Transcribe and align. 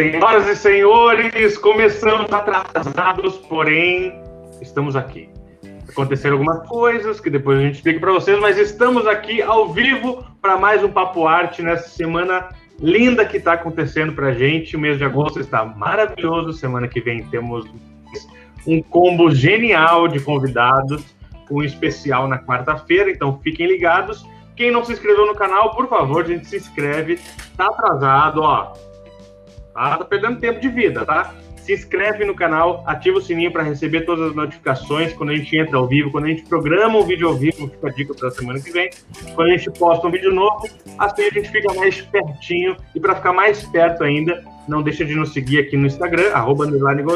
Senhoras 0.00 0.48
e 0.48 0.56
senhores, 0.56 1.58
começamos 1.58 2.32
atrasados, 2.32 3.36
porém 3.36 4.18
estamos 4.62 4.96
aqui. 4.96 5.28
Aconteceram 5.86 6.38
algumas 6.38 6.66
coisas 6.66 7.20
que 7.20 7.28
depois 7.28 7.58
a 7.58 7.60
gente 7.60 7.74
explica 7.74 8.00
para 8.00 8.12
vocês, 8.12 8.40
mas 8.40 8.56
estamos 8.56 9.06
aqui 9.06 9.42
ao 9.42 9.68
vivo 9.74 10.24
para 10.40 10.56
mais 10.56 10.82
um 10.82 10.88
Papo 10.88 11.26
Arte 11.26 11.60
nessa 11.60 11.90
semana 11.90 12.48
linda 12.78 13.26
que 13.26 13.36
está 13.36 13.52
acontecendo 13.52 14.14
para 14.14 14.28
a 14.28 14.32
gente. 14.32 14.74
O 14.74 14.80
mês 14.80 14.96
de 14.96 15.04
agosto 15.04 15.38
está 15.38 15.66
maravilhoso. 15.66 16.54
Semana 16.54 16.88
que 16.88 17.02
vem 17.02 17.22
temos 17.24 17.66
um 18.66 18.82
combo 18.82 19.30
genial 19.30 20.08
de 20.08 20.18
convidados, 20.18 21.14
um 21.50 21.62
especial 21.62 22.26
na 22.26 22.38
quarta-feira, 22.38 23.10
então 23.10 23.38
fiquem 23.42 23.66
ligados. 23.66 24.26
Quem 24.56 24.70
não 24.70 24.82
se 24.82 24.94
inscreveu 24.94 25.26
no 25.26 25.34
canal, 25.34 25.74
por 25.76 25.90
favor, 25.90 26.24
a 26.24 26.26
gente 26.26 26.46
se 26.46 26.56
inscreve. 26.56 27.20
Tá 27.54 27.66
atrasado, 27.66 28.40
ó. 28.40 28.72
Tá, 29.74 29.98
tá 29.98 30.04
perdendo 30.04 30.40
tempo 30.40 30.60
de 30.60 30.68
vida, 30.68 31.04
tá? 31.04 31.34
Se 31.56 31.74
inscreve 31.74 32.24
no 32.24 32.34
canal, 32.34 32.82
ativa 32.86 33.18
o 33.18 33.20
sininho 33.20 33.52
para 33.52 33.62
receber 33.62 34.00
todas 34.02 34.30
as 34.30 34.34
notificações 34.34 35.12
quando 35.12 35.30
a 35.30 35.36
gente 35.36 35.56
entra 35.56 35.76
ao 35.76 35.86
vivo, 35.86 36.10
quando 36.10 36.24
a 36.24 36.28
gente 36.28 36.42
programa 36.42 36.98
um 36.98 37.04
vídeo 37.04 37.28
ao 37.28 37.34
vivo, 37.34 37.68
fica 37.68 37.86
a 37.86 37.90
dica 37.90 38.14
para 38.14 38.30
semana 38.30 38.60
que 38.60 38.70
vem. 38.70 38.90
Quando 39.34 39.50
a 39.50 39.56
gente 39.56 39.70
posta 39.78 40.06
um 40.06 40.10
vídeo 40.10 40.34
novo, 40.34 40.68
assim 40.98 41.24
a 41.24 41.30
gente 41.30 41.50
fica 41.50 41.72
mais 41.74 42.00
pertinho. 42.00 42.76
E 42.94 43.00
para 43.00 43.14
ficar 43.14 43.32
mais 43.32 43.62
perto 43.64 44.02
ainda, 44.02 44.42
não 44.66 44.82
deixa 44.82 45.04
de 45.04 45.14
nos 45.14 45.32
seguir 45.32 45.60
aqui 45.60 45.76
no 45.76 45.86
Instagram, 45.86 46.32
arroba 46.32 46.66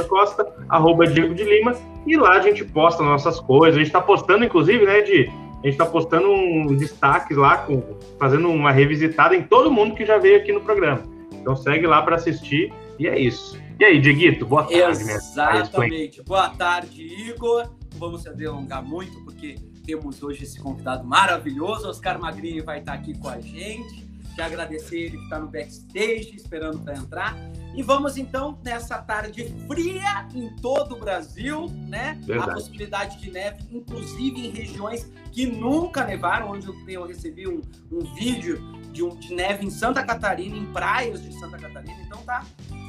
Costa, 0.08 0.46
arroba 0.68 1.06
Diego 1.06 1.34
de 1.34 1.44
Lima, 1.44 1.74
e 2.06 2.16
lá 2.16 2.32
a 2.32 2.40
gente 2.40 2.64
posta 2.64 3.02
nossas 3.02 3.40
coisas. 3.40 3.76
A 3.76 3.78
gente 3.78 3.88
está 3.88 4.00
postando, 4.00 4.44
inclusive, 4.44 4.84
né, 4.84 5.00
de 5.00 5.30
a 5.64 5.66
gente 5.66 5.74
está 5.74 5.86
postando 5.86 6.30
um 6.30 6.76
destaques 6.76 7.36
lá, 7.36 7.56
com, 7.56 7.82
fazendo 8.18 8.50
uma 8.50 8.70
revisitada 8.70 9.34
em 9.34 9.42
todo 9.42 9.72
mundo 9.72 9.94
que 9.94 10.04
já 10.04 10.18
veio 10.18 10.36
aqui 10.36 10.52
no 10.52 10.60
programa. 10.60 11.13
Então 11.44 11.54
segue 11.54 11.86
lá 11.86 12.00
para 12.00 12.16
assistir 12.16 12.72
e 12.98 13.06
é 13.06 13.18
isso. 13.18 13.60
E 13.78 13.84
aí, 13.84 14.00
Dieguito, 14.00 14.46
boa 14.46 14.62
tarde. 14.62 15.02
Exatamente. 15.02 16.22
Boa 16.22 16.48
tarde, 16.48 17.02
Igor. 17.02 17.68
Vamos 17.96 18.22
se 18.22 18.34
delongar 18.34 18.82
muito, 18.82 19.22
porque 19.24 19.56
temos 19.84 20.22
hoje 20.22 20.44
esse 20.44 20.58
convidado 20.58 21.06
maravilhoso. 21.06 21.86
Oscar 21.86 22.18
Magrini 22.18 22.62
vai 22.62 22.78
estar 22.78 22.94
aqui 22.94 23.12
com 23.18 23.28
a 23.28 23.38
gente. 23.42 24.08
Quero 24.34 24.54
agradecer 24.54 25.00
ele 25.00 25.18
que 25.18 25.24
está 25.24 25.38
no 25.38 25.48
backstage, 25.48 26.34
esperando 26.34 26.78
para 26.78 26.96
entrar. 26.96 27.36
E 27.76 27.82
vamos 27.82 28.16
então 28.16 28.58
nessa 28.64 28.96
tarde 28.96 29.54
fria 29.68 30.26
em 30.34 30.48
todo 30.56 30.94
o 30.94 30.98
Brasil, 30.98 31.66
né? 31.86 32.18
Verdade. 32.22 32.50
A 32.52 32.54
possibilidade 32.54 33.20
de 33.20 33.30
neve, 33.30 33.62
inclusive 33.70 34.46
em 34.46 34.50
regiões 34.50 35.12
que 35.30 35.44
nunca 35.46 36.06
nevaram, 36.06 36.52
onde 36.52 36.66
eu, 36.66 36.74
eu 36.88 37.06
recebi 37.06 37.46
um, 37.46 37.60
um 37.92 38.00
vídeo 38.14 38.58
de, 38.94 39.02
um, 39.02 39.10
de 39.10 39.34
neve 39.34 39.66
em 39.66 39.70
Santa 39.70 40.02
Catarina, 40.04 40.56
em 40.56 40.64
praias 40.72 41.22
de 41.22 41.32
Santa 41.34 41.58
Catarina. 41.58 42.00
Então 42.00 42.22
tá. 42.22 42.46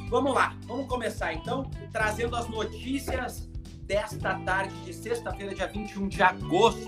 Vamos 0.10 0.36
lá, 0.36 0.56
vamos 0.68 0.88
começar 0.88 1.34
então 1.34 1.70
trazendo 1.92 2.36
as 2.36 2.48
notícias 2.48 3.50
desta 3.82 4.36
tarde 4.42 4.74
de 4.84 4.94
sexta-feira, 4.94 5.54
dia 5.54 5.68
21 5.68 6.08
de 6.08 6.22
agosto. 6.22 6.88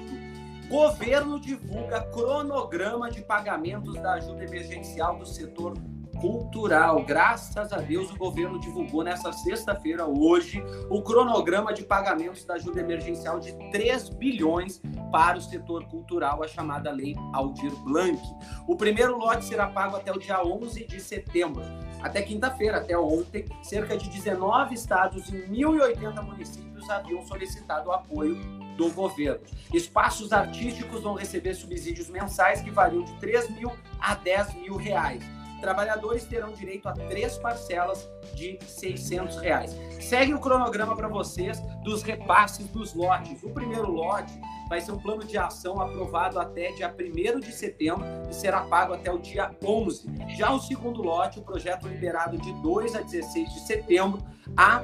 Governo 0.70 1.40
divulga 1.40 2.02
cronograma 2.12 3.10
de 3.10 3.22
pagamentos 3.22 3.96
da 3.96 4.14
ajuda 4.14 4.44
emergencial 4.44 5.18
do 5.18 5.26
setor 5.26 5.74
cultural. 6.20 7.04
Graças 7.04 7.72
a 7.72 7.78
Deus, 7.78 8.12
o 8.12 8.18
governo 8.18 8.60
divulgou 8.60 9.04
nessa 9.04 9.32
sexta-feira, 9.32 10.06
hoje, 10.06 10.64
o 10.90 11.02
cronograma 11.02 11.74
de 11.74 11.84
pagamentos 11.84 12.46
da 12.46 12.56
ajuda 12.56 12.80
emergencial 12.80 13.40
de 13.40 13.54
3 13.72 14.10
bilhões 14.10 14.82
para 15.12 15.38
o 15.38 15.42
setor 15.42 15.86
cultural, 15.86 16.44
a 16.44 16.48
chamada 16.48 16.92
Lei 16.92 17.16
Aldir 17.34 17.74
Blanc. 17.84 18.22
O 18.68 18.76
primeiro 18.76 19.18
lote 19.18 19.46
será 19.46 19.68
pago 19.68 19.96
até 19.96 20.12
o 20.12 20.20
dia 20.20 20.44
11 20.44 20.86
de 20.86 21.00
setembro. 21.00 21.64
Até 22.02 22.22
quinta-feira, 22.22 22.78
até 22.78 22.98
ontem, 22.98 23.46
cerca 23.64 23.98
de 23.98 24.10
19 24.10 24.74
estados 24.74 25.30
e 25.30 25.38
1.080 25.48 26.24
municípios 26.24 26.90
haviam 26.90 27.26
solicitado 27.26 27.92
apoio 27.92 28.36
do 28.78 28.92
governo. 28.92 29.42
Espaços 29.74 30.32
artísticos 30.32 31.02
vão 31.02 31.16
receber 31.16 31.56
subsídios 31.56 32.10
mensais 32.10 32.62
que 32.62 32.70
variam 32.70 33.04
de 33.04 33.14
3 33.20 33.50
mil 33.50 33.72
a 34.00 34.14
10 34.14 34.54
mil 34.54 34.76
reais 34.76 35.37
trabalhadores 35.60 36.24
terão 36.26 36.52
direito 36.52 36.88
a 36.88 36.94
três 36.94 37.38
parcelas 37.38 38.10
de 38.34 38.60
600 38.66 39.38
reais. 39.38 39.76
Segue 40.00 40.34
o 40.34 40.40
cronograma 40.40 40.96
para 40.96 41.08
vocês 41.08 41.60
dos 41.84 42.04
repasses 42.04 42.68
dos 42.68 42.94
lotes. 42.94 43.42
O 43.44 43.50
primeiro 43.50 43.90
lote 43.90 44.34
vai 44.70 44.82
ser 44.82 44.92
um 44.92 45.00
plano 45.00 45.24
de 45.24 45.38
ação 45.38 45.80
aprovado 45.80 46.40
até 46.40 46.72
dia 46.74 46.94
1 46.94 47.40
de 47.40 47.52
setembro 47.52 48.06
e 48.30 48.34
será 48.34 48.62
pago 48.62 48.94
até 48.94 49.12
o 49.12 49.18
dia 49.18 49.52
11. 49.64 50.06
Já 50.38 50.52
o 50.52 50.60
segundo 50.60 51.02
lote, 51.02 51.40
o 51.40 51.44
projeto 51.44 51.88
liberado 51.88 52.38
de 52.38 52.54
2 52.62 52.96
a 52.96 53.02
16 53.02 53.54
de 53.54 53.60
setembro, 53.62 54.22
a 54.56 54.82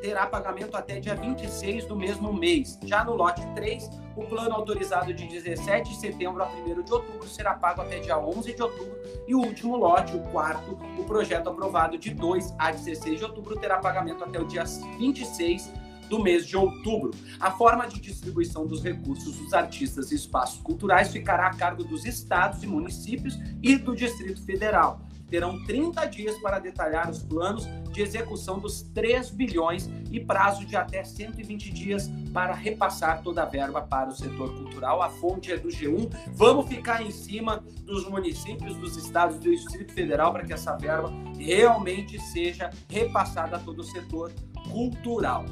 terá 0.00 0.26
pagamento 0.26 0.76
até 0.76 1.00
dia 1.00 1.14
26 1.14 1.86
do 1.86 1.96
mesmo 1.96 2.32
mês. 2.32 2.78
Já 2.84 3.04
no 3.04 3.14
lote 3.14 3.46
3, 3.54 3.88
o 4.16 4.24
plano 4.24 4.54
autorizado 4.54 5.12
de 5.12 5.26
17 5.26 5.90
de 5.90 5.96
setembro 5.96 6.42
a 6.42 6.46
1 6.46 6.82
de 6.82 6.92
outubro 6.92 7.28
será 7.28 7.54
pago 7.54 7.82
até 7.82 7.98
dia 7.98 8.18
11 8.18 8.54
de 8.54 8.62
outubro. 8.62 8.96
E 9.26 9.34
o 9.34 9.40
último 9.40 9.76
lote, 9.76 10.16
o 10.16 10.20
quarto, 10.30 10.78
o 10.98 11.04
projeto 11.04 11.48
aprovado 11.48 11.98
de 11.98 12.14
2 12.14 12.54
a 12.58 12.70
16 12.70 13.18
de 13.18 13.24
outubro, 13.24 13.58
terá 13.58 13.78
pagamento 13.78 14.24
até 14.24 14.40
o 14.40 14.44
dia 14.44 14.64
26 14.98 15.72
do 16.08 16.22
mês 16.22 16.46
de 16.46 16.56
outubro. 16.56 17.10
A 17.40 17.50
forma 17.50 17.86
de 17.86 18.00
distribuição 18.00 18.66
dos 18.66 18.82
recursos 18.82 19.36
dos 19.36 19.52
artistas 19.52 20.12
e 20.12 20.14
espaços 20.14 20.60
culturais 20.62 21.08
ficará 21.08 21.48
a 21.48 21.54
cargo 21.54 21.84
dos 21.84 22.04
estados 22.04 22.62
e 22.62 22.66
municípios 22.66 23.38
e 23.62 23.76
do 23.76 23.94
Distrito 23.94 24.44
Federal 24.44 25.00
terão 25.28 25.62
30 25.64 26.04
dias 26.06 26.36
para 26.38 26.58
detalhar 26.58 27.10
os 27.10 27.22
planos 27.22 27.66
de 27.92 28.02
execução 28.02 28.58
dos 28.58 28.82
3 28.82 29.30
bilhões 29.30 29.90
e 30.10 30.20
prazo 30.20 30.64
de 30.64 30.76
até 30.76 31.02
120 31.02 31.72
dias 31.72 32.10
para 32.32 32.52
repassar 32.52 33.22
toda 33.22 33.42
a 33.42 33.46
verba 33.46 33.82
para 33.82 34.10
o 34.10 34.12
setor 34.12 34.54
cultural. 34.54 35.02
A 35.02 35.08
fonte 35.08 35.50
é 35.50 35.56
do 35.56 35.68
G1. 35.68 36.10
Vamos 36.32 36.68
ficar 36.68 37.02
em 37.02 37.10
cima 37.10 37.64
dos 37.84 38.08
municípios, 38.08 38.76
dos 38.76 38.96
estados 38.96 39.38
do 39.38 39.50
Distrito 39.50 39.92
Federal 39.92 40.32
para 40.32 40.44
que 40.44 40.52
essa 40.52 40.76
verba 40.76 41.12
realmente 41.38 42.20
seja 42.20 42.70
repassada 42.88 43.56
a 43.56 43.58
todo 43.58 43.80
o 43.80 43.84
setor 43.84 44.32
cultural. 44.70 45.44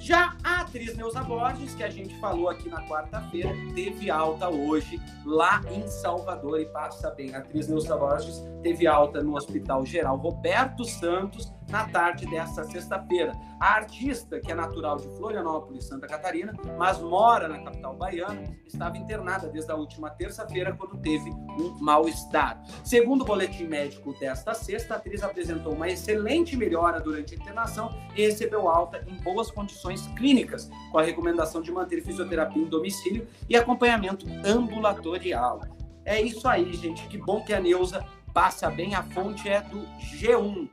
Já 0.00 0.36
a 0.44 0.60
atriz 0.60 0.96
Neuza 0.96 1.22
Borges, 1.22 1.74
que 1.74 1.82
a 1.82 1.90
gente 1.90 2.14
falou 2.20 2.48
aqui 2.48 2.68
na 2.68 2.86
quarta-feira, 2.86 3.50
teve 3.74 4.10
alta 4.10 4.48
hoje 4.48 5.00
lá 5.24 5.60
em 5.70 5.86
Salvador 5.88 6.60
e 6.60 6.66
passa 6.66 7.10
bem. 7.10 7.34
A 7.34 7.38
atriz 7.38 7.68
Neuza 7.68 7.96
Borges 7.96 8.42
teve 8.62 8.86
alta 8.86 9.22
no 9.22 9.36
Hospital 9.36 9.84
Geral 9.84 10.16
Roberto 10.16 10.84
Santos 10.84 11.52
na 11.68 11.86
tarde 11.88 12.26
desta 12.26 12.64
sexta-feira. 12.64 13.32
A 13.60 13.74
artista, 13.74 14.40
que 14.40 14.50
é 14.50 14.54
natural 14.54 14.96
de 14.96 15.08
Florianópolis, 15.16 15.84
Santa 15.84 16.06
Catarina, 16.06 16.54
mas 16.78 17.00
mora 17.00 17.48
na 17.48 17.62
capital 17.62 17.96
baiana, 17.96 18.42
estava 18.66 18.96
internada 18.96 19.48
desde 19.48 19.70
a 19.70 19.74
última 19.74 20.10
terça-feira 20.10 20.74
quando 20.74 20.96
teve 20.98 21.30
um 21.30 21.76
mal-estar. 21.80 22.62
Segundo 22.84 23.22
o 23.22 23.24
boletim 23.24 23.64
médico 23.64 24.18
desta 24.18 24.54
sexta, 24.54 24.94
a 24.94 24.96
atriz 24.96 25.22
apresentou 25.22 25.74
uma 25.74 25.88
excelente 25.88 26.56
melhora 26.56 27.00
durante 27.00 27.34
a 27.34 27.38
internação 27.38 27.90
e 28.14 28.22
recebeu 28.22 28.68
alta 28.68 29.04
em 29.06 29.16
boas 29.22 29.50
condições 29.50 30.06
clínicas, 30.16 30.70
com 30.90 30.98
a 30.98 31.02
recomendação 31.02 31.60
de 31.60 31.72
manter 31.72 32.02
fisioterapia 32.02 32.62
em 32.62 32.66
domicílio 32.66 33.26
e 33.48 33.56
acompanhamento 33.56 34.26
ambulatorial. 34.44 35.60
É 36.04 36.22
isso 36.22 36.48
aí, 36.48 36.72
gente. 36.72 37.06
Que 37.08 37.18
bom 37.18 37.42
que 37.44 37.52
a 37.52 37.60
Neuza 37.60 38.02
passa 38.32 38.70
bem. 38.70 38.94
A 38.94 39.02
fonte 39.02 39.48
é 39.48 39.60
do 39.60 39.80
G1. 39.98 40.68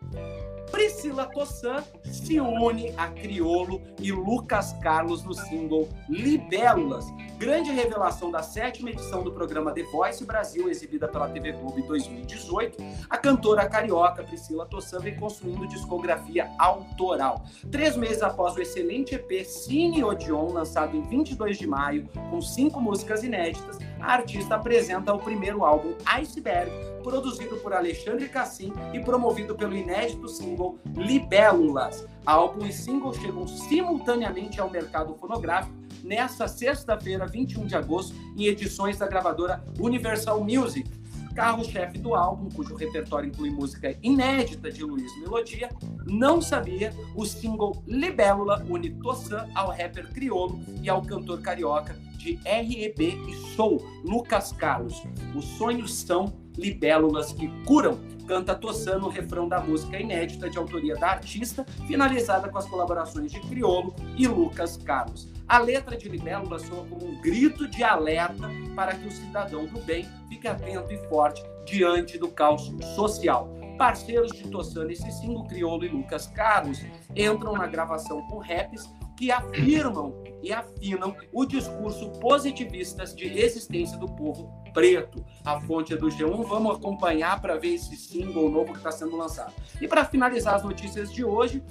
Priscila 0.75 1.25
Tossan 1.27 1.81
se 2.04 2.38
une 2.38 2.94
a 2.98 3.07
Criolo 3.07 3.81
e 3.98 4.12
Lucas 4.12 4.74
Carlos 4.83 5.24
no 5.24 5.33
single 5.33 5.88
Libélulas, 6.10 7.06
grande 7.38 7.72
revelação 7.72 8.30
da 8.30 8.44
sétima 8.44 8.89
edição 8.89 9.24
do 9.24 9.31
programa 9.31 9.72
The 9.72 9.83
Voice 9.83 10.25
Brasil, 10.25 10.69
exibida 10.69 11.07
pela 11.07 11.30
TV 11.30 11.51
em 11.51 11.88
2018. 11.88 12.77
A 13.10 13.18
cantora 13.18 13.69
carioca 13.69 14.22
Priscila 14.22 14.66
Tossan 14.66 15.00
vem 15.00 15.16
construindo 15.16 15.66
discografia 15.66 16.51
autoral. 16.60 17.45
Três 17.72 17.95
meses 17.95 18.22
após 18.22 18.54
o 18.57 18.62
excelente 18.62 19.16
EP 19.16 19.45
Cine 19.45 20.04
Odeon, 20.04 20.51
lançado 20.51 20.98
em 20.98 21.04
22 21.04 21.57
de 21.57 21.68
maio, 21.68 22.10
com 22.30 22.42
cinco 22.42 22.81
músicas 22.81 23.24
inéditas, 23.24 23.77
a 24.01 24.12
artista 24.12 24.56
apresenta 24.56 25.13
o 25.13 25.19
primeiro 25.19 25.63
álbum 25.63 25.94
Iceberg, 26.06 26.69
produzido 27.06 27.57
por 27.57 27.72
Alexandre 27.72 28.28
Cassim 28.28 28.74
e 28.92 29.00
promovido 29.00 29.54
pelo 29.54 29.75
inédito 29.78 30.28
single 30.28 30.80
Libélulas. 30.96 32.04
Álbum 32.25 32.66
e 32.66 32.74
single 32.74 33.13
chegam 33.13 33.48
simultaneamente 33.48 34.60
ao 34.60 34.72
mercado 34.72 35.13
fonográfico 35.13 35.75
nesta 36.04 36.48
sexta-feira, 36.48 37.28
21 37.28 37.68
de 37.68 37.75
agosto, 37.75 38.16
em 38.36 38.46
edições 38.48 38.98
da 38.98 39.07
gravadora 39.07 39.63
Universal 39.80 40.44
Music. 40.44 40.90
Carro-chefe 41.36 42.00
do 42.00 42.16
álbum, 42.16 42.50
cujo 42.50 42.74
repertório 42.75 43.28
inclui 43.28 43.51
música 43.51 43.96
inédita 44.01 44.72
de 44.72 44.84
Luiz 44.84 45.16
Melodia, 45.19 45.69
não 46.08 46.42
sabia, 46.42 46.92
o 47.13 47.24
single 47.24 47.84
Libélula 47.86 48.66
une 48.68 48.90
Tossan 48.90 49.48
ao 49.54 49.69
rapper 49.69 50.12
crioulo 50.12 50.60
e 50.81 50.90
ao 50.90 51.04
cantor 51.04 51.42
carioca 51.42 51.94
de 52.18 52.40
REB 52.46 53.00
e 53.00 53.36
Soul, 53.56 53.86
Lucas 54.04 54.54
Carlos. 54.54 55.04
Os 55.36 55.46
sonhos 55.46 55.94
são 55.94 56.44
libélulas 56.57 57.31
que 57.31 57.48
curam. 57.66 58.00
canta 58.28 58.56
Tossano 58.56 59.06
o 59.06 59.10
refrão 59.10 59.48
da 59.48 59.60
música 59.60 60.00
inédita 60.00 60.50
de 60.50 60.57
autoria 60.57 60.96
da 60.96 61.10
artista, 61.10 61.63
finalizada 61.88 62.50
com 62.50 62.57
as 62.57 62.66
colaborações 62.66 63.31
de 63.31 63.40
Criolo 63.40 63.96
e 64.18 64.28
Lucas 64.28 64.78
Carlos. 64.78 65.31
A 65.48 65.60
letra 65.60 65.96
de 65.96 66.10
Libélula 66.10 66.57
soa 66.57 66.86
como 66.86 67.06
um 67.06 67.22
grito 67.22 67.68
de 67.68 67.84
alerta 67.84 68.50
para 68.75 68.96
que 68.96 69.07
o 69.07 69.12
cidadão 69.12 69.68
do 69.68 69.80
bem 69.81 70.07
fique 70.28 70.48
atento 70.48 70.92
e 70.92 70.98
forte 71.07 71.44
diante 71.66 72.18
do 72.18 72.30
caos 72.30 72.74
social. 72.96 73.48
Parceiros 73.78 74.31
de 74.31 74.48
Tossano 74.50 74.90
e 74.90 74.96
Cicinho, 74.96 75.44
Criolo 75.44 75.84
e 75.84 75.90
Lucas 75.90 76.28
Carlos 76.28 76.81
entram 77.16 77.54
na 77.54 77.68
gravação 77.68 78.22
com 78.24 78.40
raps 78.40 78.90
que 79.15 79.31
afirmam 79.31 80.23
e 80.41 80.53
afinam 80.53 81.15
o 81.33 81.45
discurso 81.45 82.09
positivista 82.19 83.06
de 83.06 83.27
resistência 83.27 83.97
do 83.97 84.07
povo 84.07 84.53
preto. 84.73 85.25
A 85.44 85.59
fonte 85.62 85.94
é 85.94 85.97
do 85.97 86.07
G1. 86.07 86.45
Vamos 86.45 86.75
acompanhar 86.75 87.41
para 87.41 87.57
ver 87.57 87.75
esse 87.75 87.95
single 87.95 88.50
novo 88.50 88.71
que 88.71 88.77
está 88.77 88.91
sendo 88.91 89.15
lançado. 89.15 89.53
E 89.81 89.88
para 89.88 90.06
finalizar 90.06 90.56
as 90.56 90.63
notícias 90.63 91.12
de 91.12 91.23
hoje, 91.23 91.63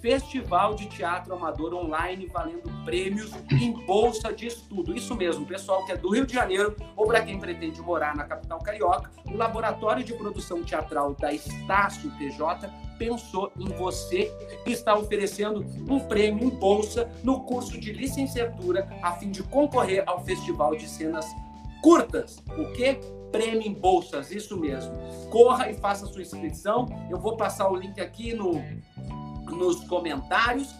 Festival 0.00 0.74
de 0.74 0.86
Teatro 0.86 1.34
Amador 1.34 1.74
Online 1.74 2.26
valendo 2.26 2.70
prêmios 2.84 3.32
em 3.50 3.72
bolsa 3.84 4.32
de 4.32 4.46
estudo. 4.46 4.96
Isso 4.96 5.14
mesmo, 5.14 5.44
pessoal 5.44 5.84
que 5.84 5.92
é 5.92 5.96
do 5.96 6.10
Rio 6.10 6.26
de 6.26 6.32
Janeiro 6.32 6.74
ou 6.96 7.06
para 7.06 7.20
quem 7.22 7.38
pretende 7.38 7.80
morar 7.82 8.16
na 8.16 8.24
capital 8.24 8.58
carioca, 8.60 9.10
o 9.26 9.36
Laboratório 9.36 10.02
de 10.02 10.14
Produção 10.14 10.62
Teatral 10.62 11.14
da 11.14 11.32
Estácio 11.32 12.10
TJ 12.12 12.70
pensou 13.00 13.50
em 13.58 13.66
você 13.70 14.30
e 14.66 14.72
está 14.72 14.94
oferecendo 14.94 15.64
um 15.88 15.98
prêmio 16.00 16.44
em 16.44 16.50
bolsa 16.50 17.10
no 17.24 17.40
curso 17.44 17.80
de 17.80 17.94
licenciatura 17.94 18.86
a 19.02 19.12
fim 19.12 19.30
de 19.30 19.42
concorrer 19.42 20.04
ao 20.06 20.22
Festival 20.22 20.76
de 20.76 20.86
Cenas 20.86 21.24
Curtas. 21.82 22.42
O 22.58 22.70
que? 22.72 23.00
Prêmio 23.32 23.66
em 23.66 23.72
bolsas, 23.72 24.30
isso 24.30 24.54
mesmo. 24.58 24.92
Corra 25.30 25.70
e 25.70 25.74
faça 25.74 26.04
sua 26.04 26.20
inscrição. 26.20 26.86
Eu 27.08 27.18
vou 27.18 27.38
passar 27.38 27.70
o 27.70 27.76
link 27.76 27.98
aqui 27.98 28.34
no 28.34 28.62
nos 29.50 29.82
comentários 29.84 30.74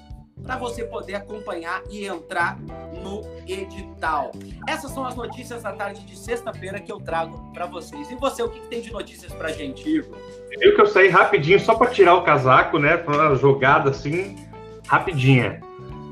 para 0.50 0.58
você 0.58 0.82
poder 0.82 1.14
acompanhar 1.14 1.80
e 1.88 2.04
entrar 2.04 2.58
no 3.04 3.22
edital. 3.46 4.32
Essas 4.66 4.90
são 4.90 5.06
as 5.06 5.14
notícias 5.14 5.62
da 5.62 5.70
tarde 5.70 6.04
de 6.04 6.18
sexta-feira 6.18 6.80
que 6.80 6.90
eu 6.90 6.98
trago 6.98 7.52
para 7.54 7.66
vocês. 7.66 8.10
E 8.10 8.16
você, 8.16 8.42
o 8.42 8.48
que, 8.48 8.58
que 8.58 8.66
tem 8.66 8.80
de 8.80 8.90
notícias 8.90 9.32
para 9.32 9.52
gente, 9.52 9.88
Igor? 9.88 10.18
Viu 10.58 10.74
que 10.74 10.80
eu 10.80 10.86
saí 10.86 11.08
rapidinho 11.08 11.60
só 11.60 11.76
para 11.76 11.92
tirar 11.92 12.16
o 12.16 12.24
casaco, 12.24 12.80
né? 12.80 12.96
Para 12.96 13.28
uma 13.28 13.36
jogada 13.36 13.90
assim, 13.90 14.44
rapidinha. 14.88 15.60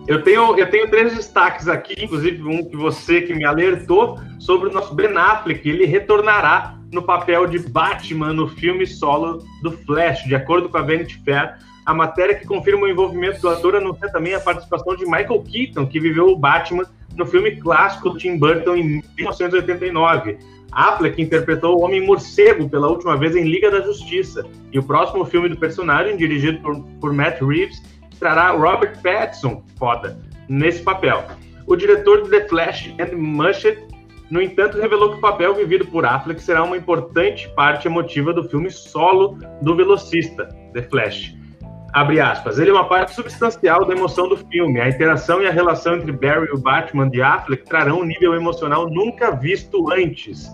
Eu 0.07 0.23
tenho, 0.23 0.57
eu 0.57 0.71
tenho 0.71 0.89
três 0.89 1.17
destaques 1.17 1.67
aqui, 1.67 2.05
inclusive 2.05 2.41
um 2.45 2.65
que 2.65 2.77
você 2.77 3.23
que 3.23 3.35
me 3.35 3.45
alertou 3.45 4.21
sobre 4.39 4.69
o 4.69 4.73
nosso 4.73 4.95
Ben 4.95 5.17
Affleck. 5.17 5.69
Ele 5.69 5.85
retornará 5.85 6.79
no 6.93 7.03
papel 7.03 7.49
de 7.49 7.59
Batman 7.59 8.33
no 8.33 8.47
filme 8.47 8.87
solo 8.87 9.45
do 9.65 9.73
Flash, 9.73 10.23
de 10.27 10.37
acordo 10.37 10.69
com 10.69 10.79
a 10.79 10.83
Vanity 10.83 11.21
Fair 11.25 11.59
a 11.89 11.95
matéria 11.95 12.35
que 12.35 12.47
confirma 12.47 12.83
o 12.83 12.89
envolvimento 12.91 13.41
do 13.41 13.49
ator 13.49 13.75
anuncia 13.75 14.13
também 14.13 14.35
a 14.35 14.41
participação 14.41 14.95
de 14.95 15.07
Michael 15.07 15.43
Keaton, 15.43 15.87
que 15.87 15.99
viveu 15.99 16.29
o 16.29 16.37
Batman 16.37 16.85
no 17.17 17.25
filme 17.25 17.57
clássico 17.57 18.15
Tim 18.19 18.37
Burton 18.37 18.77
em 18.77 19.03
1989. 19.17 20.37
Affleck 20.71 21.23
interpretou 21.23 21.79
o 21.79 21.83
Homem 21.83 22.05
Morcego 22.05 22.69
pela 22.69 22.89
última 22.89 23.17
vez 23.17 23.35
em 23.35 23.45
Liga 23.45 23.71
da 23.71 23.81
Justiça. 23.81 24.45
E 24.71 24.79
o 24.79 24.83
próximo 24.83 25.25
filme 25.25 25.49
do 25.49 25.57
personagem, 25.57 26.19
dirigido 26.19 26.61
por, 26.61 26.79
por 27.01 27.15
Matt 27.15 27.41
Reeves, 27.41 27.83
trará 28.21 28.51
Robert 28.51 29.01
Pattinson, 29.03 29.65
foda, 29.79 30.21
nesse 30.47 30.83
papel. 30.83 31.25
O 31.67 31.75
diretor 31.75 32.23
de 32.23 32.29
The 32.29 32.49
Flash, 32.49 32.95
Andy 33.01 33.17
Muschietti, 33.17 33.83
no 34.31 34.43
entanto, 34.43 34.79
revelou 34.79 35.13
que 35.13 35.17
o 35.17 35.23
papel 35.23 35.55
vivido 35.55 35.87
por 35.87 36.05
Affleck 36.05 36.43
será 36.43 36.63
uma 36.65 36.77
importante 36.77 37.49
parte 37.57 37.89
emotiva 37.89 38.35
do 38.35 38.47
filme 38.47 38.71
solo 38.71 39.39
do 39.63 39.75
velocista, 39.75 40.55
The 40.75 40.83
Flash 40.83 41.38
abre 41.93 42.21
aspas, 42.21 42.59
ele 42.59 42.71
é 42.71 42.73
uma 42.73 42.89
parte 42.89 43.15
substancial 43.15 43.85
da 43.85 43.95
emoção 43.95 44.29
do 44.29 44.37
filme. 44.37 44.81
A 44.81 44.89
interação 44.89 45.43
e 45.43 45.47
a 45.47 45.51
relação 45.51 45.97
entre 45.97 46.13
Barry 46.13 46.47
e 46.47 46.55
o 46.55 46.59
Batman 46.59 47.09
de 47.09 47.23
Affleck 47.23 47.65
trarão 47.65 48.01
um 48.01 48.05
nível 48.05 48.35
emocional 48.35 48.89
nunca 48.89 49.31
visto 49.31 49.91
antes. 49.93 50.51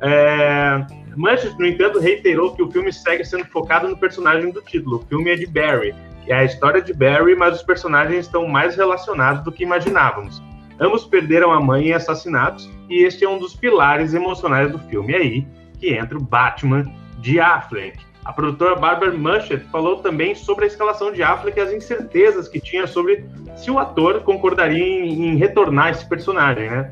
É... 0.00 0.84
Manchester, 1.16 1.58
no 1.58 1.66
entanto, 1.66 1.98
reiterou 1.98 2.54
que 2.54 2.62
o 2.62 2.70
filme 2.70 2.92
segue 2.92 3.24
sendo 3.24 3.44
focado 3.46 3.88
no 3.88 3.96
personagem 3.96 4.50
do 4.50 4.62
título. 4.62 4.98
O 4.98 5.06
filme 5.06 5.30
é 5.30 5.36
de 5.36 5.46
Barry, 5.46 5.94
é 6.26 6.34
a 6.34 6.44
história 6.44 6.80
de 6.80 6.92
Barry, 6.92 7.34
mas 7.34 7.56
os 7.56 7.62
personagens 7.62 8.26
estão 8.26 8.46
mais 8.46 8.76
relacionados 8.76 9.42
do 9.42 9.50
que 9.50 9.64
imaginávamos. 9.64 10.40
Ambos 10.78 11.04
perderam 11.04 11.52
a 11.52 11.60
mãe 11.60 11.88
em 11.88 11.92
assassinatos, 11.92 12.70
e 12.88 13.04
este 13.04 13.24
é 13.24 13.28
um 13.28 13.38
dos 13.38 13.54
pilares 13.54 14.14
emocionais 14.14 14.70
do 14.70 14.78
filme. 14.78 15.12
É 15.12 15.16
aí 15.16 15.46
que 15.78 15.92
entra 15.94 16.16
o 16.16 16.22
Batman 16.22 16.84
de 17.18 17.40
Affleck. 17.40 17.98
A 18.24 18.32
produtora 18.32 18.76
Barbara 18.76 19.12
Muschett 19.12 19.64
falou 19.70 19.96
também 19.96 20.34
sobre 20.34 20.64
a 20.64 20.68
escalação 20.68 21.10
de 21.10 21.22
Affleck 21.22 21.58
e 21.58 21.62
as 21.62 21.72
incertezas 21.72 22.48
que 22.48 22.60
tinha 22.60 22.86
sobre 22.86 23.24
se 23.56 23.70
o 23.70 23.78
ator 23.78 24.20
concordaria 24.20 24.84
em, 24.84 25.28
em 25.28 25.36
retornar 25.36 25.90
esse 25.90 26.06
personagem, 26.06 26.68
né? 26.68 26.90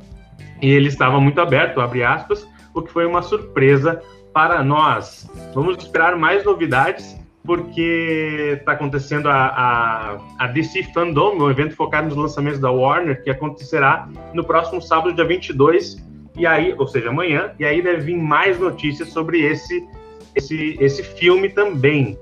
E 0.61 0.71
ele 0.71 0.89
estava 0.89 1.21
muito 1.21 1.41
aberto, 1.41 1.81
abre 1.81 2.03
aspas, 2.03 2.47
o 2.75 2.83
que 2.83 2.91
foi 2.91 3.07
uma 3.07 3.23
surpresa 3.23 4.03
para 4.33 4.63
nós. 4.63 5.31
Vamos 5.55 5.77
esperar 5.79 6.17
mais 6.17 6.45
novidades, 6.45 7.17
porque 7.45 8.57
está 8.59 8.73
acontecendo 8.73 9.29
a, 9.29 9.47
a, 9.47 10.19
a, 10.39 10.47
DC 10.49 10.83
Fandom, 10.95 11.37
um 11.37 11.51
evento 11.51 11.75
focado 11.75 12.09
nos 12.09 12.17
lançamentos 12.17 12.61
da 12.61 12.71
Warner, 12.71 13.23
que 13.23 13.31
acontecerá 13.31 14.09
no 14.35 14.45
próximo 14.45 14.81
sábado, 14.83 15.15
dia 15.15 15.25
22, 15.25 15.97
e 16.37 16.47
aí, 16.47 16.75
ou 16.77 16.87
seja, 16.87 17.09
amanhã, 17.09 17.53
e 17.59 17.65
aí 17.65 17.83
deve 17.83 18.03
vir 18.03 18.17
mais 18.17 18.59
notícias 18.61 19.09
sobre 19.11 19.41
esse 19.43 19.87
esse, 20.39 20.77
esse 20.81 21.03
filme 21.03 21.49
também. 21.49 22.19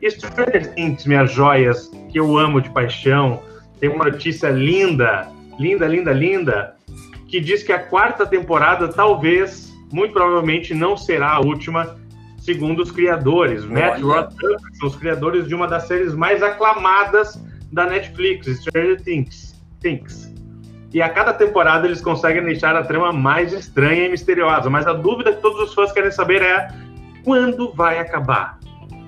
E 0.00 0.10
Stranger 0.10 0.74
Things, 0.74 1.06
minhas 1.06 1.32
joias, 1.32 1.90
que 2.10 2.18
eu 2.18 2.36
amo 2.36 2.60
de 2.60 2.70
paixão, 2.70 3.42
tem 3.78 3.88
uma 3.88 4.04
notícia 4.04 4.50
linda, 4.50 5.28
linda, 5.58 5.86
linda, 5.86 6.12
linda, 6.12 6.76
que 7.28 7.40
diz 7.40 7.62
que 7.62 7.72
a 7.72 7.78
quarta 7.78 8.26
temporada 8.26 8.88
talvez, 8.88 9.72
muito 9.92 10.12
provavelmente, 10.12 10.74
não 10.74 10.96
será 10.96 11.32
a 11.32 11.40
última, 11.40 11.96
segundo 12.38 12.82
os 12.82 12.90
criadores. 12.90 13.64
Olha. 13.64 13.72
Matt 13.72 14.00
Roth 14.00 14.32
são 14.78 14.88
os 14.88 14.96
criadores 14.96 15.46
de 15.46 15.54
uma 15.54 15.68
das 15.68 15.86
séries 15.86 16.14
mais 16.14 16.42
aclamadas 16.42 17.40
da 17.72 17.86
Netflix, 17.86 18.46
Stranger 18.46 19.00
Things. 19.02 19.54
Things. 19.80 20.30
E 20.92 21.00
a 21.00 21.08
cada 21.08 21.32
temporada 21.32 21.86
eles 21.86 22.00
conseguem 22.00 22.42
deixar 22.42 22.74
a 22.74 22.82
trama 22.82 23.12
mais 23.12 23.52
estranha 23.52 24.06
e 24.06 24.08
misteriosa. 24.08 24.68
Mas 24.68 24.86
a 24.86 24.92
dúvida 24.92 25.32
que 25.32 25.40
todos 25.40 25.68
os 25.68 25.74
fãs 25.74 25.92
querem 25.92 26.10
saber 26.10 26.42
é 26.42 26.68
quando 27.24 27.72
vai 27.72 27.98
acabar? 27.98 28.58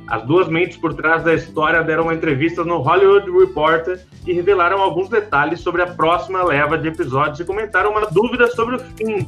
As 0.08 0.24
duas 0.24 0.48
mentes 0.48 0.76
por 0.76 0.94
trás 0.94 1.22
da 1.22 1.32
história 1.34 1.82
deram 1.82 2.04
uma 2.04 2.14
entrevista 2.14 2.64
no 2.64 2.78
Hollywood 2.78 3.30
Reporter 3.30 4.00
e 4.26 4.32
revelaram 4.32 4.80
alguns 4.80 5.08
detalhes 5.08 5.60
sobre 5.60 5.82
a 5.82 5.86
próxima 5.86 6.42
leva 6.44 6.76
de 6.76 6.88
episódios 6.88 7.40
e 7.40 7.44
comentaram 7.44 7.92
uma 7.92 8.06
dúvida 8.06 8.46
sobre 8.48 8.76
o 8.76 8.78
fim. 8.78 9.26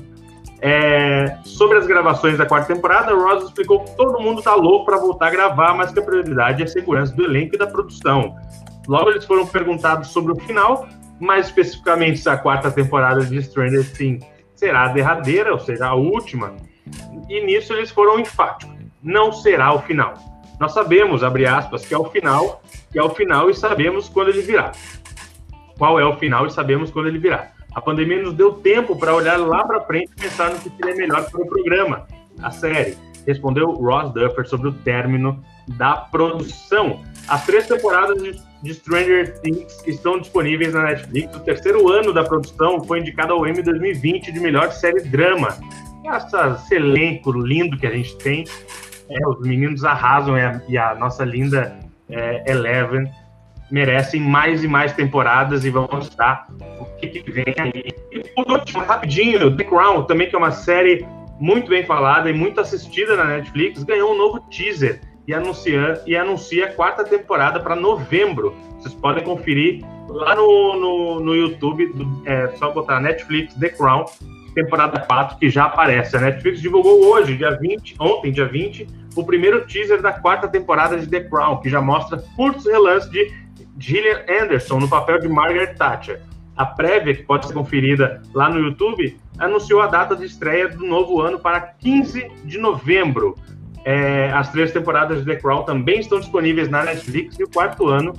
É, 0.60 1.38
sobre 1.44 1.78
as 1.78 1.86
gravações 1.86 2.38
da 2.38 2.46
quarta 2.46 2.74
temporada, 2.74 3.14
Ross 3.14 3.44
explicou 3.44 3.80
que 3.80 3.96
todo 3.96 4.20
mundo 4.20 4.38
está 4.38 4.54
louco 4.54 4.86
para 4.86 4.96
voltar 4.96 5.26
a 5.26 5.30
gravar, 5.30 5.74
mas 5.74 5.92
que 5.92 5.98
a 5.98 6.02
prioridade 6.02 6.62
é 6.62 6.64
a 6.64 6.68
segurança 6.68 7.14
do 7.14 7.24
elenco 7.24 7.54
e 7.54 7.58
da 7.58 7.66
produção. 7.66 8.34
Logo, 8.88 9.10
eles 9.10 9.24
foram 9.24 9.46
perguntados 9.46 10.08
sobre 10.08 10.32
o 10.32 10.36
final, 10.36 10.88
mais 11.20 11.46
especificamente 11.46 12.18
se 12.18 12.28
a 12.28 12.36
quarta 12.36 12.70
temporada 12.70 13.24
de 13.24 13.42
Stranger 13.42 13.90
Things 13.92 14.24
será 14.54 14.84
a 14.84 14.88
derradeira, 14.88 15.52
ou 15.52 15.58
seja, 15.58 15.86
a 15.86 15.94
última. 15.94 16.54
E 17.28 17.44
nisso 17.44 17.72
eles 17.72 17.90
foram 17.90 18.18
enfáticos 18.18 18.74
não 19.04 19.30
será 19.30 19.74
o 19.74 19.82
final. 19.82 20.14
Nós 20.58 20.72
sabemos, 20.72 21.22
abre 21.22 21.46
aspas, 21.46 21.84
que 21.84 21.92
é 21.92 21.98
o 21.98 22.06
final, 22.06 22.62
que 22.90 22.98
é 22.98 23.02
o 23.02 23.10
final 23.10 23.50
e 23.50 23.54
sabemos 23.54 24.08
quando 24.08 24.28
ele 24.28 24.40
virá. 24.40 24.72
Qual 25.76 26.00
é 26.00 26.04
o 26.04 26.16
final 26.16 26.46
e 26.46 26.50
sabemos 26.50 26.90
quando 26.90 27.08
ele 27.08 27.18
virá. 27.18 27.50
A 27.74 27.80
pandemia 27.80 28.22
nos 28.22 28.32
deu 28.34 28.52
tempo 28.54 28.96
para 28.96 29.14
olhar 29.14 29.36
lá 29.36 29.64
para 29.64 29.80
frente 29.82 30.12
e 30.16 30.20
pensar 30.20 30.50
no 30.50 30.58
que 30.58 30.70
seria 30.70 30.94
melhor 30.94 31.28
para 31.28 31.42
o 31.42 31.46
programa, 31.46 32.06
a 32.40 32.50
série. 32.50 32.96
Respondeu 33.26 33.72
Ross 33.72 34.12
Duffer 34.12 34.46
sobre 34.46 34.68
o 34.68 34.72
término 34.72 35.42
da 35.76 35.96
produção. 35.96 37.02
As 37.26 37.44
três 37.44 37.66
temporadas 37.66 38.22
de 38.62 38.74
Stranger 38.74 39.40
Things 39.40 39.82
estão 39.86 40.20
disponíveis 40.20 40.72
na 40.72 40.84
Netflix. 40.84 41.34
O 41.34 41.40
terceiro 41.40 41.90
ano 41.90 42.12
da 42.12 42.22
produção 42.22 42.84
foi 42.84 43.00
indicado 43.00 43.32
ao 43.32 43.46
Emmy 43.46 43.62
2020 43.62 44.30
de 44.30 44.40
melhor 44.40 44.70
série 44.70 45.00
drama. 45.00 45.58
Essa, 46.04 46.58
esse 46.60 46.74
elenco 46.74 47.32
lindo 47.32 47.76
que 47.78 47.86
a 47.86 47.90
gente 47.90 48.16
tem 48.18 48.44
é, 49.08 49.28
os 49.28 49.40
meninos 49.40 49.84
arrasam 49.84 50.34
a, 50.34 50.60
e 50.68 50.78
a 50.78 50.94
nossa 50.94 51.24
linda 51.24 51.78
é, 52.08 52.50
Eleven 52.50 53.10
merecem 53.70 54.20
mais 54.20 54.62
e 54.62 54.68
mais 54.68 54.92
temporadas 54.92 55.64
e 55.64 55.70
vamos 55.70 55.90
mostrar 55.90 56.46
o 56.78 56.84
que, 56.96 57.08
que 57.08 57.30
vem 57.30 57.54
aí. 57.58 57.92
E 58.12 58.20
por 58.34 58.50
último, 58.50 58.84
rapidinho, 58.84 59.56
The 59.56 59.64
Crown, 59.64 60.04
também 60.04 60.28
que 60.28 60.34
é 60.34 60.38
uma 60.38 60.52
série 60.52 61.06
muito 61.40 61.68
bem 61.68 61.84
falada 61.84 62.30
e 62.30 62.32
muito 62.32 62.60
assistida 62.60 63.16
na 63.16 63.24
Netflix, 63.24 63.82
ganhou 63.82 64.14
um 64.14 64.18
novo 64.18 64.40
teaser 64.50 65.00
e 65.26 65.34
anuncia, 65.34 66.00
e 66.06 66.14
anuncia 66.16 66.66
a 66.66 66.72
quarta 66.72 67.04
temporada 67.04 67.58
para 67.58 67.74
novembro. 67.74 68.54
Vocês 68.78 68.94
podem 68.94 69.24
conferir 69.24 69.84
lá 70.08 70.36
no, 70.36 70.78
no, 70.78 71.20
no 71.20 71.34
YouTube, 71.34 71.90
é 72.26 72.48
só 72.56 72.70
botar 72.70 73.00
Netflix 73.00 73.54
The 73.54 73.70
Crown 73.70 74.04
temporada 74.54 75.00
4 75.00 75.38
que 75.38 75.50
já 75.50 75.64
aparece. 75.64 76.16
A 76.16 76.20
Netflix 76.20 76.60
divulgou 76.60 77.04
hoje, 77.06 77.36
dia 77.36 77.50
20, 77.50 77.96
ontem, 77.98 78.32
dia 78.32 78.46
20, 78.46 78.86
o 79.16 79.24
primeiro 79.24 79.66
teaser 79.66 80.00
da 80.00 80.12
quarta 80.12 80.48
temporada 80.48 80.98
de 80.98 81.06
The 81.06 81.20
Crown, 81.20 81.58
que 81.60 81.68
já 81.68 81.80
mostra 81.80 82.22
curtos 82.36 82.66
relances 82.66 83.10
de 83.10 83.32
Gillian 83.78 84.24
Anderson 84.28 84.78
no 84.80 84.88
papel 84.88 85.20
de 85.20 85.28
Margaret 85.28 85.74
Thatcher. 85.74 86.20
A 86.56 86.64
prévia, 86.64 87.14
que 87.14 87.22
pode 87.24 87.46
ser 87.46 87.52
conferida 87.52 88.22
lá 88.32 88.48
no 88.48 88.60
YouTube, 88.60 89.18
anunciou 89.38 89.80
a 89.80 89.88
data 89.88 90.14
de 90.14 90.24
estreia 90.24 90.68
do 90.68 90.86
novo 90.86 91.20
ano 91.20 91.38
para 91.38 91.60
15 91.60 92.30
de 92.44 92.58
novembro. 92.58 93.34
É, 93.84 94.30
as 94.32 94.50
três 94.50 94.72
temporadas 94.72 95.18
de 95.18 95.24
The 95.26 95.36
Crown 95.36 95.64
também 95.64 96.00
estão 96.00 96.18
disponíveis 96.18 96.68
na 96.68 96.84
Netflix 96.84 97.38
e 97.38 97.44
o 97.44 97.50
quarto 97.50 97.88
ano 97.88 98.14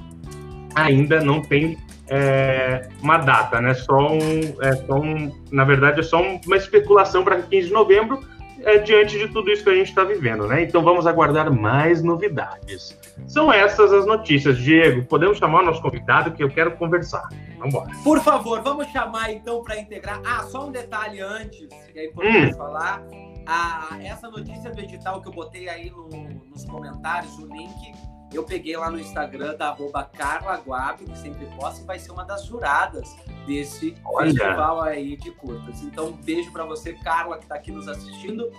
ainda 0.75 1.21
não 1.21 1.41
tem 1.41 1.77
é, 2.09 2.87
uma 3.01 3.17
data, 3.17 3.59
né? 3.61 3.73
Só 3.73 4.11
um, 4.11 4.61
é 4.61 4.75
só 4.75 4.95
um, 4.95 5.31
na 5.51 5.63
verdade, 5.63 5.99
é 5.99 6.03
só 6.03 6.21
uma 6.21 6.57
especulação 6.57 7.23
para 7.23 7.41
15 7.41 7.67
de 7.67 7.73
novembro, 7.73 8.19
é, 8.63 8.79
diante 8.79 9.17
de 9.17 9.27
tudo 9.27 9.51
isso 9.51 9.63
que 9.63 9.69
a 9.69 9.75
gente 9.75 9.89
está 9.89 10.03
vivendo, 10.03 10.47
né? 10.47 10.63
Então 10.63 10.83
vamos 10.83 11.05
aguardar 11.05 11.51
mais 11.51 12.01
novidades. 12.01 12.97
São 13.27 13.51
essas 13.51 13.93
as 13.93 14.05
notícias. 14.05 14.57
Diego, 14.57 15.05
podemos 15.05 15.37
chamar 15.37 15.61
o 15.61 15.65
nosso 15.65 15.81
convidado 15.81 16.31
que 16.31 16.43
eu 16.43 16.49
quero 16.49 16.71
conversar. 16.71 17.27
Vamos 17.57 17.73
embora. 17.73 17.91
Por 18.03 18.19
favor, 18.21 18.61
vamos 18.61 18.87
chamar 18.87 19.31
então 19.31 19.63
para 19.63 19.79
integrar. 19.79 20.19
Ah, 20.25 20.43
só 20.43 20.67
um 20.67 20.71
detalhe 20.71 21.21
antes, 21.21 21.67
que 21.91 21.99
é 21.99 22.05
importante 22.07 22.53
hum. 22.53 22.57
falar. 22.57 23.03
Ah, 23.47 23.89
essa 24.03 24.27
notícia 24.29 24.71
do 24.71 24.81
edital 24.81 25.21
que 25.21 25.27
eu 25.27 25.33
botei 25.33 25.69
aí 25.69 25.91
no, 25.91 26.09
nos 26.49 26.65
comentários, 26.65 27.37
o 27.37 27.45
link 27.45 27.93
eu 28.35 28.43
peguei 28.43 28.75
lá 28.75 28.89
no 28.89 28.99
Instagram 28.99 29.55
da 29.55 29.69
arroba 29.69 30.03
Carla 30.03 30.57
Guab, 30.57 31.03
que 31.03 31.17
sempre 31.17 31.45
posta, 31.57 31.81
e 31.81 31.85
vai 31.85 31.99
ser 31.99 32.11
uma 32.11 32.23
das 32.23 32.45
juradas 32.45 33.15
desse 33.45 33.95
Olha. 34.03 34.31
festival 34.31 34.81
aí 34.81 35.15
de 35.15 35.31
curtas. 35.31 35.81
Então, 35.81 36.07
um 36.07 36.11
beijo 36.11 36.51
para 36.51 36.65
você, 36.65 36.93
Carla, 36.93 37.37
que 37.37 37.43
está 37.43 37.55
aqui 37.55 37.71
nos 37.71 37.87
assistindo. 37.87 38.51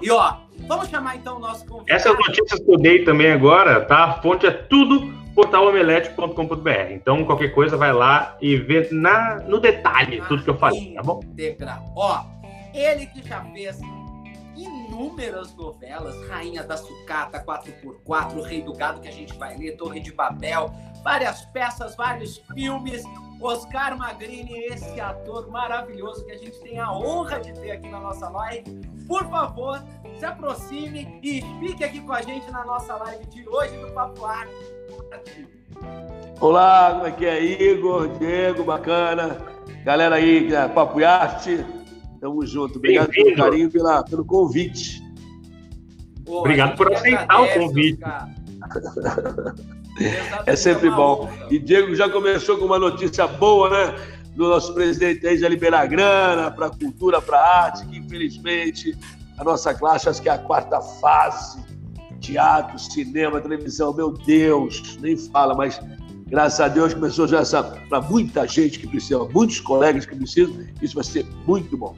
E 0.00 0.10
ó, 0.10 0.36
vamos 0.66 0.88
chamar 0.88 1.16
então 1.16 1.36
o 1.36 1.38
nosso 1.38 1.66
convidado. 1.66 1.90
Essas 1.90 2.14
notícias 2.14 2.60
que 2.60 2.70
eu 2.70 2.76
dei 2.76 3.04
também 3.04 3.32
agora, 3.32 3.84
tá? 3.84 4.04
A 4.04 4.22
fonte 4.22 4.46
é 4.46 4.50
tudo 4.50 5.14
portalomelete.com.br. 5.34 6.70
Então, 6.90 7.24
qualquer 7.24 7.54
coisa, 7.54 7.76
vai 7.76 7.92
lá 7.92 8.36
e 8.40 8.56
vê 8.56 8.88
na, 8.90 9.36
no 9.40 9.60
detalhe 9.60 10.22
tudo 10.28 10.42
que 10.42 10.50
eu 10.50 10.58
falei, 10.58 10.94
tá 10.94 11.02
bom? 11.02 11.20
Ó, 11.94 12.24
ele 12.74 13.06
que 13.06 13.26
já 13.26 13.42
fez 13.52 13.78
inúmeras 14.56 15.54
novelas, 15.54 16.16
Rainha 16.28 16.62
da 16.62 16.76
Sucata, 16.76 17.44
4x4, 17.44 18.42
Rei 18.42 18.62
do 18.62 18.72
Gado, 18.72 19.00
que 19.00 19.08
a 19.08 19.12
gente 19.12 19.34
vai 19.34 19.56
ler, 19.56 19.76
Torre 19.76 20.00
de 20.00 20.12
Babel, 20.12 20.72
várias 21.02 21.44
peças, 21.46 21.94
vários 21.94 22.38
filmes. 22.54 23.02
Oscar 23.38 23.98
Magrini, 23.98 24.58
esse 24.64 24.98
ator 24.98 25.50
maravilhoso 25.50 26.24
que 26.24 26.32
a 26.32 26.38
gente 26.38 26.58
tem 26.60 26.80
a 26.80 26.90
honra 26.90 27.38
de 27.38 27.52
ter 27.52 27.72
aqui 27.72 27.88
na 27.88 28.00
nossa 28.00 28.30
live. 28.30 28.80
Por 29.06 29.28
favor, 29.28 29.84
se 30.18 30.24
aproxime 30.24 31.20
e 31.22 31.42
fique 31.60 31.84
aqui 31.84 32.00
com 32.00 32.14
a 32.14 32.22
gente 32.22 32.50
na 32.50 32.64
nossa 32.64 32.96
live 32.96 33.26
de 33.26 33.46
hoje 33.46 33.76
do 33.76 33.92
Papo 33.92 34.24
Arte. 34.24 34.54
Olá, 36.40 36.94
como 36.94 37.06
é 37.06 37.12
que 37.12 37.26
é? 37.26 37.42
Igor, 37.42 38.08
Diego, 38.18 38.64
bacana. 38.64 39.36
Galera 39.84 40.16
aí, 40.16 40.52
é 40.52 40.68
Papo 40.68 41.04
Arte. 41.04 41.64
Tamo 42.20 42.44
junto. 42.46 42.78
Obrigado 42.78 43.10
pelo 43.10 43.36
carinho, 43.36 43.70
pela, 43.70 44.02
pelo 44.02 44.24
convite. 44.24 45.02
Pô, 46.24 46.40
Obrigado 46.40 46.76
por 46.76 46.92
aceitar 46.92 47.40
o 47.40 47.54
convite. 47.54 48.00
é 50.46 50.56
sempre 50.56 50.90
bom. 50.90 51.30
E 51.50 51.58
Diego 51.58 51.94
já 51.94 52.08
começou 52.08 52.58
com 52.58 52.64
uma 52.64 52.78
notícia 52.78 53.26
boa, 53.26 53.70
né? 53.70 53.94
Do 54.34 54.48
nosso 54.48 54.74
presidente 54.74 55.26
aí 55.26 55.38
já 55.38 55.48
liberar 55.48 55.86
grana 55.86 56.50
para 56.50 56.66
a 56.66 56.70
cultura, 56.70 57.22
para 57.22 57.38
a 57.38 57.64
arte, 57.64 57.86
que 57.86 57.96
infelizmente 57.96 58.96
a 59.38 59.44
nossa 59.44 59.72
classe, 59.72 60.08
acho 60.08 60.20
que 60.20 60.28
é 60.28 60.32
a 60.32 60.38
quarta 60.38 60.80
fase. 60.80 61.64
Teatro, 62.20 62.78
cinema, 62.78 63.40
televisão, 63.40 63.92
meu 63.92 64.10
Deus, 64.10 64.98
nem 65.00 65.16
fala, 65.16 65.54
mas 65.54 65.80
graças 66.26 66.60
a 66.60 66.68
Deus 66.68 66.92
começou 66.92 67.28
já 67.28 67.40
essa 67.40 67.62
para 67.62 68.00
muita 68.00 68.46
gente 68.48 68.80
que 68.80 68.86
precisa, 68.86 69.18
muitos 69.32 69.60
colegas 69.60 70.06
que 70.06 70.16
precisam, 70.16 70.56
isso 70.82 70.94
vai 70.94 71.04
ser 71.04 71.24
muito 71.46 71.76
bom. 71.76 71.94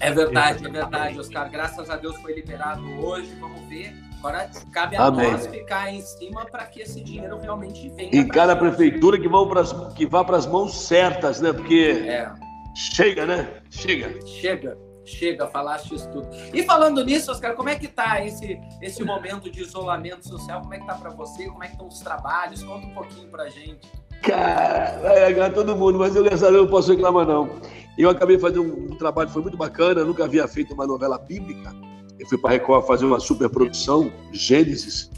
É 0.00 0.10
verdade, 0.10 0.66
é 0.66 0.68
verdade, 0.68 1.18
Oscar. 1.18 1.50
Graças 1.50 1.88
a 1.88 1.96
Deus 1.96 2.16
foi 2.18 2.34
liberado 2.34 2.82
hoje. 3.00 3.34
Vamos 3.40 3.60
ver. 3.68 3.94
Agora 4.18 4.50
cabe 4.72 4.96
a 4.96 5.06
Amém. 5.06 5.30
nós 5.30 5.46
ficar 5.46 5.92
em 5.92 6.00
cima 6.00 6.44
para 6.46 6.64
que 6.66 6.82
esse 6.82 7.00
dinheiro 7.00 7.38
realmente 7.38 7.88
venha. 7.90 8.10
E 8.12 8.24
cada 8.26 8.54
gente. 8.54 8.60
prefeitura 8.60 9.20
que, 9.20 9.28
vão 9.28 9.48
pras, 9.48 9.72
que 9.94 10.06
vá 10.06 10.24
para 10.24 10.36
as 10.36 10.46
mãos 10.46 10.74
certas, 10.86 11.40
né? 11.40 11.52
Porque 11.52 12.04
é. 12.06 12.32
chega, 12.74 13.26
né? 13.26 13.60
Chega. 13.70 14.26
Chega. 14.26 14.86
Chega, 15.04 15.46
falaste 15.46 15.94
isso 15.94 16.10
tudo. 16.10 16.28
E 16.52 16.64
falando 16.64 17.04
nisso, 17.04 17.30
Oscar, 17.30 17.54
como 17.54 17.68
é 17.68 17.76
que 17.76 17.86
tá 17.86 18.24
esse, 18.24 18.60
esse 18.82 19.04
momento 19.04 19.48
de 19.48 19.62
isolamento 19.62 20.26
social? 20.26 20.60
Como 20.60 20.74
é 20.74 20.80
que 20.80 20.86
tá 20.86 20.94
para 20.94 21.10
você? 21.10 21.46
Como 21.46 21.62
é 21.62 21.68
que 21.68 21.74
estão 21.74 21.86
os 21.86 22.00
trabalhos? 22.00 22.64
Conta 22.64 22.86
um 22.88 22.90
pouquinho 22.92 23.28
pra 23.28 23.48
gente. 23.48 23.88
Cara, 24.22 24.98
vai 25.02 25.24
agradar 25.24 25.54
todo 25.54 25.76
mundo, 25.76 25.98
mas 25.98 26.14
eu, 26.16 26.24
graças 26.24 26.52
não 26.52 26.66
posso 26.66 26.90
reclamar, 26.90 27.26
não. 27.26 27.48
Eu 27.96 28.10
acabei 28.10 28.38
fazendo 28.38 28.62
um, 28.62 28.96
trabalho, 28.96 29.30
foi 29.30 29.42
muito 29.42 29.56
bacana, 29.56 30.04
nunca 30.04 30.24
havia 30.24 30.46
feito 30.46 30.74
uma 30.74 30.86
novela 30.86 31.18
bíblica. 31.18 31.74
Eu 32.18 32.26
fui 32.28 32.36
para 32.36 32.50
a 32.50 32.52
Record 32.54 32.86
fazer 32.86 33.06
uma 33.06 33.20
super 33.20 33.48
produção, 33.48 34.12
Gênesis, 34.32 35.10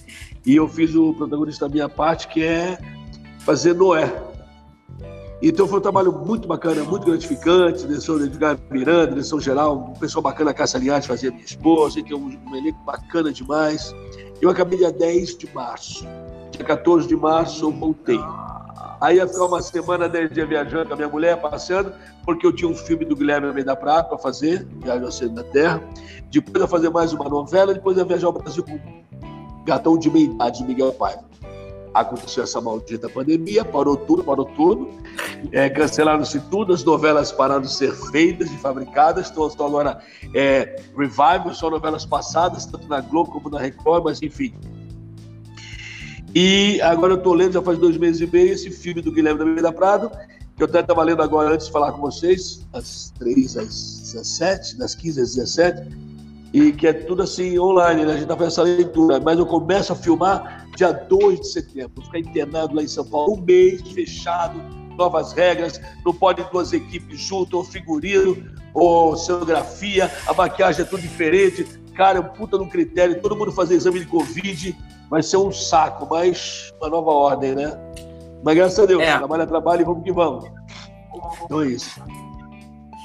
e 0.47 0.57
eu 0.57 0.69
fiz 0.69 0.95
o 0.95 1.13
protagonista 1.15 1.67
da 1.67 1.73
minha 1.73 1.89
parte, 1.89 2.29
que 2.29 2.43
é 2.43 2.79
fazer 3.41 3.75
Noé. 3.75 4.13
Então 5.41 5.69
foi 5.69 5.79
um 5.79 5.83
trabalho 5.83 6.13
muito 6.13 6.49
bacana, 6.49 6.83
muito 6.83 7.07
gratificante, 7.07 7.87
direção 7.87 8.19
de 8.19 8.25
Edgar 8.25 8.59
Miranda, 8.71 9.09
direção 9.09 9.41
geral, 9.41 9.93
um 9.97 9.99
pessoal 9.99 10.23
bacana, 10.23 10.53
Caça 10.53 10.79
Linhares 10.79 11.07
fazia 11.07 11.31
minha 11.31 11.45
esposa, 11.45 12.01
então 12.01 12.19
um, 12.19 12.51
um 12.51 12.57
elenco 12.57 12.79
bacana 12.85 13.33
demais. 13.33 13.95
Eu 14.41 14.51
acabei 14.51 14.79
dia 14.79 14.93
10 14.93 15.39
de 15.39 15.53
março. 15.55 16.05
Dia 16.51 16.65
14 16.65 17.07
de 17.07 17.17
março 17.17 17.65
eu 17.65 17.71
voltei. 17.71 18.19
Aí 19.01 19.17
ia 19.17 19.29
ficar 19.29 19.45
uma 19.45 19.63
semana, 19.63 20.09
dez 20.09 20.31
dias 20.31 20.49
viajando 20.49 20.87
com 20.87 20.95
a 20.95 20.97
minha 20.97 21.09
mulher, 21.09 21.41
passeando, 21.41 21.93
porque 22.25 22.47
eu 22.47 22.53
tinha 22.53 22.69
um 22.69 22.75
filme 22.75 23.05
do 23.05 23.15
Guilherme 23.15 23.47
Almeida 23.47 23.77
Prata 23.77 24.09
para 24.09 24.19
fazer, 24.19 24.67
Viagem 24.83 25.05
ao 25.05 25.13
Centro 25.13 25.37
da 25.37 25.45
Terra. 25.45 25.83
Depois 26.31 26.61
ia 26.61 26.69
fazer 26.69 26.91
mais 26.91 27.13
uma 27.13 27.29
novela, 27.29 27.73
depois 27.73 27.97
ia 27.97 28.05
viajar 28.05 28.27
ao 28.27 28.33
Brasil 28.33 28.65
com 28.65 28.79
Gatão 29.65 29.97
de 29.97 30.11
Meia 30.11 30.25
Idade, 30.25 30.59
de 30.59 30.65
Miguel 30.65 30.93
Paiva. 30.93 31.29
Aconteceu 31.95 32.45
essa 32.45 32.61
maldita 32.61 33.09
pandemia, 33.09 33.65
parou 33.65 33.97
tudo, 33.97 34.23
parou 34.23 34.45
tudo. 34.45 34.89
É, 35.53 35.69
Cancelaram-se 35.71 36.41
tudo, 36.43 36.73
as 36.73 36.85
novelas 36.85 37.33
pararam 37.33 37.63
de 37.63 37.73
ser 37.73 37.93
feitas 38.11 38.51
e 38.51 38.57
fabricadas. 38.59 39.27
Estão, 39.27 39.47
estão 39.47 39.67
agora 39.67 40.01
é, 40.35 40.77
revival, 40.97 41.55
são 41.55 41.71
novelas 41.71 42.05
passadas, 42.05 42.67
tanto 42.67 42.87
na 42.89 43.01
Globo 43.01 43.31
como 43.31 43.49
na 43.49 43.59
Record, 43.59 44.05
mas 44.05 44.23
enfim, 44.23 44.55
e 46.35 46.81
agora 46.83 47.15
eu 47.15 47.19
estou 47.19 47.35
lendo, 47.35 47.53
já 47.53 47.63
faz 47.63 47.79
dois 47.79 47.97
meses 47.97 48.21
e 48.21 48.27
meio, 48.27 48.53
esse 48.53 48.71
filme 48.71 49.01
do 49.01 49.11
Guilherme 49.11 49.39
da 49.39 49.45
Meira 49.45 49.73
Prado, 49.73 50.11
que 50.57 50.63
eu 50.63 50.67
até 50.67 50.81
estava 50.81 51.03
lendo 51.03 51.23
agora 51.23 51.55
antes 51.55 51.67
de 51.67 51.73
falar 51.73 51.93
com 51.93 52.01
vocês, 52.01 52.67
das 52.73 53.13
3 53.19 53.57
às 53.57 54.13
17, 54.13 54.77
das 54.77 54.95
15 54.95 55.21
às 55.21 55.35
17, 55.35 55.89
e 56.53 56.73
que 56.73 56.87
é 56.87 56.93
tudo 56.93 57.23
assim 57.23 57.59
online, 57.59 58.05
né? 58.05 58.13
A 58.13 58.15
gente 58.15 58.23
está 58.23 58.37
fazendo 58.37 58.53
essa 58.53 58.63
leitura, 58.63 59.21
mas 59.21 59.39
eu 59.39 59.47
começo 59.47 59.93
a 59.93 59.97
filmar 59.97 60.67
dia 60.77 60.93
2 60.93 61.41
de 61.41 61.49
setembro, 61.49 61.93
vou 61.97 62.05
ficar 62.05 62.19
internado 62.19 62.75
lá 62.75 62.83
em 62.83 62.89
São 62.89 63.05
Paulo, 63.05 63.35
um 63.35 63.41
mês 63.41 63.83
fechado, 63.93 64.61
novas 64.97 65.33
regras, 65.33 65.81
não 66.05 66.13
pode 66.13 66.43
duas 66.51 66.73
equipes 66.73 67.21
juntas, 67.21 67.55
ou 67.55 67.65
figurino, 67.65 68.37
ou 68.75 69.17
cenografia, 69.17 70.11
a 70.27 70.35
maquiagem 70.35 70.83
é 70.83 70.85
tudo 70.85 71.01
diferente, 71.01 71.67
cara, 71.99 72.19
é 72.19 72.21
um 72.21 72.29
puta 72.29 72.57
no 72.57 72.69
critério, 72.69 73.21
todo 73.21 73.37
mundo 73.37 73.51
fazer 73.51 73.75
exame 73.75 73.99
de 73.99 74.07
Covid, 74.07 74.79
vai 75.11 75.21
ser 75.21 75.37
um 75.37 75.51
saco, 75.51 76.07
mas 76.09 76.73
uma 76.81 76.89
nova 76.89 77.11
ordem, 77.11 77.57
né? 77.57 77.77
Mas 78.45 78.55
graças 78.55 78.79
a 78.79 78.87
Deus, 78.87 79.03
é. 79.03 79.19
trabalho 79.19 79.43
é 79.43 79.47
trabalho 79.47 79.83
e 79.83 79.85
vamos 79.85 80.05
que 80.05 80.13
vamos. 80.13 80.49
Então 81.45 81.61
é 81.61 81.67
isso. 81.67 82.01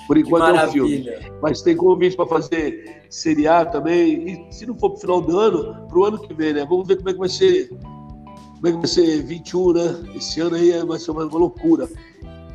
Por 0.06 0.16
enquanto 0.16 0.56
é 0.56 0.68
um 0.68 0.72
filme. 0.72 1.10
Mas 1.42 1.64
tem 1.64 1.76
convite 1.76 2.16
para 2.16 2.28
fazer 2.28 3.04
seriado 3.10 3.72
também. 3.72 4.48
E 4.48 4.54
se 4.54 4.66
não 4.68 4.78
for 4.78 4.92
para 4.92 4.98
o 4.98 5.02
final 5.02 5.22
do 5.22 5.40
ano, 5.40 5.88
para 5.88 5.98
o 5.98 6.06
ano 6.06 6.20
que 6.20 6.32
vem, 6.32 6.54
né? 6.54 6.64
Vamos 6.70 6.88
ver 6.88 6.98
como 6.98 7.10
é 7.10 7.14
que 7.14 7.20
vai 7.20 7.30
ser. 7.30 7.70
Como 7.70 8.68
é 8.68 8.72
que 8.72 8.78
vai 8.78 8.88
ser 8.88 9.24
21, 9.24 9.74
né? 9.74 10.04
Esse 10.16 10.40
ano 10.40 10.56
aí 10.56 10.86
vai 10.86 11.00
ser 11.00 11.10
uma, 11.10 11.26
uma 11.26 11.40
loucura. 11.40 11.90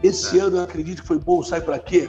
Esse 0.04 0.38
é. 0.38 0.42
ano 0.42 0.58
eu 0.58 0.62
acredito 0.62 1.02
que 1.02 1.08
foi 1.08 1.18
bom, 1.18 1.42
sai 1.42 1.60
para 1.60 1.80
quê? 1.80 2.08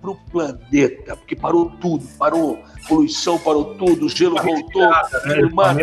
Para 0.00 0.10
o 0.10 0.16
planeta, 0.30 1.16
porque 1.16 1.34
parou 1.34 1.70
tudo, 1.80 2.06
parou 2.18 2.60
poluição, 2.88 3.38
parou 3.38 3.74
tudo, 3.74 4.06
o 4.06 4.08
gelo 4.08 4.36
voltou, 4.40 4.82
né? 4.82 5.44
o 5.50 5.54
mar 5.54 5.74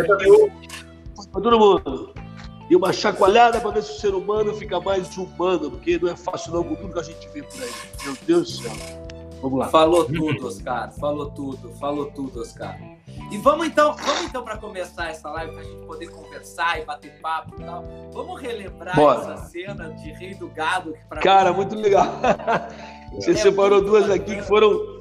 para 1.32 1.42
todo 1.42 1.58
mundo. 1.58 2.14
E 2.68 2.74
uma 2.74 2.92
chacoalhada 2.92 3.60
para 3.60 3.70
ver 3.70 3.82
se 3.82 3.92
o 3.92 4.00
ser 4.00 4.14
humano 4.14 4.54
fica 4.54 4.80
mais 4.80 5.16
humano, 5.16 5.70
porque 5.70 5.98
não 5.98 6.08
é 6.08 6.16
fácil 6.16 6.52
não 6.52 6.64
com 6.64 6.74
tudo 6.74 6.94
que 6.94 6.98
a 6.98 7.02
gente 7.02 7.28
vê 7.28 7.42
por 7.42 7.62
aí. 7.62 7.70
Meu 8.04 8.16
Deus 8.26 8.58
do 8.58 8.62
céu. 8.62 9.06
Vamos 9.40 9.58
lá. 9.60 9.68
Falou 9.68 10.04
tudo, 10.04 10.46
Oscar. 10.46 10.92
Falou 10.92 11.30
tudo, 11.30 11.68
falou 11.74 12.06
tudo, 12.06 12.40
Oscar. 12.40 12.76
E 13.30 13.38
vamos 13.38 13.66
então, 13.66 13.94
vamos 13.94 14.22
então 14.22 14.42
para 14.42 14.56
começar 14.56 15.10
essa 15.10 15.28
live, 15.30 15.52
para 15.52 15.60
a 15.60 15.64
gente 15.64 15.86
poder 15.86 16.06
conversar 16.08 16.80
e 16.80 16.84
bater 16.84 17.12
papo 17.20 17.54
e 17.60 17.64
tal. 17.64 17.84
Vamos 18.12 18.40
relembrar 18.40 18.96
Bora. 18.96 19.32
essa 19.34 19.46
cena 19.46 19.90
de 19.90 20.12
Rei 20.12 20.34
do 20.34 20.48
Gado. 20.48 20.94
Que 21.12 21.20
Cara, 21.20 21.50
mim... 21.50 21.56
muito 21.56 21.74
legal. 21.74 22.06
Você 23.14 23.32
é 23.32 23.36
separou 23.36 23.80
duas 23.82 24.10
aqui 24.10 24.36
que 24.36 24.42
foram 24.42 24.98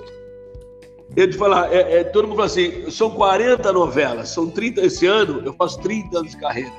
Eu 1.16 1.30
te 1.30 1.38
falar, 1.38 1.74
é, 1.74 2.00
é, 2.00 2.04
todo 2.04 2.28
mundo 2.28 2.38
fala 2.38 2.48
assim, 2.48 2.90
são 2.90 3.12
40 3.12 3.72
novelas, 3.72 4.30
são 4.30 4.50
30 4.50 4.82
esse 4.82 5.06
ano, 5.06 5.42
eu 5.46 5.54
faço 5.54 5.80
30 5.80 6.20
anos 6.20 6.32
de 6.32 6.38
carreira. 6.38 6.74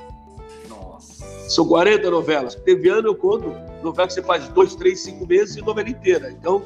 Nossa. 0.69 1.25
São 1.49 1.67
40 1.67 2.09
novelas. 2.09 2.55
Teve 2.55 2.89
ano 2.89 3.09
eu 3.09 3.15
conto 3.15 3.53
novela 3.83 4.07
que 4.07 4.13
você 4.13 4.21
faz 4.21 4.47
dois, 4.49 4.75
três, 4.75 5.01
cinco 5.01 5.25
meses 5.25 5.55
e 5.55 5.61
novela 5.61 5.89
inteira. 5.89 6.31
Então, 6.31 6.63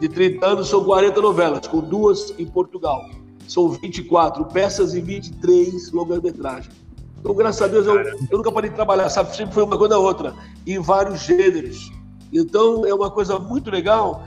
de 0.00 0.08
30 0.08 0.44
anos 0.46 0.68
são 0.68 0.84
40 0.84 1.20
novelas, 1.20 1.66
com 1.66 1.80
duas 1.80 2.34
em 2.38 2.46
Portugal. 2.46 3.04
São 3.46 3.68
24 3.68 4.44
peças 4.46 4.94
e 4.94 5.00
23 5.00 5.92
longas-metragens. 5.92 6.74
Então, 7.20 7.34
graças 7.34 7.62
a 7.62 7.68
Deus, 7.68 7.86
eu, 7.86 8.00
eu, 8.00 8.38
nunca 8.38 8.50
parei 8.50 8.70
de 8.70 8.74
trabalhar, 8.74 9.08
sabe? 9.08 9.36
Sempre 9.36 9.54
foi 9.54 9.62
uma 9.62 9.78
coisa 9.78 9.96
ou 9.96 10.04
outra, 10.04 10.34
em 10.66 10.80
vários 10.80 11.20
gêneros. 11.20 11.92
Então, 12.32 12.86
é 12.86 12.94
uma 12.94 13.10
coisa 13.10 13.38
muito 13.38 13.70
legal. 13.70 14.24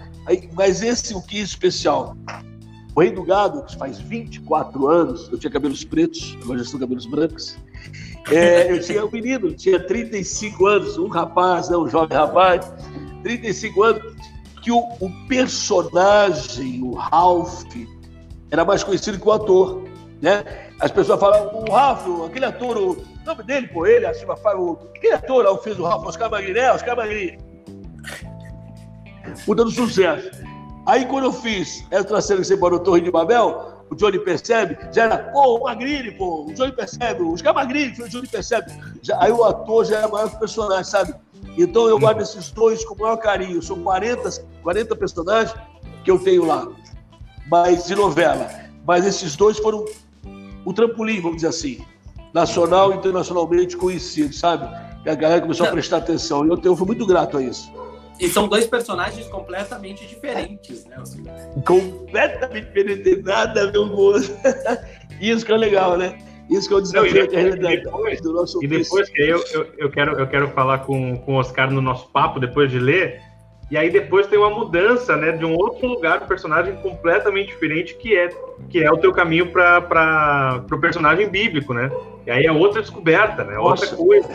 Mas 0.53 0.81
esse, 0.81 1.13
o 1.13 1.21
que 1.21 1.37
é 1.39 1.41
especial? 1.41 2.15
O 2.95 3.01
Rei 3.01 3.11
do 3.11 3.23
Gado, 3.23 3.63
que 3.63 3.77
faz 3.77 3.99
24 3.99 4.87
anos, 4.87 5.29
eu 5.31 5.37
tinha 5.37 5.51
cabelos 5.51 5.83
pretos, 5.83 6.37
agora 6.41 6.59
já 6.59 6.65
são 6.65 6.79
cabelos 6.79 7.05
brancos. 7.05 7.57
É, 8.31 8.71
eu 8.71 8.81
tinha 8.81 9.05
um 9.05 9.11
menino, 9.11 9.53
tinha 9.53 9.79
35 9.79 10.65
anos, 10.65 10.97
um 10.97 11.07
rapaz, 11.07 11.69
né, 11.69 11.77
um 11.77 11.87
jovem 11.87 12.17
rapaz, 12.17 12.71
35 13.21 13.83
anos, 13.83 14.15
que 14.63 14.71
o, 14.71 14.79
o 14.99 15.27
personagem, 15.27 16.81
o 16.81 16.93
Ralph, 16.93 17.65
era 18.49 18.65
mais 18.65 18.83
conhecido 18.83 19.19
que 19.19 19.27
o 19.27 19.31
ator. 19.31 19.83
Né? 20.21 20.43
As 20.79 20.89
pessoas 20.89 21.19
falam, 21.19 21.53
o 21.53 21.71
Ralph, 21.71 22.07
aquele 22.25 22.45
ator, 22.45 22.77
o 22.77 22.97
nome 23.25 23.43
dele, 23.43 23.67
pô, 23.67 23.85
ele, 23.85 24.05
assim, 24.05 24.25
o, 24.25 24.79
aquele 24.95 25.13
ator 25.13 25.43
lá, 25.43 25.57
fez 25.59 25.77
o 25.77 25.83
Ralph, 25.83 26.07
Oscar 26.07 26.31
Magrini, 26.31 26.59
é, 26.59 26.71
Oscar 26.71 26.95
Magrini. 29.29 29.43
Mudando 29.47 29.71
sucesso. 29.71 30.29
Aí 30.85 31.05
quando 31.05 31.25
eu 31.25 31.33
fiz 31.33 31.85
essa 31.89 32.21
cena 32.21 32.41
que 32.41 32.47
você 32.47 32.57
parou 32.57 32.79
Torre 32.79 33.01
de 33.01 33.09
Babel, 33.09 33.75
o 33.89 33.95
Johnny 33.95 34.19
percebe, 34.19 34.77
já 34.91 35.03
era, 35.03 35.17
pô, 35.17 35.57
o 35.57 35.63
Magrini, 35.63 36.11
pô, 36.11 36.45
o 36.45 36.53
Johnny 36.53 36.71
percebe, 36.71 37.23
os 37.23 37.41
Magrini, 37.41 38.01
o 38.01 38.09
Johnny 38.09 38.27
percebe. 38.27 38.71
Já, 39.01 39.17
aí 39.21 39.31
o 39.31 39.43
ator 39.43 39.85
já 39.85 40.01
é 40.01 40.07
maior 40.07 40.29
que 40.29 40.35
o 40.35 40.39
personagem, 40.39 40.83
sabe? 40.83 41.13
Então 41.57 41.87
eu 41.87 41.99
guardo 41.99 42.21
esses 42.21 42.51
dois 42.51 42.83
com 42.83 42.95
o 42.95 42.99
maior 42.99 43.17
carinho. 43.17 43.61
São 43.61 43.79
40, 43.81 44.29
40 44.61 44.95
personagens 44.95 45.57
que 46.03 46.11
eu 46.11 46.19
tenho 46.19 46.45
lá, 46.45 46.67
mas 47.49 47.85
de 47.85 47.95
novela. 47.95 48.47
Mas 48.85 49.05
esses 49.05 49.35
dois 49.35 49.57
foram 49.57 49.85
o 50.63 50.73
trampolim, 50.73 51.21
vamos 51.21 51.37
dizer 51.37 51.47
assim, 51.47 51.85
nacional 52.33 52.91
e 52.91 52.95
internacionalmente 52.95 53.77
conhecido, 53.77 54.33
sabe? 54.33 54.67
E 55.05 55.09
a 55.09 55.15
galera 55.15 55.41
começou 55.41 55.67
a 55.67 55.71
prestar 55.71 55.97
atenção. 55.97 56.45
E 56.45 56.49
eu, 56.49 56.59
eu 56.63 56.75
fui 56.75 56.87
muito 56.87 57.05
grato 57.05 57.37
a 57.37 57.41
isso. 57.41 57.71
E 58.19 58.29
são 58.29 58.47
dois 58.47 58.65
personagens 58.65 59.27
completamente 59.27 60.05
diferentes, 60.07 60.85
né? 60.85 60.97
Completamente 61.65 62.65
diferentes, 62.65 63.23
nada 63.23 63.63
a 63.63 63.71
ver 63.71 63.79
um 63.79 63.89
com 63.89 64.13
Isso 65.19 65.45
que 65.45 65.51
é 65.51 65.57
legal, 65.57 65.97
né? 65.97 66.17
Isso 66.49 66.67
que 66.67 66.73
eu 66.75 66.81
desafio 66.81 67.27
a 67.27 67.29
realidade 67.29 67.83
depois, 67.83 68.21
do 68.21 68.33
nosso 68.33 68.63
E 68.63 68.67
depois 68.67 69.09
que 69.09 69.21
eu, 69.21 69.43
eu, 69.51 69.67
eu, 69.77 69.89
quero, 69.89 70.19
eu 70.19 70.27
quero 70.27 70.47
falar 70.49 70.79
com, 70.79 71.17
com 71.17 71.33
o 71.33 71.37
Oscar 71.37 71.71
no 71.71 71.81
nosso 71.81 72.07
papo, 72.09 72.39
depois 72.39 72.69
de 72.69 72.79
ler, 72.79 73.19
e 73.69 73.77
aí 73.77 73.89
depois 73.89 74.27
tem 74.27 74.37
uma 74.37 74.49
mudança, 74.49 75.15
né, 75.15 75.31
de 75.31 75.43
um 75.43 75.55
outro 75.55 75.87
lugar, 75.87 76.21
um 76.21 76.27
personagem 76.27 76.75
completamente 76.77 77.47
diferente, 77.47 77.95
que 77.95 78.15
é, 78.15 78.29
que 78.69 78.83
é 78.83 78.91
o 78.91 78.97
teu 78.97 79.11
caminho 79.11 79.51
para 79.51 80.63
o 80.71 80.79
personagem 80.79 81.27
bíblico, 81.27 81.73
né? 81.73 81.89
E 82.27 82.31
aí 82.31 82.45
é 82.45 82.51
outra 82.51 82.81
descoberta, 82.81 83.43
né? 83.43 83.57
Outra 83.57 83.87
coisa. 83.95 84.29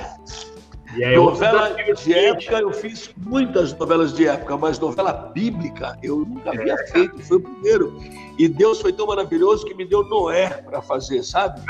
E 0.96 1.04
aí, 1.04 1.14
novela 1.14 1.70
de 1.70 2.12
época, 2.12 2.58
eu 2.58 2.72
fiz 2.72 3.10
muitas 3.16 3.72
novelas 3.76 4.12
de 4.12 4.26
época, 4.26 4.56
mas 4.56 4.78
novela 4.78 5.12
bíblica 5.12 5.96
eu 6.02 6.18
nunca 6.18 6.50
havia 6.50 6.74
é. 6.74 6.86
feito, 6.88 7.22
foi 7.22 7.36
o 7.36 7.40
primeiro. 7.40 7.96
E 8.36 8.48
Deus 8.48 8.80
foi 8.80 8.92
tão 8.92 9.06
maravilhoso 9.06 9.64
que 9.64 9.74
me 9.74 9.84
deu 9.84 10.02
Noé 10.02 10.48
para 10.48 10.82
fazer, 10.82 11.22
sabe? 11.22 11.60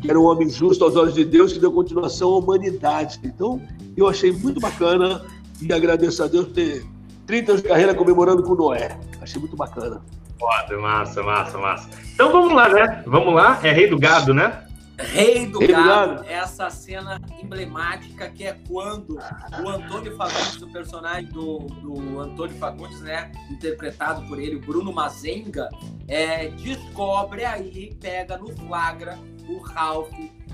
Que 0.00 0.08
era 0.08 0.18
um 0.18 0.24
homem 0.24 0.48
justo 0.48 0.84
aos 0.84 0.96
olhos 0.96 1.14
de 1.14 1.24
Deus 1.24 1.52
que 1.52 1.58
deu 1.58 1.70
continuação 1.70 2.30
à 2.30 2.38
humanidade. 2.38 3.20
Então, 3.24 3.60
eu 3.96 4.08
achei 4.08 4.32
muito 4.32 4.58
bacana 4.58 5.22
e 5.60 5.70
agradeço 5.72 6.22
a 6.22 6.26
Deus 6.26 6.46
por 6.46 6.54
ter 6.54 6.86
30 7.26 7.52
anos 7.52 7.62
de 7.62 7.68
carreira 7.68 7.94
comemorando 7.94 8.42
com 8.42 8.54
Noé. 8.54 8.98
Achei 9.20 9.38
muito 9.38 9.56
bacana. 9.56 10.00
Foda, 10.38 10.78
massa, 10.78 11.22
massa, 11.22 11.58
massa. 11.58 11.90
Então 12.14 12.32
vamos 12.32 12.52
lá, 12.52 12.68
né? 12.68 13.02
Vamos 13.06 13.34
lá. 13.34 13.60
É 13.62 13.70
Rei 13.70 13.88
do 13.88 13.98
Gado, 13.98 14.32
né? 14.32 14.64
Rei 14.98 15.46
do, 15.46 15.58
Rei 15.58 15.68
gado, 15.68 16.16
do 16.16 16.16
Gado, 16.16 16.24
essa 16.28 16.70
cena 16.70 17.20
emblemática 17.42 18.28
que 18.30 18.44
é 18.44 18.58
quando 18.68 19.18
o 19.62 19.68
Antônio 19.68 20.16
Fagundes, 20.16 20.60
o 20.60 20.70
personagem 20.70 21.30
do, 21.30 21.58
do 21.58 22.20
Antônio 22.20 22.54
Fagundes, 22.56 23.00
né, 23.00 23.32
interpretado 23.50 24.26
por 24.28 24.38
ele, 24.38 24.56
o 24.56 24.60
Bruno 24.60 24.92
Mazenga, 24.92 25.68
é, 26.06 26.48
descobre 26.48 27.44
aí, 27.44 27.94
pega 28.00 28.36
no 28.36 28.54
flagra 28.56 29.18
o 29.48 29.58
Ralph 29.58 30.12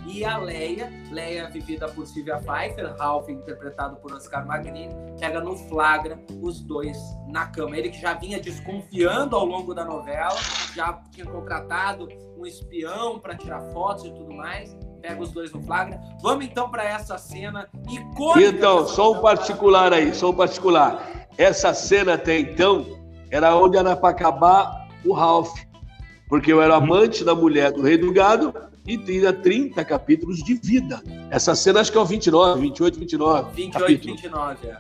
e 0.09 0.25
a 0.25 0.38
Leia, 0.38 0.90
Leia 1.11 1.49
vivida 1.51 1.87
por 1.88 2.07
Sylvia 2.07 2.38
Pfeiffer, 2.38 2.94
Ralph 2.99 3.29
interpretado 3.29 3.97
por 3.97 4.12
Oscar 4.12 4.47
Magrini, 4.47 4.88
pega 5.21 5.40
no 5.40 5.55
flagra 5.55 6.18
os 6.42 6.61
dois 6.61 6.97
na 7.29 7.47
cama. 7.47 7.77
Ele 7.77 7.90
que 7.90 8.01
já 8.01 8.14
vinha 8.14 8.40
desconfiando 8.40 9.37
ao 9.37 9.44
longo 9.44 9.75
da 9.75 9.85
novela, 9.85 10.37
já 10.75 10.94
tinha 11.12 11.27
contratado 11.27 12.09
um 12.38 12.47
espião 12.47 13.18
para 13.18 13.37
tirar 13.37 13.61
fotos 13.73 14.07
e 14.07 14.14
tudo 14.14 14.33
mais. 14.33 14.75
Pega 15.03 15.23
os 15.23 15.31
dois 15.31 15.53
no 15.53 15.62
flagra. 15.62 16.01
Vamos 16.23 16.47
então 16.47 16.71
para 16.71 16.85
essa 16.85 17.18
cena 17.18 17.68
icônica. 17.88 18.49
Então, 18.49 18.87
só 18.87 19.12
um 19.12 19.21
particular 19.21 19.92
aí, 19.92 20.12
só 20.14 20.31
um 20.31 20.35
particular. 20.35 21.29
Essa 21.37 21.73
cena 21.75 22.14
até 22.14 22.38
então 22.38 22.85
era 23.31 23.55
onde 23.55 23.77
era 23.77 23.94
para 23.94 24.09
acabar 24.09 24.88
o 25.05 25.12
Ralph, 25.12 25.55
porque 26.29 26.53
eu 26.53 26.61
era 26.61 26.77
amante 26.77 27.23
da 27.25 27.35
mulher 27.35 27.71
do 27.71 27.83
rei 27.83 27.97
do 27.97 28.12
gado 28.12 28.53
e 28.88 28.96
tinha 28.96 29.33
30 29.33 29.85
capítulos 29.85 30.42
de 30.42 30.55
vida. 30.55 31.03
Essa 31.31 31.55
cena 31.55 31.81
acho 31.81 31.92
que 31.92 31.98
é 31.98 32.01
o 32.01 32.07
29, 32.07 32.61
28, 32.62 32.98
29. 32.98 33.51
28, 33.55 33.79
capítulo. 33.79 34.14
29, 34.14 34.66
é. 34.66 34.79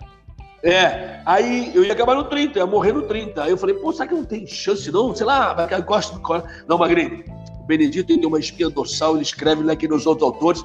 É, 0.60 1.20
aí 1.24 1.70
eu 1.72 1.84
ia 1.84 1.92
acabar 1.92 2.16
no 2.16 2.24
30, 2.24 2.58
ia 2.58 2.66
morrer 2.66 2.92
no 2.92 3.02
30. 3.02 3.44
Aí 3.44 3.50
eu 3.50 3.56
falei, 3.56 3.76
pô, 3.76 3.92
será 3.92 4.08
que 4.08 4.14
não 4.14 4.24
tem 4.24 4.46
chance 4.46 4.90
não? 4.90 5.14
Sei 5.14 5.24
lá, 5.24 5.52
vai 5.52 5.82
gosta 5.82 6.18
do 6.18 6.44
Não, 6.66 6.78
Magrini, 6.78 7.24
o 7.60 7.64
Benedito 7.64 8.08
tem 8.08 8.26
uma 8.26 8.40
espinha 8.40 8.68
dorsal, 8.68 9.14
ele 9.14 9.22
escreve 9.22 9.62
lá 9.62 9.74
aqui 9.74 9.86
nos 9.86 10.06
outros 10.06 10.26
autores. 10.26 10.64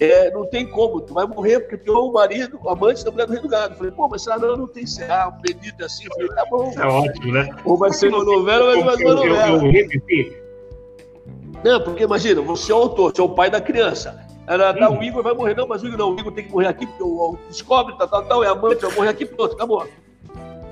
É, 0.00 0.30
não 0.30 0.46
tem 0.46 0.66
como, 0.66 1.00
tu 1.00 1.12
vai 1.12 1.26
morrer 1.26 1.60
porque 1.60 1.76
tu 1.76 1.92
é 1.92 1.98
o 1.98 2.12
marido, 2.12 2.58
o 2.62 2.68
amante 2.68 3.04
da 3.04 3.10
mulher 3.10 3.26
do 3.26 3.32
rei 3.32 3.42
do 3.42 3.48
gado. 3.48 3.74
Eu 3.74 3.78
falei, 3.78 3.92
pô, 3.92 4.08
mas 4.08 4.22
será 4.22 4.38
não, 4.38 4.56
não 4.56 4.66
tem 4.66 4.86
será, 4.86 5.28
o 5.28 5.42
Benedito 5.42 5.82
é 5.82 5.84
assim. 5.84 6.04
Eu 6.06 6.12
falei, 6.12 6.28
tá 6.28 6.44
bom. 6.50 6.72
É 6.76 6.86
ótimo, 6.86 7.32
né? 7.32 7.48
Ou 7.64 7.76
vai 7.76 7.92
ser 7.92 8.08
uma 8.08 8.24
novela, 8.24 8.76
ou 8.76 8.84
vai 8.84 8.96
ser 8.96 9.04
uma 9.04 9.14
novela. 9.14 9.62
Eu, 9.62 9.72
eu, 9.72 9.88
eu, 10.08 10.43
não, 11.64 11.80
porque 11.80 12.04
imagina, 12.04 12.42
você 12.42 12.70
é 12.70 12.74
o 12.74 12.78
autor, 12.78 13.10
você 13.10 13.22
é 13.22 13.24
o 13.24 13.28
pai 13.30 13.50
da 13.50 13.58
criança. 13.58 14.22
Ela, 14.46 14.74
tá, 14.74 14.90
o 14.90 15.02
Igor 15.02 15.22
vai 15.22 15.32
morrer, 15.32 15.56
não, 15.56 15.66
mas 15.66 15.82
o 15.82 15.86
Igor 15.86 15.98
não, 15.98 16.14
o 16.14 16.20
Igor 16.20 16.30
tem 16.30 16.44
que 16.44 16.52
morrer 16.52 16.66
aqui, 16.66 16.86
porque 16.86 17.02
o, 17.02 17.38
descobre, 17.48 17.96
tal, 17.96 18.06
tal, 18.06 18.22
tal, 18.26 18.44
é 18.44 18.48
amante, 18.48 18.82
vai 18.82 18.94
morrer 18.94 19.08
aqui, 19.08 19.24
pronto, 19.24 19.54
acabou. 19.54 19.88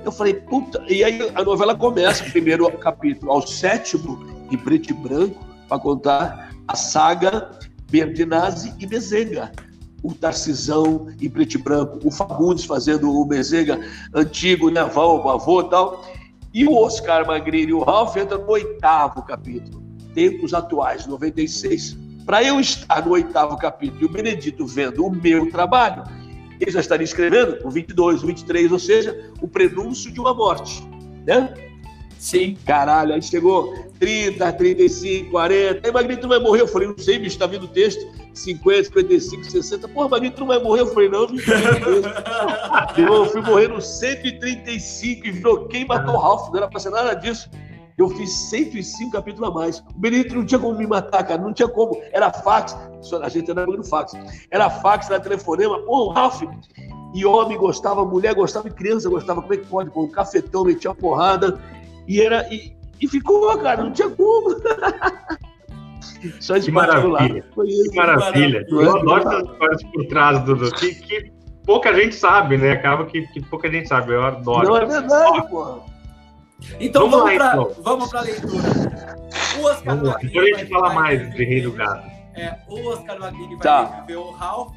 Eu 0.05 0.11
falei, 0.11 0.35
puta, 0.35 0.83
e 0.87 1.03
aí 1.03 1.31
a 1.33 1.43
novela 1.43 1.75
começa, 1.75 2.23
o 2.23 2.29
primeiro 2.29 2.69
capítulo, 2.77 3.31
ao 3.31 3.41
sétimo, 3.41 4.23
em 4.51 4.57
preto 4.57 4.91
e 4.91 4.93
branco, 4.93 5.43
para 5.67 5.79
contar 5.79 6.51
a 6.67 6.75
saga 6.75 7.49
Berdinazzi 7.89 8.71
e 8.77 8.85
Bezega. 8.85 9.51
O 10.03 10.13
Tarcisão 10.13 11.07
em 11.19 11.29
preto 11.29 11.55
e 11.55 11.57
branco, 11.57 11.99
o 12.03 12.11
Fagundes 12.11 12.65
fazendo 12.65 13.09
o 13.09 13.25
Bezega 13.25 13.79
antigo, 14.13 14.69
né, 14.69 14.81
avô, 14.81 15.27
avô 15.27 15.61
e 15.61 15.69
tal. 15.69 16.05
E 16.53 16.67
o 16.67 16.75
Oscar 16.75 17.25
Magrini 17.25 17.71
e 17.71 17.73
o 17.73 17.81
Ralph 17.81 18.15
entram 18.15 18.39
no 18.39 18.51
oitavo 18.51 19.23
capítulo 19.23 19.82
tempos 20.13 20.53
atuais, 20.53 21.05
96. 21.05 21.97
Para 22.25 22.43
eu 22.43 22.59
estar 22.59 23.05
no 23.05 23.11
oitavo 23.11 23.57
capítulo 23.57 24.01
e 24.01 24.05
o 24.05 24.09
Benedito 24.09 24.65
vendo 24.65 25.05
o 25.05 25.11
meu 25.11 25.49
trabalho, 25.49 26.03
ele 26.59 26.71
já 26.71 26.79
estaria 26.79 27.03
escrevendo 27.03 27.59
o 27.65 27.69
22, 27.69 28.23
o 28.23 28.27
23, 28.27 28.71
ou 28.71 28.79
seja, 28.79 29.31
o 29.41 29.47
prenúncio 29.47 30.11
de 30.11 30.19
uma 30.19 30.33
morte, 30.33 30.81
né? 31.25 31.53
Sim. 32.23 32.57
Caralho, 32.65 33.13
aí 33.13 33.21
chegou 33.21 33.73
30, 33.99 34.53
35, 34.53 35.29
40. 35.29 35.85
Aí 35.85 35.93
Magrinho, 35.93 36.21
tu 36.21 36.27
vai 36.29 36.39
morrer? 36.39 36.61
Eu 36.61 36.67
falei, 36.69 36.87
não 36.87 36.97
sei, 36.97 37.19
bicho, 37.19 37.37
tá 37.37 37.45
vindo 37.45 37.65
o 37.65 37.67
texto. 37.67 38.07
50, 38.33 38.85
55, 38.85 39.43
60. 39.43 39.87
Porra, 39.89 40.07
Magrinho, 40.07 40.33
tu 40.33 40.39
não 40.39 40.47
vai 40.47 40.59
morrer? 40.59 40.81
Eu 40.81 40.87
falei, 40.87 41.09
não, 41.09 41.27
bicho. 41.27 41.51
eu 42.97 43.25
fui 43.25 43.41
morrer 43.41 43.67
no 43.67 43.81
135 43.81 45.27
e 45.27 45.31
virou 45.31 45.67
quem 45.67 45.85
matou 45.85 46.15
o 46.15 46.17
Ralph. 46.17 46.47
Não 46.47 46.59
era 46.59 46.69
pra 46.69 46.79
ser 46.79 46.91
nada 46.91 47.13
disso. 47.13 47.49
Eu 47.97 48.09
fiz 48.09 48.31
105 48.49 49.11
capítulos 49.11 49.49
a 49.49 49.53
mais. 49.53 49.79
O 49.79 49.99
Benedito 49.99 50.35
não 50.35 50.45
tinha 50.45 50.59
como 50.59 50.77
me 50.77 50.87
matar, 50.87 51.23
cara. 51.23 51.41
Não 51.41 51.53
tinha 51.53 51.67
como. 51.67 52.01
Era 52.11 52.31
fax. 52.31 52.75
A 53.21 53.29
gente 53.29 53.51
era 53.51 53.65
no 53.65 53.83
fax. 53.83 54.13
Era 54.49 54.69
fax, 54.69 55.09
era 55.09 55.19
telefonema. 55.19 55.79
Pô, 55.79 56.09
Ralph. 56.09 56.41
E 57.13 57.25
homem 57.25 57.57
gostava, 57.57 58.03
mulher 58.03 58.33
gostava, 58.33 58.67
e 58.67 58.71
criança 58.71 59.07
gostava. 59.09 59.41
Como 59.41 59.53
é 59.53 59.57
que 59.57 59.67
pode? 59.67 59.91
Com 59.91 60.05
um 60.05 60.09
cafetão, 60.09 60.63
metia 60.63 60.95
porrada. 60.95 61.59
E 62.07 62.19
era. 62.19 62.51
E, 62.51 62.75
e 62.99 63.07
ficou, 63.07 63.55
cara. 63.59 63.83
Não 63.83 63.91
tinha 63.91 64.09
como. 64.09 64.55
Só 66.39 66.59
que 66.59 66.71
maravilha. 66.71 67.43
Que 67.53 67.95
maravilha. 67.95 68.65
Eu 68.69 68.97
adoro 68.97 69.27
essas 69.27 69.49
histórias 69.49 69.83
por 69.83 70.05
trás 70.07 70.43
do. 70.45 70.71
Que, 70.71 70.95
que 70.95 71.31
pouca 71.65 71.93
gente 71.93 72.15
sabe, 72.15 72.57
né? 72.57 72.71
Acaba 72.71 73.05
que, 73.05 73.27
que 73.27 73.41
pouca 73.41 73.69
gente 73.69 73.87
sabe. 73.87 74.13
Eu 74.13 74.23
adoro. 74.23 74.69
Não, 74.69 74.77
é 74.77 74.85
verdade, 74.85 75.49
porra. 75.49 75.92
Então 76.79 77.09
vamos, 77.09 77.25
vamos 77.25 77.37
para 77.37 77.53
então. 77.53 77.83
vamos 77.83 78.09
para 78.09 78.19
a 78.19 78.23
leitura. 78.23 79.17
O 79.59 79.65
Oscar 79.65 79.95
vamos. 79.97 80.15
Depois 80.21 80.55
a 80.55 80.59
gente 80.59 80.69
fala 80.69 80.93
mais 80.93 81.33
de 81.33 81.43
Rei 81.43 81.61
do 81.61 81.71
Gado. 81.71 82.11
É, 82.35 82.55
o 82.67 82.87
Oscar 82.87 83.19
Magrini 83.19 83.55
vai 83.55 83.63
tá. 83.63 84.03
ver 84.07 84.17
o 84.17 84.31
Ralph. 84.31 84.75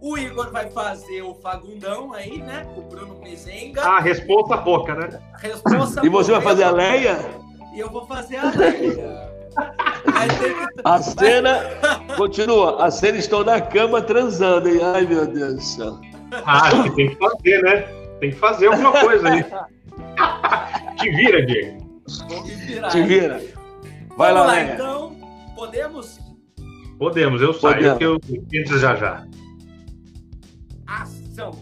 O 0.00 0.16
Igor 0.16 0.52
vai 0.52 0.70
fazer 0.70 1.22
o 1.22 1.34
Fagundão 1.34 2.12
aí, 2.12 2.38
né? 2.38 2.64
O 2.76 2.82
Bruno 2.82 3.18
Mezenga. 3.20 3.82
Ah, 3.82 3.98
resposta 3.98 4.56
pouca, 4.58 4.94
né? 4.94 5.20
Resposta 5.40 6.06
E 6.06 6.08
você 6.08 6.30
vai 6.30 6.40
fazer 6.40 6.64
a 6.64 6.70
Leia? 6.70 7.18
E 7.74 7.80
eu 7.80 7.90
vou 7.90 8.06
fazer 8.06 8.36
a 8.36 8.50
Leia. 8.50 9.28
que... 10.38 10.80
A 10.84 11.02
cena 11.02 11.60
continua. 12.16 12.84
A 12.84 12.90
cena 12.90 13.18
estão 13.18 13.42
na 13.42 13.60
cama 13.60 14.00
transando, 14.00 14.68
hein? 14.68 14.80
Ai, 14.82 15.04
meu 15.04 15.26
Deus 15.26 15.54
do 15.54 15.62
céu. 15.62 15.98
Ah, 16.44 16.70
tem 16.94 17.08
que 17.08 17.16
fazer, 17.16 17.62
né? 17.62 17.80
Tem 18.20 18.30
que 18.30 18.36
fazer 18.36 18.66
alguma 18.68 18.92
coisa 18.92 19.28
aí. 19.28 19.44
Te 20.98 21.10
vira, 21.10 21.46
Diego. 21.46 22.02
Vou 22.28 22.44
me 22.44 22.54
virar. 22.54 22.88
Te 22.88 23.02
vira. 23.02 23.38
Vai 24.16 24.32
Vamos 24.32 24.46
lá, 24.46 24.46
lá 24.46 24.62
então. 24.62 25.16
Podemos? 25.54 26.18
Podemos, 26.98 27.40
eu 27.40 27.54
saio 27.54 27.96
que 27.96 28.04
eu 28.04 28.18
entro 28.52 28.78
já 28.78 28.96
já. 28.96 29.28
Ação. 30.84 31.52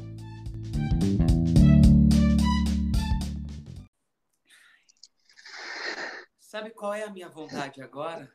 Sabe 6.38 6.70
qual 6.70 6.94
é 6.94 7.03
a 7.03 7.11
minha 7.11 7.29
vontade 7.29 7.83
agora? 7.83 8.33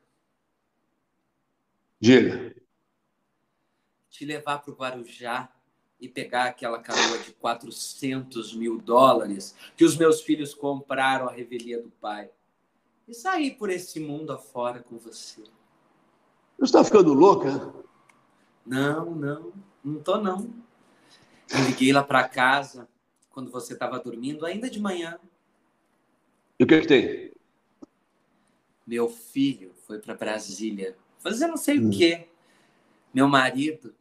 Diga. 2.00 2.54
Te 4.12 4.26
levar 4.26 4.60
para 4.60 4.72
o 4.72 4.76
Guarujá 4.76 5.50
e 6.02 6.10
pegar 6.10 6.46
aquela 6.46 6.80
canoa 6.80 7.20
de 7.20 7.32
400 7.34 8.56
mil 8.56 8.80
dólares 8.80 9.56
que 9.78 9.86
os 9.86 9.96
meus 9.96 10.22
filhos 10.22 10.54
compraram 10.54 11.30
à 11.30 11.32
revelia 11.32 11.80
do 11.80 11.92
pai 11.92 12.30
e 13.08 13.14
sair 13.14 13.52
por 13.52 13.70
esse 13.70 14.00
mundo 14.00 14.34
afora 14.34 14.80
com 14.80 14.98
você. 14.98 15.44
Você 16.58 16.66
está 16.66 16.84
ficando 16.84 17.14
louca? 17.14 17.72
Não, 18.66 19.14
não, 19.14 19.54
não 19.84 20.02
tô 20.02 20.18
não. 20.18 20.50
Eu 21.50 21.66
liguei 21.66 21.94
lá 21.94 22.04
para 22.04 22.28
casa 22.28 22.88
quando 23.30 23.52
você 23.52 23.74
estava 23.74 24.00
dormindo, 24.00 24.46
ainda 24.46 24.70
de 24.70 24.80
manhã. 24.80 25.20
E 26.60 26.64
o 26.64 26.68
que, 26.68 26.82
que 26.82 26.88
tem? 26.88 27.32
Meu 28.86 29.08
filho 29.08 29.74
foi 29.86 30.00
para 30.00 30.16
Brasília 30.16 30.98
fazer 31.20 31.48
não 31.48 31.58
sei 31.58 31.80
hum. 31.80 31.90
o 31.90 31.92
quê. 31.92 32.28
Meu 33.14 33.28
marido 33.28 33.94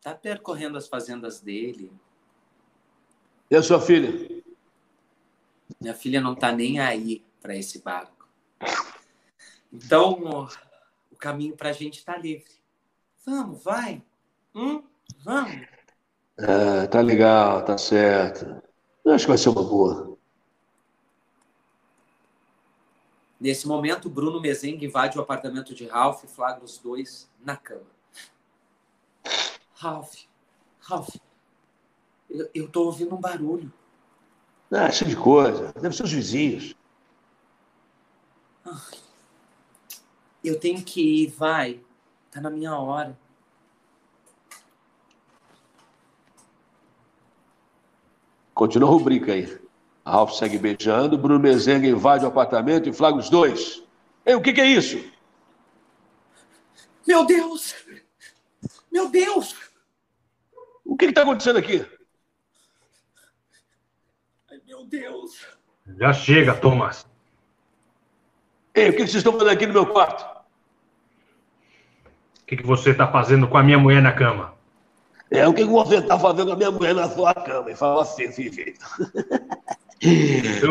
está 0.00 0.14
percorrendo 0.14 0.78
as 0.78 0.88
fazendas 0.88 1.40
dele. 1.40 1.92
E 3.50 3.54
a 3.54 3.62
sua 3.62 3.78
filha? 3.78 4.42
Minha 5.78 5.94
filha 5.94 6.22
não 6.22 6.32
está 6.32 6.50
nem 6.50 6.80
aí 6.80 7.22
para 7.40 7.54
esse 7.54 7.80
barco. 7.80 8.26
Então, 9.70 10.48
o 11.12 11.16
caminho 11.16 11.54
para 11.54 11.68
a 11.68 11.72
gente 11.72 11.98
está 11.98 12.16
livre. 12.16 12.50
Vamos, 13.26 13.62
vai. 13.62 14.02
Hum? 14.54 14.82
Vamos. 15.22 15.66
É, 16.38 16.86
tá 16.86 17.02
legal, 17.02 17.62
tá 17.62 17.76
certo. 17.76 18.62
Eu 19.04 19.12
acho 19.12 19.24
que 19.24 19.28
vai 19.28 19.38
ser 19.38 19.50
uma 19.50 19.62
boa. 19.62 20.16
Nesse 23.38 23.68
momento, 23.68 24.08
Bruno 24.08 24.40
Mezengue 24.40 24.86
invade 24.86 25.18
o 25.18 25.20
apartamento 25.20 25.74
de 25.74 25.86
Ralph 25.86 26.24
e 26.24 26.26
flagra 26.26 26.64
os 26.64 26.78
dois 26.78 27.30
na 27.44 27.56
cama. 27.56 27.99
Ralph, 29.80 30.12
Ralph, 30.80 31.16
eu, 32.28 32.50
eu 32.54 32.68
tô 32.68 32.84
ouvindo 32.84 33.14
um 33.14 33.20
barulho. 33.20 33.72
Ah, 34.70 34.92
cheio 34.92 35.08
de 35.08 35.16
coisa. 35.16 35.72
Deve 35.72 35.96
ser 35.96 36.02
os 36.02 36.12
vizinhos. 36.12 36.76
Eu 40.44 40.60
tenho 40.60 40.84
que 40.84 41.24
ir, 41.24 41.28
vai. 41.28 41.80
Tá 42.30 42.42
na 42.42 42.50
minha 42.50 42.76
hora. 42.76 43.18
Continua 48.52 48.90
a 48.90 48.92
rubrica 48.92 49.32
aí. 49.32 49.58
Ralph 50.04 50.32
segue 50.32 50.58
beijando, 50.58 51.16
Bruno 51.16 51.40
Mezenga 51.40 51.88
invade 51.88 52.26
o 52.26 52.28
apartamento 52.28 52.86
e 52.86 52.92
flagra 52.92 53.18
os 53.18 53.30
dois. 53.30 53.82
Ei, 54.26 54.34
o 54.34 54.42
que, 54.42 54.52
que 54.52 54.60
é 54.60 54.66
isso? 54.66 55.02
Meu 57.06 57.24
Deus! 57.24 57.74
Meu 58.92 59.08
Deus! 59.08 59.69
O 60.90 60.96
que 60.96 61.04
está 61.04 61.22
acontecendo 61.22 61.56
aqui? 61.56 61.86
Ai, 64.50 64.60
meu 64.66 64.84
Deus! 64.84 65.46
Já 65.96 66.12
chega, 66.12 66.52
Thomas. 66.52 67.06
Ei, 68.74 68.88
o 68.88 68.92
que, 68.92 69.04
que 69.04 69.06
vocês 69.06 69.14
estão 69.18 69.34
fazendo 69.34 69.50
aqui 69.50 69.68
no 69.68 69.72
meu 69.72 69.86
quarto? 69.86 70.24
O 72.40 72.44
que, 72.44 72.56
que 72.56 72.66
você 72.66 72.90
está 72.90 73.06
fazendo 73.06 73.46
com 73.46 73.56
a 73.56 73.62
minha 73.62 73.78
mulher 73.78 74.02
na 74.02 74.10
cama? 74.10 74.52
É, 75.30 75.46
o 75.46 75.54
que, 75.54 75.62
que 75.62 75.70
você 75.70 75.98
está 75.98 76.18
fazendo 76.18 76.48
com 76.48 76.54
a 76.54 76.56
minha 76.56 76.72
mulher 76.72 76.92
na 76.92 77.08
sua 77.08 77.32
cama? 77.34 77.70
E 77.70 77.76
fala 77.76 78.02
assim, 78.02 78.24
assim, 78.24 78.52
jeito. 78.52 78.84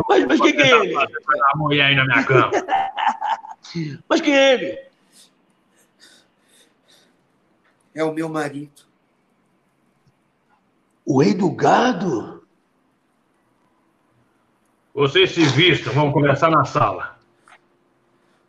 mas, 0.10 0.26
mas 0.26 0.42
quem 0.42 0.54
que 0.54 0.62
é 0.62 0.84
ele? 0.84 0.98
A 0.98 1.56
mulher 1.56 1.86
aí 1.86 1.96
na 1.96 2.04
minha 2.04 2.26
cama. 2.26 2.52
mas 4.10 4.20
quem 4.20 4.36
é 4.36 4.54
ele? 4.54 4.80
É 7.96 8.04
o 8.04 8.14
meu 8.14 8.28
marido. 8.28 8.89
O 11.10 11.24
rei 11.24 11.34
do 11.34 11.50
gado? 11.50 12.48
Vocês 14.94 15.32
se 15.32 15.44
vistam, 15.44 15.92
vamos 15.92 16.14
conversar 16.14 16.52
na 16.52 16.64
sala. 16.66 17.18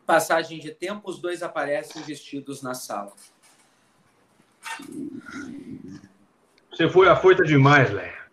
Passagem 0.05 0.59
de 0.59 0.69
tempo, 0.69 1.09
os 1.09 1.19
dois 1.19 1.41
aparecem 1.41 2.03
vestidos 2.03 2.61
na 2.61 2.75
sala. 2.75 3.13
Você 6.69 6.87
foi 6.87 7.09
afoita 7.09 7.43
demais, 7.43 7.91
Leia. 7.91 8.27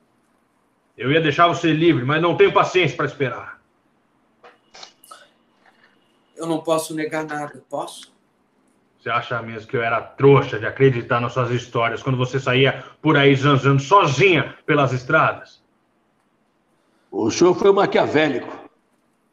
Eu 0.95 1.11
ia 1.11 1.23
deixar 1.23 1.49
você 1.49 1.73
livre, 1.73 2.05
mas 2.05 2.21
não 2.21 2.37
tenho 2.37 2.53
paciência 2.53 2.99
para 2.99 3.07
esperar. 3.07 3.63
Eu 6.37 6.47
não 6.47 6.61
posso 6.61 6.95
negar 6.95 7.25
nada, 7.25 7.65
posso? 7.71 8.15
Você 8.99 9.11
acha 9.11 9.41
mesmo 9.41 9.69
que 9.69 9.77
eu 9.77 9.83
era 9.83 10.01
trouxa 10.01 10.59
de 10.59 10.67
acreditar 10.67 11.21
nas 11.21 11.33
suas 11.33 11.51
histórias 11.51 12.03
quando 12.03 12.19
você 12.19 12.41
saía 12.41 12.85
por 13.01 13.17
aí 13.17 13.35
zanzando 13.35 13.81
sozinha 13.81 14.57
pelas 14.67 14.93
estradas? 14.93 15.63
O 17.11 17.31
senhor 17.31 17.55
foi 17.55 17.73
maquiavélico. 17.73 18.69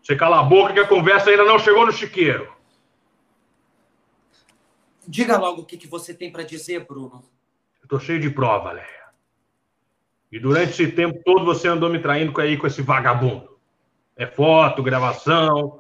Você 0.01 0.15
cala 0.15 0.39
a 0.39 0.43
boca 0.43 0.71
que 0.71 0.79
a 0.79 0.87
conversa 0.87 1.31
ainda 1.31 1.45
não 1.45 1.57
chegou 1.57 1.85
no 1.85 1.91
chiqueiro. 1.91 2.53
Diga 5.07 5.37
logo 5.37 5.61
o 5.61 5.65
que, 5.65 5.77
que 5.77 5.87
você 5.87 6.13
tem 6.13 6.31
para 6.31 6.43
dizer, 6.43 6.85
Bruno. 6.85 7.23
Eu 7.81 7.87
tô 7.87 7.99
cheio 7.99 8.19
de 8.19 8.29
prova, 8.29 8.71
Leia. 8.71 9.05
E 10.31 10.39
durante 10.39 10.71
esse 10.71 10.91
tempo 10.91 11.21
todo 11.23 11.43
você 11.43 11.67
andou 11.67 11.89
me 11.89 11.99
traindo 11.99 12.31
com, 12.31 12.41
aí, 12.41 12.57
com 12.57 12.67
esse 12.67 12.81
vagabundo. 12.81 13.57
É 14.15 14.27
foto, 14.27 14.83
gravação. 14.83 15.79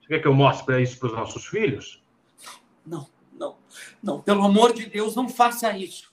Você 0.00 0.08
quer 0.08 0.18
que 0.20 0.28
eu 0.28 0.34
mostre 0.34 0.66
para 0.66 0.80
isso 0.80 0.98
para 0.98 1.08
os 1.08 1.14
nossos 1.14 1.46
filhos? 1.46 2.02
Não, 2.90 3.06
não, 3.32 3.56
não. 4.02 4.20
Pelo 4.20 4.44
amor 4.44 4.72
de 4.72 4.86
Deus, 4.86 5.14
não 5.14 5.28
faça 5.28 5.76
isso. 5.76 6.12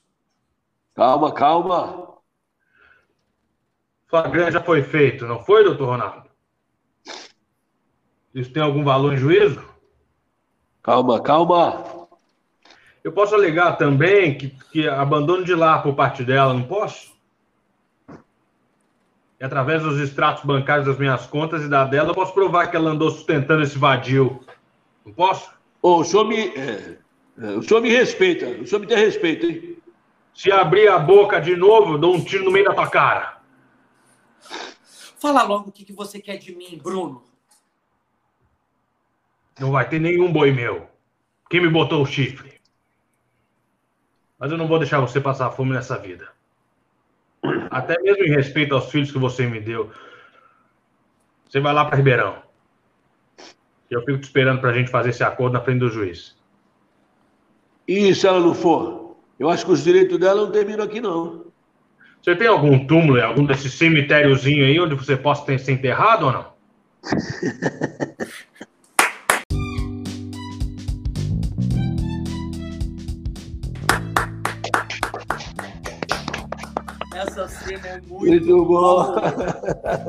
Calma, 0.94 1.34
calma. 1.34 2.20
Flagrante 4.06 4.54
já 4.54 4.64
foi 4.64 4.84
feito, 4.84 5.26
não 5.26 5.44
foi, 5.44 5.64
doutor 5.64 5.88
Ronaldo? 5.88 6.30
Isso 8.32 8.54
tem 8.54 8.62
algum 8.62 8.84
valor 8.84 9.14
em 9.14 9.18
juízo? 9.18 9.68
Calma, 10.84 11.20
calma. 11.20 12.08
Eu 13.04 13.12
posso 13.12 13.34
alegar 13.34 13.76
também 13.76 14.38
que, 14.38 14.50
que 14.72 14.88
abandono 14.88 15.44
de 15.44 15.56
lar 15.56 15.82
por 15.82 15.96
parte 15.96 16.24
dela, 16.24 16.54
não 16.54 16.64
posso? 16.64 17.12
E 19.40 19.44
através 19.44 19.82
dos 19.82 20.00
extratos 20.00 20.44
bancários 20.44 20.86
das 20.86 20.98
minhas 21.00 21.26
contas 21.26 21.64
e 21.64 21.70
da 21.70 21.86
dela, 21.86 22.12
eu 22.12 22.16
posso 22.16 22.34
provar 22.34 22.68
que 22.68 22.76
ela 22.76 22.92
andou 22.92 23.10
sustentando 23.10 23.64
esse 23.64 23.78
vadio. 23.78 24.40
Não 25.04 25.12
posso? 25.12 25.57
Ô, 25.82 25.98
o 25.98 26.04
senhor 26.04 26.26
me. 26.26 26.48
É, 26.58 26.98
é, 27.40 27.46
o 27.58 27.62
senhor 27.62 27.82
me 27.82 27.90
respeita. 27.90 28.48
O 28.48 28.68
senhor 28.68 28.82
me 28.82 28.88
tem 28.88 28.98
respeito, 28.98 29.46
hein? 29.46 29.78
Se 30.34 30.52
abrir 30.52 30.88
a 30.88 31.00
boca 31.00 31.40
de 31.40 31.56
novo, 31.56 31.94
eu 31.94 31.98
dou 31.98 32.16
um 32.16 32.24
tiro 32.24 32.46
no 32.46 32.52
meio 32.52 32.66
da 32.66 32.74
tua 32.74 32.90
cara. 32.90 33.42
Fala 35.20 35.42
logo 35.44 35.70
o 35.70 35.72
que, 35.72 35.84
que 35.84 35.94
você 35.94 36.20
quer 36.20 36.38
de 36.38 36.56
mim, 36.56 36.80
Bruno. 36.82 37.24
Não 39.60 39.72
vai 39.72 39.90
ter 39.90 40.00
nenhum 40.00 40.32
boi 40.32 40.52
meu. 40.52 40.88
Quem 41.50 41.62
me 41.62 41.70
botou 41.70 42.04
o 42.04 42.06
chifre? 42.06 42.62
Mas 44.38 44.52
eu 44.52 44.58
não 44.58 44.68
vou 44.68 44.78
deixar 44.78 45.00
você 45.00 45.20
passar 45.20 45.50
fome 45.52 45.74
nessa 45.74 45.98
vida. 45.98 46.30
Até 47.72 48.00
mesmo 48.02 48.24
em 48.24 48.30
respeito 48.30 48.76
aos 48.76 48.92
filhos 48.92 49.12
que 49.12 49.18
você 49.18 49.48
me 49.48 49.60
deu. 49.60 49.92
Você 51.50 51.60
vai 51.60 51.74
lá 51.74 51.86
para 51.86 51.98
Ribeirão. 51.98 52.47
Eu 53.90 54.02
fico 54.02 54.20
te 54.20 54.26
esperando 54.26 54.60
para 54.60 54.72
a 54.72 54.74
gente 54.74 54.90
fazer 54.90 55.10
esse 55.10 55.24
acordo 55.24 55.54
na 55.54 55.62
frente 55.62 55.80
do 55.80 55.90
juiz. 55.90 56.36
E 57.88 58.14
se 58.14 58.28
ela 58.28 58.40
não 58.40 58.54
for? 58.54 59.16
Eu 59.40 59.50
acho 59.50 59.66
que 59.66 59.72
os 59.72 59.84
direitos 59.84 60.20
dela 60.20 60.42
não 60.42 60.52
terminam 60.52 60.84
aqui, 60.84 61.00
não. 61.00 61.46
Você 62.22 62.36
tem 62.36 62.48
algum 62.48 62.86
túmulo, 62.86 63.22
algum 63.22 63.46
desses 63.46 63.74
cemitériozinho 63.74 64.66
aí 64.66 64.80
onde 64.80 64.96
você 64.96 65.16
possa 65.16 65.46
ter, 65.46 65.60
ser 65.60 65.74
enterrado 65.74 66.26
ou 66.26 66.32
não? 66.32 66.54
Cena 77.68 77.88
é 77.88 78.02
muito, 78.08 78.26
Muito 78.26 78.66
bom. 78.66 79.16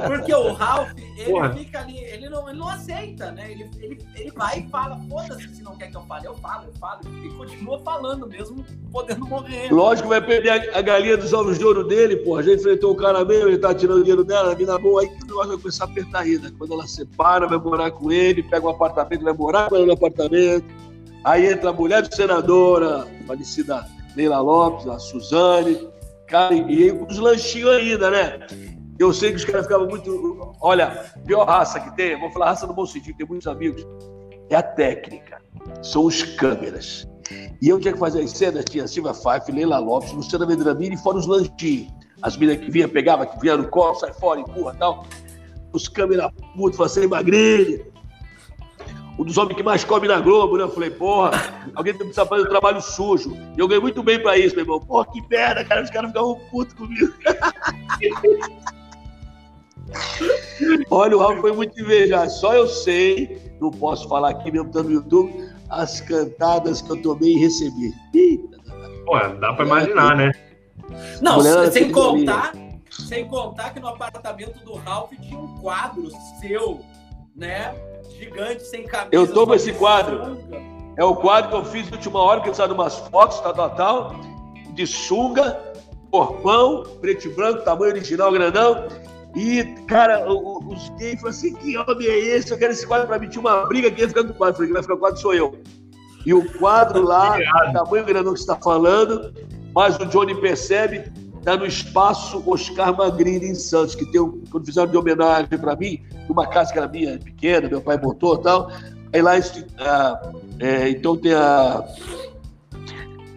Porque 0.07 0.35
o 0.35 0.53
Ralph, 0.53 0.91
ele 1.17 1.31
Porra. 1.31 1.53
fica 1.55 1.81
ali, 1.81 1.99
ele 1.99 2.29
não, 2.29 2.49
ele 2.49 2.59
não 2.59 2.69
aceita, 2.69 3.33
né? 3.33 3.51
Ele, 3.51 3.71
ele, 3.81 3.99
ele 4.15 4.31
vai 4.31 4.61
e 4.61 4.69
fala, 4.69 4.99
foda-se 5.09 5.55
se 5.55 5.63
não 5.63 5.77
quer 5.77 5.91
que 5.91 5.97
eu 5.97 6.03
fale, 6.03 6.27
eu 6.27 6.35
falo, 6.37 6.65
eu 6.67 6.73
falo. 6.79 7.01
E 7.25 7.29
continua 7.31 7.79
falando, 7.81 8.27
mesmo 8.27 8.65
podendo 8.93 9.27
morrer. 9.27 9.73
Lógico 9.73 10.09
que 10.09 10.15
vai 10.15 10.25
perder 10.25 10.51
a, 10.51 10.79
a 10.79 10.83
galinha 10.83 11.17
dos 11.17 11.33
ovos 11.33 11.59
de 11.59 11.65
ouro 11.65 11.85
dele, 11.85 12.17
porra. 12.19 12.43
Já 12.43 12.55
enfrentou 12.55 12.93
o 12.93 12.97
cara 12.97 13.25
mesmo, 13.25 13.49
ele 13.49 13.59
tá 13.59 13.75
tirando 13.75 14.01
dinheiro 14.01 14.25
dela, 14.25 14.53
a 14.53 14.57
mina 14.57 14.79
boa, 14.79 15.03
aí 15.03 15.09
que 15.09 15.25
o 15.25 15.27
negócio 15.27 15.49
vai 15.49 15.59
começar 15.59 15.85
a 15.85 15.89
apertar 15.89 16.21
ainda. 16.21 16.53
Quando 16.57 16.73
ela 16.75 16.87
separa, 16.87 17.47
vai 17.47 17.59
morar 17.59 17.91
com 17.91 18.13
ele, 18.13 18.43
pega 18.43 18.67
um 18.67 18.71
apartamento, 18.71 19.25
vai 19.25 19.33
morar 19.33 19.69
com 19.69 19.77
ela 19.77 19.87
no 19.87 19.93
apartamento. 19.93 20.65
Aí 21.25 21.47
entra 21.47 21.71
a 21.71 21.73
mulher 21.73 22.03
do 22.03 22.15
senador, 22.15 22.83
a 22.83 23.07
falecida 23.27 23.85
Leila 24.17 24.41
Lopes, 24.41 24.87
a 24.87 24.99
Suzane, 24.99 25.89
cara, 26.29 26.55
e 26.55 26.93
os 26.93 27.19
lanchinhos 27.19 27.71
ainda, 27.71 28.11
né? 28.11 28.47
Eu 28.99 29.13
sei 29.13 29.31
que 29.31 29.37
os 29.37 29.45
caras 29.45 29.67
ficavam 29.67 29.89
muito. 29.89 30.55
Olha, 30.61 31.13
pior 31.27 31.45
raça 31.45 31.81
que 31.81 31.95
tem, 31.97 32.19
vou 32.19 32.31
falar 32.31 32.47
raça 32.47 32.67
no 32.67 32.75
bom 32.75 32.87
sentido, 32.87 33.17
tem 33.17 33.27
muitos 33.27 33.47
amigos, 33.47 33.87
é 34.51 34.57
a 34.57 34.63
técnica, 34.63 35.41
são 35.83 36.05
os 36.05 36.23
câmeras. 36.23 37.09
E 37.61 37.69
eu 37.69 37.79
tinha 37.81 37.93
que 37.93 37.99
fazer 37.99 38.23
as 38.23 38.31
cenas, 38.31 38.65
tinha 38.65 38.87
Silvia 38.87 39.13
Pfeiffer, 39.13 39.55
Leila 39.55 39.79
Lopes, 39.79 40.13
Luciana 40.13 40.47
Vendramini 40.47 40.95
e 40.95 40.99
fora 40.99 41.19
os 41.19 41.27
lanchinhos. 41.27 41.93
As 42.23 42.37
meninas 42.37 42.65
que 42.65 42.71
vinha, 42.71 42.89
pegava, 42.89 43.27
que 43.27 43.39
vinha 43.41 43.57
no 43.57 43.69
copo, 43.69 44.01
sai 44.01 44.13
fora, 44.13 44.41
empurra 44.41 44.73
e 44.75 44.79
tal. 44.79 45.07
Os 45.73 45.87
câmeras 45.87 46.33
putos, 46.57 46.77
falaram 46.77 47.17
assim. 47.17 47.81
Um 49.19 49.25
dos 49.25 49.37
homens 49.37 49.57
que 49.57 49.63
mais 49.65 49.83
come 49.83 50.07
na 50.07 50.21
Globo, 50.21 50.57
né? 50.57 50.63
Eu 50.63 50.71
falei, 50.71 50.91
porra, 50.91 51.33
alguém 51.75 51.93
precisa 51.93 52.25
fazer 52.25 52.43
um 52.43 52.49
trabalho 52.49 52.81
sujo. 52.81 53.37
E 53.57 53.61
eu 53.61 53.67
ganhei 53.67 53.83
muito 53.83 54.01
bem 54.03 54.23
pra 54.23 54.39
isso, 54.39 54.55
meu 54.55 54.65
irmão. 54.65 54.79
Porra, 54.79 55.07
que 55.13 55.21
merda, 55.29 55.65
cara. 55.65 55.83
Os 55.83 55.91
caras 55.91 56.11
ficavam 56.11 56.37
putos 56.51 56.75
comigo. 56.75 57.13
Olha, 60.91 61.17
o 61.17 61.21
Rafa 61.21 61.41
foi 61.41 61.53
muito 61.53 61.81
invejado. 61.81 62.31
Só 62.31 62.55
eu 62.55 62.69
sei, 62.69 63.53
não 63.61 63.71
posso 63.71 64.09
falar 64.09 64.31
aqui 64.31 64.53
mesmo, 64.53 64.69
estando 64.69 64.89
no 64.89 64.95
YouTube, 64.97 65.51
as 65.69 66.01
cantadas 66.01 66.81
que 66.81 66.91
eu 66.91 67.03
tomei 67.03 67.33
e 67.33 67.39
recebi. 67.39 67.93
Pô, 69.05 69.19
dá 69.41 69.53
pra 69.55 69.65
imaginar, 69.65 70.17
né? 70.17 70.31
Não, 71.21 71.37
Mulher 71.37 71.73
sem 71.73 71.91
contar, 71.91 72.53
sem 72.91 73.27
contar 73.27 73.71
que 73.71 73.81
no 73.81 73.89
apartamento 73.89 74.65
do 74.65 74.75
Ralph 74.77 75.13
tinha 75.21 75.39
um 75.39 75.59
quadro 75.59 76.09
seu, 76.41 76.81
né? 77.35 77.75
Gigante, 78.19 78.63
sem 78.65 78.85
camisa. 78.85 79.09
Eu 79.13 79.33
tomo 79.33 79.55
esse 79.55 79.73
quadro. 79.73 80.25
sunga. 80.37 80.59
É 80.99 81.05
o 81.05 81.15
quadro 81.15 81.51
que 81.51 81.57
eu 81.57 81.65
fiz 81.65 81.89
na 81.91 81.97
última 81.97 82.21
hora, 82.21 82.41
que 82.41 82.49
eu 82.49 82.53
precisava 82.53 82.75
de 82.75 82.81
umas 82.81 82.97
fotos, 83.09 83.39
tal, 83.41 83.55
tal, 83.55 83.71
tal, 83.77 84.17
de 84.75 84.85
sunga, 84.87 85.57
corpão, 86.11 86.83
preto 87.01 87.27
e 87.29 87.31
branco, 87.35 87.63
tamanho 87.63 87.93
original, 87.93 88.33
grandão. 88.33 88.89
E, 89.37 89.63
cara, 89.87 90.29
o- 90.29 90.59
o- 90.59 90.73
os 90.73 90.89
gays 90.99 91.21
falaram 91.21 91.29
assim: 91.39 91.55
que 91.55 91.77
homem 91.79 92.07
é 92.09 92.19
esse? 92.19 92.51
Eu 92.51 92.59
quero 92.59 92.73
esse 92.73 92.87
quadro 92.87 93.07
pra 93.07 93.19
mim. 93.19 93.29
Tinha 93.29 93.41
uma 93.41 93.67
briga, 93.67 93.91
quem 93.91 94.01
ia 94.03 94.09
ficar 94.09 94.25
com 94.25 94.31
o 94.31 94.35
quadro? 94.35 94.55
Eu 94.55 94.57
falei: 94.57 94.69
quem 94.69 94.73
vai 94.75 94.83
ficar 94.83 94.95
com 94.95 94.99
o 94.99 95.03
quadro 95.03 95.21
sou 95.21 95.35
eu. 95.35 95.59
E 96.27 96.35
o 96.35 96.53
quadro 96.59 97.03
lá, 97.03 97.39
tamanho 97.73 98.05
grandão 98.05 98.33
que 98.33 98.41
você 98.41 98.51
está 98.51 98.57
falando, 98.57 99.33
mas 99.75 99.97
o 99.99 100.07
Johnny 100.07 100.35
percebe, 100.41 101.13
tá 101.49 101.57
no 101.57 101.65
espaço 101.65 102.43
Oscar 102.47 102.95
Magrini 102.95 103.47
em 103.47 103.55
Santos, 103.55 103.95
que 103.95 104.05
tem 104.05 104.21
um, 104.21 104.43
quando 104.51 104.67
fizeram 104.67 104.91
de 104.91 104.97
homenagem 104.99 105.59
para 105.59 105.75
mim, 105.75 106.03
numa 106.29 106.47
casa 106.47 106.71
que 106.73 106.79
era 106.79 106.87
minha, 106.87 107.19
pequena, 107.19 107.69
meu 107.69 107.81
pai 107.81 107.97
botou 107.97 108.35
e 108.35 108.43
tal. 108.43 108.71
Aí 109.15 109.23
lá, 109.23 109.33
ah, 109.79 110.33
é, 110.59 110.91
então 110.91 111.17
tem 111.17 111.33
a. 111.33 111.83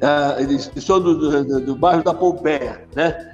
a 0.01 0.41
eles 0.41 0.69
são 0.77 0.99
do, 0.99 1.43
do, 1.43 1.61
do 1.61 1.75
bairro 1.75 2.03
da 2.03 2.13
Pompeia, 2.13 2.85
né? 2.93 3.29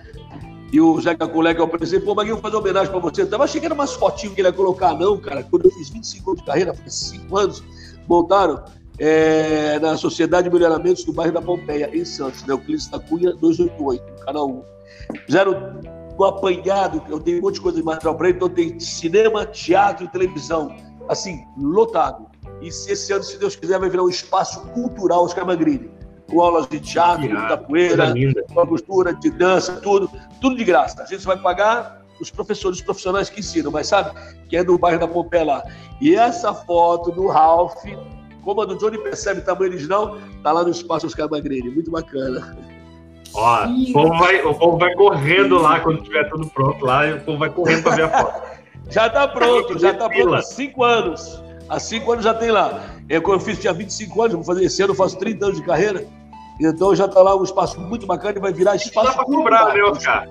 E 0.72 0.80
o 0.80 1.00
Zeca 1.02 1.28
Colega, 1.28 1.62
eu 1.62 1.66
apresentei, 1.66 2.06
pô, 2.06 2.14
Maguinho, 2.14 2.36
vou 2.36 2.44
fazer 2.44 2.58
uma 2.58 2.62
homenagem 2.62 2.92
pra 2.92 3.00
você. 3.00 3.24
Eu 3.24 3.30
tava 3.30 3.46
era 3.46 3.74
umas 3.74 3.94
fotinhas 3.94 4.36
que 4.36 4.42
ele 4.42 4.50
ia 4.50 4.54
colocar, 4.54 4.94
não, 4.94 5.18
cara. 5.18 5.42
Quando 5.42 5.66
eu 5.66 5.72
fiz 5.72 5.90
25 5.90 6.30
anos 6.30 6.42
de 6.42 6.46
carreira, 6.46 6.74
faz 6.74 6.94
5 6.94 7.38
anos, 7.38 7.64
montaram 8.08 8.64
é, 9.00 9.80
na 9.80 9.96
Sociedade 9.98 10.50
de 10.50 10.54
Melhoramentos 10.54 11.04
do 11.04 11.14
bairro 11.14 11.34
da 11.34 11.42
Pompeia, 11.42 11.90
em 11.94 12.04
Santos, 12.04 12.44
né? 12.46 12.54
O 12.54 12.58
Clínico 12.58 12.90
da 12.92 13.00
Cunha 13.00 13.34
288, 13.34 14.26
canal 14.26 14.50
1. 14.50 14.64
Fizeram 15.26 15.80
um 16.20 16.24
apanhado, 16.24 17.04
eu 17.10 17.20
tenho 17.20 17.40
um 17.40 17.42
monte 17.42 17.56
de 17.56 17.62
coisa 17.62 17.78
de 17.78 17.84
material 17.84 18.16
para 18.16 18.30
ele, 18.30 18.38
então 18.38 18.50
tem 18.50 18.80
cinema, 18.80 19.46
teatro 19.46 20.06
e 20.06 20.08
televisão, 20.08 20.76
assim, 21.08 21.46
lotado. 21.58 22.26
E 22.62 22.72
se 22.72 22.92
esse 22.92 23.14
ano, 23.14 23.24
se 23.24 23.38
Deus 23.38 23.56
quiser, 23.56 23.80
vai 23.80 23.90
virar 23.90 24.04
um 24.04 24.10
espaço 24.10 24.62
cultural 24.70 25.24
Oscar 25.24 25.46
Magrini, 25.46 25.92
com 26.28 26.42
aulas 26.42 26.68
de 26.68 26.80
teatro, 26.80 27.26
Irado, 27.26 27.50
da 27.50 27.58
poeira, 27.58 27.98
Coisa 27.98 28.14
linda. 28.14 28.44
com 28.52 28.68
costura, 28.68 29.14
de 29.14 29.30
dança, 29.30 29.74
tudo, 29.76 30.10
tudo 30.42 30.56
de 30.56 30.64
graça. 30.64 31.04
A 31.04 31.06
gente 31.06 31.24
vai 31.24 31.38
pagar 31.38 32.02
os 32.20 32.32
professores, 32.32 32.80
os 32.80 32.84
profissionais 32.84 33.30
que 33.30 33.40
ensinam, 33.42 33.72
mas 33.72 33.88
sabe, 33.88 34.12
que 34.50 34.58
é 34.58 34.64
do 34.64 34.78
bairro 34.78 35.00
da 35.00 35.08
Pompeia 35.08 35.46
lá. 35.46 35.64
E 36.02 36.16
essa 36.16 36.52
foto 36.52 37.12
do 37.12 37.28
Ralph, 37.28 37.76
como 38.48 38.62
a 38.62 38.66
do 38.66 38.78
Johnny 38.78 38.98
percebe 38.98 39.42
tamanho 39.42 39.72
original, 39.72 40.18
tá 40.42 40.54
lá 40.54 40.64
no 40.64 40.70
espaço 40.70 41.06
Oscar 41.06 41.30
Magrini, 41.30 41.70
muito 41.70 41.92
bacana. 41.92 42.58
Ó, 43.34 43.66
o 43.66 43.92
povo, 43.92 44.18
vai, 44.18 44.42
o 44.42 44.56
povo 44.56 44.78
vai 44.78 44.94
correndo 44.94 45.62
lá 45.62 45.82
quando 45.82 46.02
tiver 46.02 46.30
tudo 46.30 46.48
pronto 46.52 46.86
lá, 46.86 47.06
e 47.06 47.14
o 47.16 47.20
povo 47.20 47.40
vai 47.40 47.50
correndo 47.50 47.84
pra 47.84 47.96
ver 47.96 48.04
a 48.04 48.10
foto. 48.10 48.58
Já 48.90 49.10
tá 49.10 49.28
pronto, 49.28 49.78
já 49.78 49.94
tá 49.94 50.08
pronto 50.08 50.34
há 50.34 50.42
cinco 50.42 50.82
anos. 50.82 51.44
Há 51.68 51.78
cinco 51.78 52.14
anos 52.14 52.24
já 52.24 52.34
tem 52.34 52.52
lá. 52.52 52.96
Eu, 53.10 53.22
quando 53.22 53.42
eu 53.42 53.46
fiz, 53.46 53.60
tinha 53.60 53.74
25 53.74 54.22
anos, 54.22 54.36
vou 54.36 54.44
fazer 54.46 54.64
esse 54.64 54.82
ano, 54.82 54.94
eu 54.94 54.96
faço 54.96 55.20
30 55.20 55.46
anos 55.46 55.58
de 55.58 55.66
carreira. 55.66 56.06
Então 56.58 56.96
já 56.96 57.06
tá 57.06 57.22
lá 57.22 57.36
um 57.36 57.44
espaço 57.44 57.78
muito 57.82 58.06
bacana 58.06 58.38
e 58.38 58.40
vai 58.40 58.54
virar 58.54 58.78
Isso 58.78 58.86
dá 58.94 59.02
espaço 59.02 59.18
pra 59.18 59.26
cobrar, 59.26 59.74
né. 59.74 59.84
Oscar? 59.84 60.30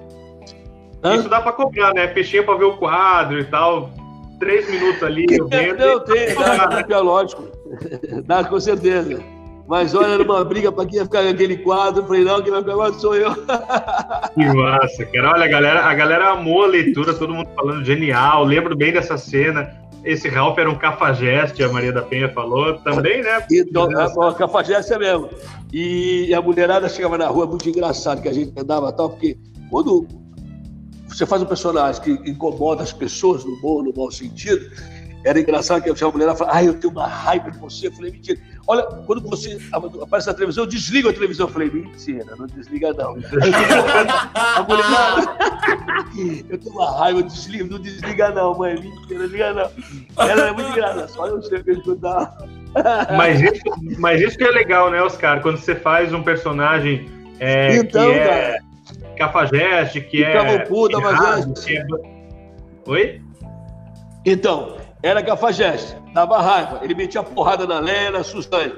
Hã? 1.05 1.16
Isso 1.16 1.29
dá 1.29 1.42
pra 1.42 1.52
cobrar, 1.52 1.92
né? 1.92 2.07
Peixinho 2.07 2.46
pra 2.46 2.55
ver 2.55 2.64
o 2.64 2.79
quadro 2.79 3.38
e 3.38 3.44
tal. 3.44 3.90
Três 4.38 4.70
minutos 4.70 5.02
ali, 5.02 5.26
eu 5.29 5.46
vendo. 5.46 5.76
Não, 5.76 6.00
tem, 6.00 6.35
dá, 6.35 6.81
dá, 6.81 7.00
lógico. 7.00 7.55
Dá, 8.26 8.44
com 8.44 8.59
certeza. 8.61 9.22
Mas 9.68 9.94
olha, 9.94 10.14
era 10.14 10.22
uma 10.22 10.44
briga 10.44 10.70
para 10.70 10.87
quem 10.87 10.98
ia 10.98 11.05
ficar 11.05 11.22
naquele 11.22 11.57
quadro. 11.59 12.02
Eu 12.02 12.07
falei, 12.07 12.24
não, 12.24 12.40
quem 12.40 12.52
vai 12.52 12.61
ficar 12.61 12.72
agora 12.72 12.92
sou 12.94 13.14
eu. 13.16 13.35
Que 14.35 14.44
massa, 14.52 15.05
cara. 15.07 15.31
Olha, 15.31 15.44
a 15.44 15.48
galera, 15.48 15.81
a 15.81 15.94
galera 15.94 16.31
amou 16.31 16.64
a 16.64 16.66
leitura, 16.66 17.14
todo 17.14 17.33
mundo 17.33 17.48
falando 17.57 17.85
genial. 17.85 18.44
Lembro 18.44 18.76
bem 18.76 18.92
dessa 18.92 19.16
cena. 19.16 19.74
Esse 20.05 20.29
Ralph 20.29 20.57
era 20.59 20.70
um 20.70 20.79
cafajeste, 20.79 21.64
a 21.64 21.68
Maria 21.68 21.92
da 21.92 22.02
Penha 22.02 22.29
falou. 22.29 22.79
Também, 22.79 23.22
né? 23.22 23.44
Então, 23.50 23.88
a, 23.98 24.29
a 24.29 24.35
cafajeste 24.35 24.92
é 24.92 24.98
mesmo. 24.98 25.31
E 25.72 26.33
a 26.33 26.40
mulherada 26.40 26.88
chegava 26.88 27.18
na 27.18 27.26
rua, 27.26 27.46
muito 27.46 27.68
engraçado 27.68 28.22
que 28.22 28.29
a 28.29 28.33
gente 28.33 28.52
andava 28.57 28.92
tal, 28.92 29.11
porque 29.11 29.37
quando 29.68 30.07
você 31.09 31.26
faz 31.26 31.42
um 31.42 31.46
personagem 31.46 32.02
que 32.02 32.31
incomoda 32.31 32.83
as 32.83 32.92
pessoas 32.92 33.44
no 33.44 33.61
bom 33.61 33.83
no 33.83 33.92
mau 33.96 34.11
sentido, 34.12 34.70
era 35.26 35.40
engraçado 35.40 35.82
que 35.82 36.04
a 36.04 36.08
mulher 36.08 36.36
falava, 36.36 36.56
ai, 36.56 36.68
eu 36.68 36.74
tenho 36.74 36.92
uma 36.92 37.06
raiva 37.06 37.50
de 37.50 37.58
você. 37.58 37.88
Eu 37.88 37.92
falei, 37.92 38.12
mentira. 38.12 38.38
Olha, 38.68 38.82
quando 38.82 39.28
você 39.28 39.58
aparece 40.00 40.28
na 40.28 40.34
televisão, 40.34 40.62
eu 40.62 40.68
desligo 40.68 41.08
a 41.08 41.12
televisão. 41.12 41.48
Eu 41.48 41.52
falei, 41.52 41.68
mentira, 41.68 42.36
não 42.36 42.46
desliga 42.46 42.92
não. 42.92 43.14
Aí 43.14 43.22
eu 43.22 44.36
a 44.54 44.62
mulher, 44.62 46.44
eu 46.48 46.58
tenho 46.58 46.74
uma 46.74 46.98
raiva, 46.98 47.18
eu 47.18 47.22
desligo, 47.24 47.68
não 47.68 47.80
desliga 47.80 48.30
não, 48.30 48.56
mãe, 48.56 48.74
mentira, 48.74 49.18
não 49.18 49.26
desliga 49.26 49.52
não. 49.52 50.26
Ela 50.28 50.48
é 50.48 50.52
muito 50.52 50.70
engraçada, 50.70 51.08
só 51.08 51.26
eu 51.26 51.42
sei 51.42 51.60
que 51.62 51.72
escutar. 51.72 52.36
Mas 53.16 53.40
isso, 53.40 53.62
mas 53.98 54.20
isso 54.20 54.38
que 54.38 54.44
é 54.44 54.50
legal, 54.50 54.90
né, 54.90 55.02
Oscar? 55.02 55.40
Quando 55.42 55.56
você 55.56 55.74
faz 55.74 56.14
um 56.14 56.22
personagem 56.22 57.08
é, 57.40 57.76
Então, 57.76 58.12
que 58.12 58.18
é 58.18 58.58
cafajeste, 59.18 60.00
que 60.02 60.22
é. 60.22 60.34
Mas 60.34 60.68
errado, 60.92 61.52
é- 61.56 61.60
que 61.60 61.76
é- 61.78 61.86
Oi? 62.86 63.20
Então, 64.24 64.76
era 65.06 65.22
cafajeste, 65.22 65.96
dava 66.12 66.40
raiva. 66.40 66.80
Ele 66.82 66.94
metia 66.94 67.22
porrada 67.22 67.66
na 67.66 67.78
Léa, 67.80 68.10
na 68.10 68.24
Suzane. 68.24 68.72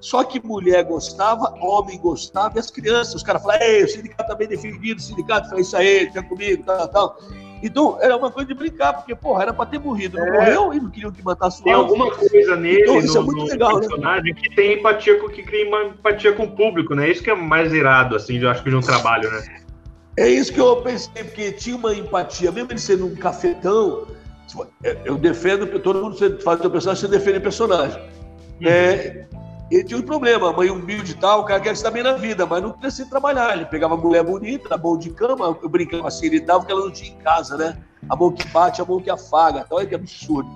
Só 0.00 0.22
que 0.22 0.44
mulher 0.44 0.84
gostava, 0.84 1.54
homem 1.60 1.98
gostava, 1.98 2.56
e 2.56 2.58
as 2.60 2.70
crianças, 2.70 3.14
os 3.14 3.22
caras 3.22 3.40
falavam, 3.42 3.66
ei, 3.66 3.84
o 3.84 3.88
sindicato 3.88 4.28
tá 4.28 4.34
bem 4.34 4.46
defendido, 4.46 4.98
o 4.98 5.02
sindicato 5.02 5.48
faz 5.48 5.66
isso 5.66 5.76
aí, 5.76 6.00
fica 6.06 6.22
comigo, 6.22 6.62
tal, 6.64 6.88
tal. 6.88 7.18
Então, 7.62 7.96
era 8.02 8.14
uma 8.14 8.30
coisa 8.30 8.46
de 8.46 8.52
brincar, 8.52 8.92
porque, 8.92 9.14
porra, 9.14 9.44
era 9.44 9.54
pra 9.54 9.64
ter 9.64 9.78
morrido. 9.78 10.18
Não 10.18 10.26
É. 10.26 10.32
morreu 10.32 10.74
e 10.74 10.80
não 10.80 10.90
queriam 10.90 11.10
que 11.10 11.24
matasse 11.24 11.62
o 11.62 11.64
Tem 11.64 11.72
alguma 11.72 12.10
coisa 12.10 12.54
nele, 12.54 12.82
Então, 12.82 13.00
no, 13.00 13.16
é 13.16 13.20
muito 13.22 13.38
no 13.38 13.44
legal, 13.46 13.74
né? 13.76 13.80
personagem, 13.88 14.34
que 14.34 14.54
tem 14.54 14.78
empatia 14.78 15.18
com 15.18 15.28
que 15.30 15.42
cria 15.42 15.66
uma 15.66 15.84
empatia 15.84 16.34
com 16.34 16.44
o 16.44 16.50
público, 16.50 16.94
né? 16.94 17.10
Isso 17.10 17.22
que 17.22 17.30
é 17.30 17.34
mais 17.34 17.72
irado, 17.72 18.14
assim, 18.14 18.36
eu 18.36 18.50
acho 18.50 18.62
que 18.62 18.68
de 18.68 18.76
um 18.76 18.82
trabalho, 18.82 19.30
né? 19.30 19.42
É 20.18 20.28
isso 20.28 20.52
que 20.52 20.60
eu 20.60 20.76
pensei, 20.82 21.24
porque 21.24 21.50
tinha 21.52 21.76
uma 21.76 21.94
empatia, 21.94 22.52
mesmo 22.52 22.70
ele 22.70 22.78
sendo 22.78 23.06
um 23.06 23.14
cafetão, 23.16 24.06
eu 25.04 25.16
defendo 25.16 25.66
que 25.66 25.78
todo 25.78 26.02
mundo 26.02 26.16
faz 26.42 26.58
o 26.58 26.62
seu 26.62 26.70
personagem, 26.70 27.00
você 27.00 27.08
defende 27.08 27.38
o 27.38 27.42
personagem. 27.42 28.00
É, 28.62 29.26
ele 29.70 29.84
tinha 29.84 29.98
um 29.98 30.02
problema, 30.02 30.50
a 30.50 30.52
mãe 30.52 30.70
humilde 30.70 31.12
e 31.12 31.14
tal, 31.16 31.40
o 31.40 31.44
cara 31.44 31.60
quer 31.60 31.76
se 31.76 31.82
dar 31.82 31.90
bem 31.90 32.02
na 32.02 32.12
vida, 32.12 32.46
mas 32.46 32.62
não 32.62 32.72
precisa 32.72 33.08
trabalhar. 33.08 33.54
Ele 33.54 33.64
pegava 33.66 33.96
mulher 33.96 34.22
bonita, 34.22 34.76
bom 34.76 34.96
de 34.96 35.10
cama, 35.10 35.56
eu 35.62 35.68
brincava 35.68 36.08
assim, 36.08 36.26
ele 36.26 36.40
dava 36.40 36.62
o 36.62 36.66
que 36.66 36.72
ela 36.72 36.84
não 36.84 36.92
tinha 36.92 37.10
em 37.10 37.18
casa, 37.18 37.56
né? 37.56 37.76
a 38.08 38.16
mão 38.16 38.30
que 38.30 38.46
bate, 38.48 38.80
a 38.80 38.84
mão 38.84 39.00
que 39.00 39.10
afaga, 39.10 39.64
tal, 39.68 39.80
é 39.80 39.86
que 39.86 39.94
absurdo. 39.94 40.48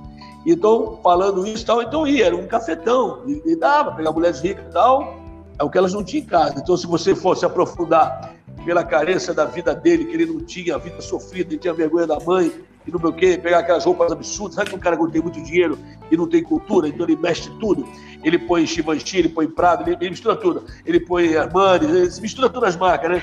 Então, 0.47 0.99
falando 1.03 1.47
isso, 1.47 1.67
tal, 1.67 1.83
então 1.83 2.07
ia, 2.07 2.27
era 2.27 2.37
um 2.37 2.47
cafetão, 2.47 3.23
e, 3.27 3.53
e 3.53 3.57
dava, 3.57 3.93
pegar 3.93 4.13
mulheres 4.13 4.41
ricas 4.41 4.65
e 4.67 4.71
tal, 4.71 5.17
é 5.59 5.65
o 5.65 5.71
que 5.71 5.77
elas 5.77 5.93
não 5.93 6.05
tinham 6.05 6.23
em 6.23 6.27
casa. 6.27 6.55
Então, 6.59 6.77
se 6.77 6.87
você 6.87 7.15
fosse 7.15 7.45
aprofundar 7.45 8.35
pela 8.65 8.85
carência 8.85 9.35
da 9.35 9.45
vida 9.45 9.75
dele, 9.75 10.05
que 10.05 10.15
ele 10.15 10.27
não 10.27 10.41
tinha, 10.41 10.77
a 10.77 10.79
vida 10.79 11.01
sofrida, 11.01 11.53
ele 11.53 11.59
tinha 11.59 11.75
vergonha 11.75 12.07
da 12.07 12.19
mãe, 12.21 12.53
e 12.88 12.90
não 12.90 12.98
sei 12.98 13.11
o 13.11 13.12
quê, 13.12 13.38
pegar 13.38 13.59
aquelas 13.59 13.85
roupas 13.85 14.11
absurdas. 14.11 14.55
Sabe 14.55 14.70
que 14.70 14.77
um 14.77 14.79
cara 14.79 14.96
que 14.96 15.12
tem 15.12 15.20
muito 15.20 15.42
dinheiro 15.42 15.79
e 16.11 16.16
não 16.16 16.27
tem 16.27 16.42
cultura, 16.42 16.88
então 16.88 17.05
ele 17.05 17.16
mexe 17.16 17.51
tudo. 17.61 17.87
Ele 18.24 18.38
põe 18.38 18.66
Givenchy, 18.66 19.18
ele 19.18 19.29
põe 19.29 19.46
Prado, 19.46 19.88
ele, 19.88 19.96
ele, 20.01 20.11
mistura 20.11 20.35
tudo. 20.35 20.64
Ele 20.87 20.98
põe 20.98 21.37
Armani, 21.37 21.85
ele 21.85 22.20
mistura 22.20 22.48
todas 22.48 22.70
as 22.70 22.77
marcas, 22.77 23.11
né? 23.11 23.22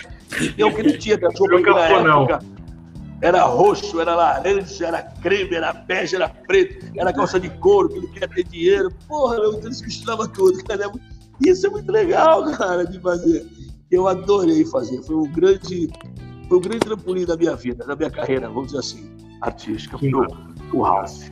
E 0.56 0.62
é 0.62 0.66
o 0.66 0.74
que 0.74 0.82
ele 0.82 0.98
tinha 0.98 1.18
das 1.18 1.38
roupas 1.38 1.64
na 1.64 1.88
época. 1.88 2.40
Era 3.22 3.44
roxo, 3.44 4.00
era 4.00 4.14
laranja, 4.14 4.86
era 4.86 5.02
creme, 5.02 5.56
era 5.56 5.74
bege, 5.74 6.16
era 6.16 6.30
preto, 6.30 6.86
era 6.96 7.12
calça 7.12 7.40
de 7.40 7.50
couro, 7.50 7.90
que 7.90 7.98
ele 7.98 8.08
queria 8.08 8.28
ter 8.28 8.44
dinheiro. 8.44 8.92
Porra, 9.08 9.40
meu, 9.40 9.54
então 9.54 9.72
ele 9.72 9.82
misturava 9.82 10.28
tudo, 10.28 10.64
cara. 10.64 10.92
Isso 11.44 11.66
é 11.66 11.70
muito 11.72 11.92
legal, 11.92 12.44
cara, 12.54 12.86
de 12.86 13.00
fazer. 13.00 13.48
Eu 13.90 14.08
adorei 14.08 14.64
fazer. 14.66 15.02
Foi 15.04 15.16
um 15.16 15.32
grande, 15.32 15.90
foi 16.48 16.58
um 16.58 16.62
grande 16.62 16.80
trampolim 16.82 17.26
da 17.26 17.36
minha 17.36 17.56
vida, 17.56 17.84
da 17.84 17.96
minha 17.96 18.12
carreira, 18.12 18.48
vamos 18.48 18.68
dizer 18.68 18.80
assim 18.80 19.15
artística 19.48 19.98
pro, 19.98 20.28
pro 20.70 20.82
Ralph. 20.82 21.30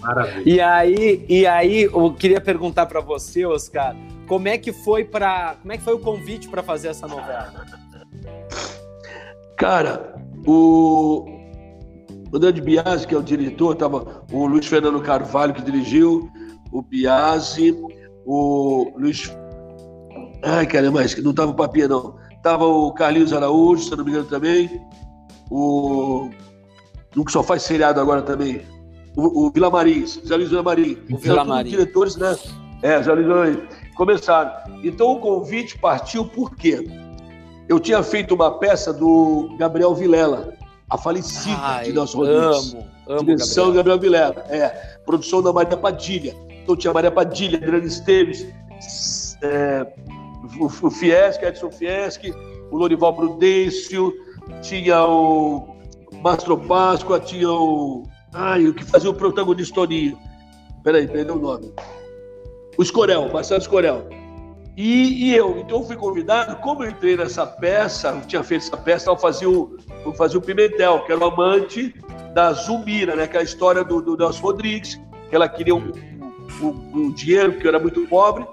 Maravilha. 0.00 0.42
E 0.46 0.60
aí, 0.60 1.26
e 1.28 1.46
aí, 1.46 1.82
eu 1.82 2.14
queria 2.14 2.40
perguntar 2.40 2.86
para 2.86 3.00
você, 3.00 3.44
Oscar, 3.44 3.94
como 4.26 4.48
é 4.48 4.56
que 4.56 4.72
foi 4.72 5.04
para, 5.04 5.56
como 5.60 5.72
é 5.72 5.76
que 5.76 5.84
foi 5.84 5.94
o 5.94 5.98
convite 5.98 6.48
para 6.48 6.62
fazer 6.62 6.88
essa 6.88 7.06
novela? 7.06 7.66
Cara, 9.56 10.14
o 10.46 11.26
André 12.32 12.52
de 12.52 12.62
Biasi, 12.62 13.06
que 13.06 13.14
é 13.14 13.18
o 13.18 13.22
diretor, 13.22 13.74
tava 13.74 14.24
o 14.32 14.46
Luiz 14.46 14.66
Fernando 14.66 15.02
Carvalho 15.02 15.52
que 15.52 15.62
dirigiu, 15.62 16.30
o 16.72 16.80
Biasi, 16.80 17.76
o 18.24 18.92
Luiz 18.96 19.30
Ai, 20.42 20.66
cara, 20.66 20.90
mas 20.90 21.22
não 21.22 21.34
tava 21.34 21.50
o 21.50 21.54
papinha 21.54 21.88
não. 21.88 22.16
Tava 22.42 22.64
o 22.64 22.92
Carlinhos 22.92 23.32
Araújo, 23.32 23.84
se 23.84 23.94
não 23.94 24.04
me 24.04 24.10
engano 24.10 24.26
também, 24.26 24.80
o 25.50 26.30
que 27.24 27.32
só 27.32 27.42
faz 27.42 27.62
seriado 27.62 28.00
agora 28.00 28.22
também, 28.22 28.62
o, 29.16 29.46
o 29.46 29.50
Vila 29.50 29.70
Marins, 29.70 30.20
Zé 30.26 30.36
Luiz 30.36 30.50
Vila 30.50 30.62
Marim. 30.62 30.98
O 31.10 31.16
Vila 31.16 31.44
Marim. 31.44 31.70
diretores, 31.70 32.16
né? 32.16 32.36
É, 32.82 33.02
Zé 33.02 33.12
Luiz 33.12 33.26
Vila 33.26 33.68
Começaram. 33.96 34.52
Então 34.82 35.12
o 35.12 35.20
convite 35.20 35.76
partiu 35.78 36.24
por 36.24 36.54
quê? 36.54 36.86
Eu 37.68 37.78
tinha 37.78 38.02
feito 38.02 38.34
uma 38.34 38.58
peça 38.58 38.92
do 38.92 39.54
Gabriel 39.58 39.94
Vilela, 39.94 40.54
a 40.88 40.96
falecida 40.96 41.56
Ai, 41.60 41.84
de 41.84 41.92
Nelson 41.92 42.18
Rodrigues. 42.18 42.72
Amo, 42.74 42.86
amo 43.08 43.24
Direção 43.24 43.72
Gabriel. 43.72 43.98
Gabriel 43.98 44.00
Vilela. 44.00 44.44
É, 44.48 44.68
produção 45.04 45.42
da 45.42 45.52
Maria 45.52 45.76
Padilha. 45.76 46.34
Então 46.62 46.76
tinha 46.76 46.92
Maria 46.92 47.10
Padilha, 47.10 47.58
Adriano 47.58 47.86
Esteves, 47.86 48.46
é, 49.42 49.86
o, 50.58 50.68
Fieschi, 50.90 51.44
Edson 51.44 51.70
Fieschi, 51.70 52.34
o 52.70 52.76
Lorival 52.76 53.14
Prudêncio, 53.14 54.12
tinha 54.62 55.04
o 55.04 55.76
Mastro 56.22 56.56
Páscoa, 56.58 57.20
tinha 57.20 57.50
o. 57.50 58.04
Ai, 58.32 58.66
o 58.66 58.74
que 58.74 58.84
fazia 58.84 59.10
o 59.10 59.14
protagonista 59.14 59.74
Toninho. 59.74 60.18
Peraí, 60.82 61.06
perdeu 61.06 61.36
o 61.36 61.40
nome. 61.40 61.72
O 62.78 62.82
Escorel, 62.82 63.30
Marcelo 63.32 63.60
Escorel. 63.60 64.08
E, 64.76 65.30
e, 65.30 65.36
eu, 65.36 65.58
então 65.58 65.80
eu 65.80 65.84
fui 65.84 65.96
convidado, 65.96 66.56
como 66.56 66.84
eu 66.84 66.90
entrei 66.90 67.16
nessa 67.16 67.44
peça, 67.44 68.08
eu 68.08 68.20
tinha 68.22 68.42
feito 68.42 68.64
essa 68.64 68.76
peça, 68.76 69.10
eu 69.10 69.16
fazia 69.16 69.50
o, 69.50 69.76
eu 70.06 70.14
fazia 70.14 70.38
o 70.38 70.42
Pimentel, 70.42 71.04
que 71.04 71.12
era 71.12 71.20
o 71.20 71.24
amante 71.24 71.94
da 72.32 72.52
Zumira, 72.52 73.14
né? 73.16 73.24
Aquela 73.24 73.42
história 73.42 73.84
do, 73.84 74.00
do 74.00 74.16
Nelson 74.16 74.40
Rodrigues, 74.40 74.98
que 75.28 75.36
ela 75.36 75.48
queria 75.48 75.74
um, 75.74 75.92
um, 76.62 76.68
um 76.94 77.12
dinheiro, 77.12 77.52
porque 77.52 77.66
eu 77.66 77.70
era 77.70 77.78
muito 77.78 78.06
pobre, 78.06 78.46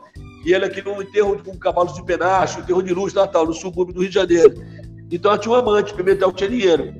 e 0.43 0.53
ela 0.53 0.69
queria 0.69 0.91
um 0.91 1.01
enterro 1.01 1.41
com 1.43 1.57
cavalos 1.57 1.93
de 1.93 2.03
penacho, 2.03 2.59
um 2.59 2.63
enterro 2.63 2.83
de 2.83 2.93
luz 2.93 3.13
natal, 3.13 3.45
no 3.45 3.53
subúrbio 3.53 3.93
do 3.93 4.01
Rio 4.01 4.09
de 4.09 4.15
Janeiro. 4.15 4.53
Então 5.11 5.31
ela 5.31 5.39
tinha 5.39 5.53
um 5.53 5.57
amante, 5.57 5.93
Pimentel 5.93 6.31
dinheiro. 6.31 6.93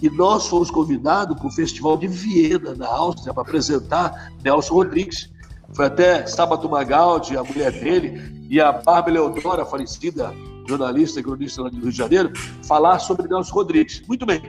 E 0.00 0.08
nós 0.10 0.46
fomos 0.46 0.70
convidados 0.70 1.36
para 1.36 1.46
o 1.46 1.50
Festival 1.50 1.96
de 1.96 2.06
Viena, 2.06 2.74
na 2.74 2.86
Áustria, 2.86 3.34
para 3.34 3.42
apresentar 3.42 4.32
Nelson 4.44 4.74
Rodrigues. 4.74 5.30
Foi 5.72 5.86
até 5.86 6.26
Sábato 6.26 6.68
Magaldi, 6.68 7.36
a 7.36 7.42
mulher 7.42 7.72
dele, 7.72 8.46
e 8.48 8.60
a 8.60 8.72
Bárbara 8.72 9.14
Leodora, 9.14 9.64
falecida 9.64 10.32
jornalista 10.68 11.18
e 11.18 11.22
cronista 11.22 11.62
do 11.64 11.70
Rio 11.70 11.90
de 11.90 11.96
Janeiro, 11.96 12.32
falar 12.62 12.98
sobre 12.98 13.26
Nelson 13.26 13.54
Rodrigues. 13.54 14.02
Muito 14.06 14.24
bem. 14.26 14.42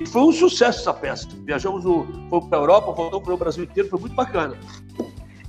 E 0.00 0.06
foi 0.06 0.22
um 0.22 0.32
sucesso 0.32 0.80
essa 0.80 0.92
peça. 0.92 1.28
Viajamos 1.44 1.84
para 2.48 2.58
a 2.58 2.62
Europa, 2.62 2.92
voltamos 2.92 3.24
para 3.24 3.34
o 3.34 3.36
Brasil 3.36 3.64
inteiro, 3.64 3.88
foi 3.88 4.00
muito 4.00 4.14
bacana. 4.14 4.56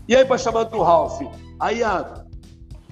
E 0.07 0.15
aí, 0.15 0.23
para 0.23 0.37
chamar 0.37 0.65
do 0.65 0.81
Ralph, 0.81 1.21
aí 1.59 1.83
a 1.83 2.23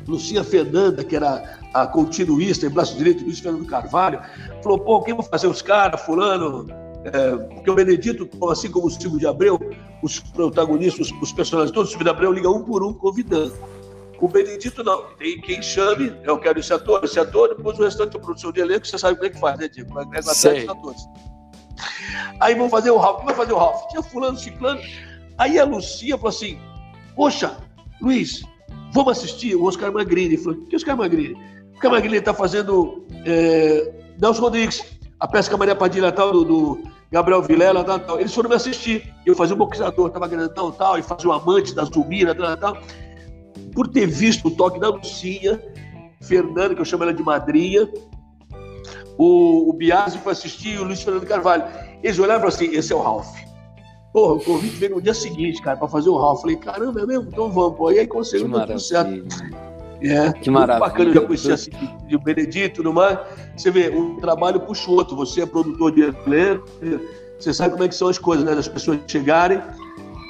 Lucia 0.08 0.44
Fernanda, 0.44 1.04
que 1.04 1.16
era 1.16 1.60
a 1.74 1.88
continuista 1.88 2.66
em 2.66 2.70
braço 2.70 2.96
direito, 2.98 3.24
Luiz 3.24 3.40
Fernando 3.40 3.66
Carvalho, 3.66 4.22
falou: 4.62 4.80
pô, 4.80 5.02
quem 5.02 5.16
vai 5.16 5.26
fazer 5.26 5.48
os 5.48 5.62
caras, 5.62 6.02
Fulano? 6.02 6.68
É, 7.06 7.38
porque 7.38 7.70
o 7.70 7.76
Benedito, 7.76 8.28
assim 8.50 8.72
como 8.72 8.88
o 8.88 8.90
Silvio 8.90 9.20
de 9.20 9.28
Abreu, 9.28 9.60
os 10.02 10.20
protagonistas, 10.20 11.12
os, 11.12 11.22
os 11.22 11.32
personagens 11.32 11.72
todos, 11.72 11.90
o 11.90 11.92
Silvio 11.92 12.06
de 12.06 12.10
Abreu 12.10 12.32
liga 12.32 12.50
um 12.50 12.64
por 12.64 12.84
um 12.84 12.94
convidando. 12.94 13.54
O 14.20 14.28
Benedito 14.28 14.84
não, 14.84 15.04
tem 15.18 15.40
quem 15.42 15.62
chame, 15.62 16.16
eu 16.24 16.40
quero 16.40 16.60
esse 16.60 16.74
ator, 16.74 17.04
esse 17.04 17.20
ator, 17.20 17.50
depois 17.50 17.78
o 17.78 17.84
restante 17.84 18.14
da 18.14 18.20
produção 18.20 18.52
de 18.52 18.62
elenco, 18.62 18.88
você 18.88 18.98
sabe 18.98 19.18
como 19.18 19.28
é 19.28 19.30
que 19.30 19.40
faz, 19.40 19.60
né, 19.60 19.68
Diego? 19.68 19.94
Vai 19.94 20.04
atrás 20.06 20.26
dos 20.26 20.70
atores. 20.70 21.02
Aí 22.40 22.56
vamos 22.56 22.72
fazer 22.72 22.92
o 22.92 22.98
Ralph. 22.98 23.18
Quem 23.18 23.26
vai 23.26 23.36
fazer 23.36 23.54
o 23.54 23.58
Ralph? 23.58 23.88
Tinha 23.90 24.02
fulano, 24.02 24.38
ciclano. 24.38 24.80
Aí 25.38 25.60
a 25.60 25.66
Lucia 25.66 26.16
falou 26.18 26.30
assim: 26.30 26.60
Poxa, 27.16 27.58
Luiz, 28.02 28.44
vamos 28.96 29.18
assistir 29.18 29.56
o 29.56 29.66
Oscar 29.66 29.92
Magrini. 29.92 30.38
Falou, 30.38 30.66
que 30.66 30.76
Oscar 30.76 30.96
Magrini? 30.96 31.34
O 31.34 31.76
Oscar 31.76 31.92
Magrini 31.92 32.18
está 32.18 32.34
fazendo 32.34 33.06
é, 33.26 33.94
Nelson 34.20 34.42
Rodrigues, 34.42 34.82
a 35.20 35.28
pesca 35.28 35.58
Maria 35.58 35.76
Padilha 35.76 36.12
tal, 36.14 36.32
do, 36.32 36.46
do 36.46 36.84
Gabriel 37.12 37.42
Vilela, 37.42 37.84
tal, 37.84 38.00
tal. 38.00 38.20
Eles 38.20 38.34
foram 38.34 38.50
me 38.50 38.56
assistir. 38.56 39.14
Eu 39.26 39.36
fazia 39.36 39.54
um 39.54 39.58
boxeador, 39.58 40.08
estava 40.08 40.28
grandão 40.28 40.72
tal, 40.72 40.98
e 40.98 41.04
fazia 41.04 41.30
o 41.30 41.34
um 41.34 41.36
amante 41.36 41.76
da 41.76 41.84
Zumira, 41.84 42.34
tal, 42.34 42.58
tal. 42.58 42.78
Por 43.74 43.90
ter 43.90 44.08
visto 44.08 44.48
o 44.48 44.52
toque 44.52 44.80
da 44.80 44.88
Lucinha, 44.88 45.62
Fernanda, 46.22 46.74
que 46.74 46.80
eu 46.80 46.86
chamo 46.86 47.04
ela 47.04 47.14
de 47.14 47.22
madrinha, 47.22 47.90
o, 49.18 49.70
o 49.70 49.74
Biasi 49.74 50.18
foi 50.20 50.32
assistir, 50.32 50.80
o 50.80 50.86
Luiz 50.86 51.02
Fernando 51.02 51.26
Carvalho. 51.26 51.66
Eles 52.02 52.18
olharam 52.18 52.40
e 52.40 52.44
falaram 52.44 52.48
assim: 52.48 52.74
esse 52.74 52.94
é 52.94 52.96
o 52.96 53.02
Ralph. 53.02 53.45
Porra, 54.16 54.36
o 54.36 54.40
convite 54.40 54.78
veio 54.78 54.96
no 54.96 55.02
dia 55.02 55.14
seguinte, 55.14 55.62
cara, 55.62 55.76
para 55.76 55.90
fazer 55.90 56.08
o 56.08 56.16
Ralph. 56.16 56.40
Falei, 56.40 56.56
caramba, 56.56 57.02
é 57.02 57.06
mesmo? 57.06 57.28
Então 57.28 57.52
vamos, 57.52 57.78
pô. 57.78 57.92
E 57.92 58.00
aí 58.00 58.08
conseguiu 58.08 58.50
tudo 58.50 58.80
certo. 58.80 59.26
É, 60.02 60.32
que 60.32 60.50
maravilha. 60.50 60.88
bacana, 60.88 61.10
eu 61.10 61.14
já 61.16 61.22
conheci 61.22 61.52
assim, 61.52 61.72
de 62.08 62.18
Benedito 62.18 62.66
e 62.66 62.70
tudo 62.70 62.94
mais. 62.94 63.20
Você 63.58 63.70
vê, 63.70 63.90
um 63.90 64.16
trabalho 64.16 64.62
puxa 64.62 64.90
o 64.90 64.94
outro. 64.94 65.18
Você 65.18 65.42
é 65.42 65.46
produtor 65.46 65.92
de 65.92 66.04
elenco, 66.04 66.66
você 67.38 67.54
sabe 67.54 67.72
como 67.72 67.84
é 67.84 67.90
que 67.90 67.96
são 67.96 68.08
as 68.08 68.18
coisas, 68.18 68.46
né? 68.46 68.56
Das 68.56 68.70
pessoas 68.70 69.02
chegarem 69.06 69.62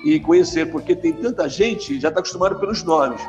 e 0.03 0.19
conhecer, 0.19 0.71
porque 0.71 0.95
tem 0.95 1.13
tanta 1.13 1.47
gente, 1.47 1.99
já 1.99 2.07
está 2.07 2.21
acostumado 2.21 2.59
pelos 2.59 2.81
nomes, 2.81 3.21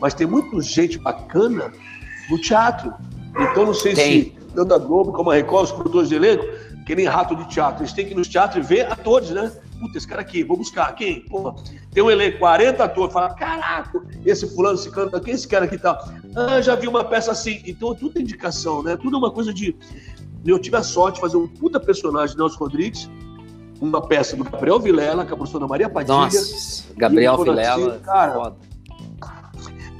mas 0.00 0.14
tem 0.14 0.28
muita 0.28 0.60
gente 0.60 0.96
bacana 0.96 1.72
no 2.30 2.40
teatro. 2.40 2.94
Então, 3.36 3.66
não 3.66 3.74
sei 3.74 3.94
tem. 3.94 4.22
se 4.22 4.36
tanto 4.54 4.72
a 4.74 4.78
Globo 4.78 5.12
como 5.12 5.32
a 5.32 5.34
Record, 5.34 5.64
os 5.64 5.72
produtores 5.72 6.08
de 6.08 6.14
elenco, 6.14 6.44
que 6.86 6.94
nem 6.94 7.06
rato 7.06 7.34
de 7.34 7.48
teatro, 7.48 7.82
eles 7.82 7.92
têm 7.92 8.06
que 8.06 8.12
ir 8.12 8.16
nos 8.16 8.28
teatros 8.28 8.64
e 8.64 8.68
ver 8.68 8.86
atores, 8.92 9.30
né? 9.30 9.50
Puta, 9.78 9.98
esse 9.98 10.06
cara 10.06 10.20
aqui, 10.20 10.42
vou 10.42 10.56
buscar. 10.56 10.94
Quem? 10.94 11.20
Pô, 11.20 11.54
tem 11.92 12.02
um 12.02 12.10
elenco, 12.10 12.38
40 12.38 12.84
atores, 12.84 13.12
fala, 13.12 13.34
caraca, 13.34 14.02
esse 14.24 14.46
fulano, 14.54 14.78
esse 14.78 14.90
canta, 14.90 15.20
quem 15.20 15.32
é 15.32 15.34
esse 15.34 15.48
cara 15.48 15.64
aqui 15.64 15.78
tá? 15.78 15.98
Ah, 16.34 16.60
já 16.60 16.74
vi 16.74 16.86
uma 16.86 17.04
peça 17.04 17.32
assim. 17.32 17.62
Então, 17.66 17.94
tudo 17.94 18.18
é 18.18 18.22
indicação, 18.22 18.82
né? 18.82 18.96
Tudo 18.96 19.16
é 19.16 19.18
uma 19.18 19.30
coisa 19.30 19.52
de. 19.52 19.76
Eu 20.44 20.58
tive 20.58 20.76
a 20.76 20.82
sorte 20.82 21.16
de 21.16 21.20
fazer 21.20 21.36
um 21.36 21.48
puta 21.48 21.80
personagem 21.80 22.34
de 22.34 22.40
Nelson 22.40 22.58
Rodrigues, 22.58 23.10
uma 23.80 24.00
peça 24.00 24.36
do 24.36 24.44
Gabriel 24.44 24.78
Vilela, 24.78 25.24
com 25.24 25.34
a 25.34 25.36
professora 25.36 25.66
Maria 25.66 25.88
Padilha. 25.88 26.16
Nossa, 26.16 26.84
Gabriel 26.96 27.36
Vilela, 27.38 27.98
cara, 28.00 28.32
foda. 28.34 28.56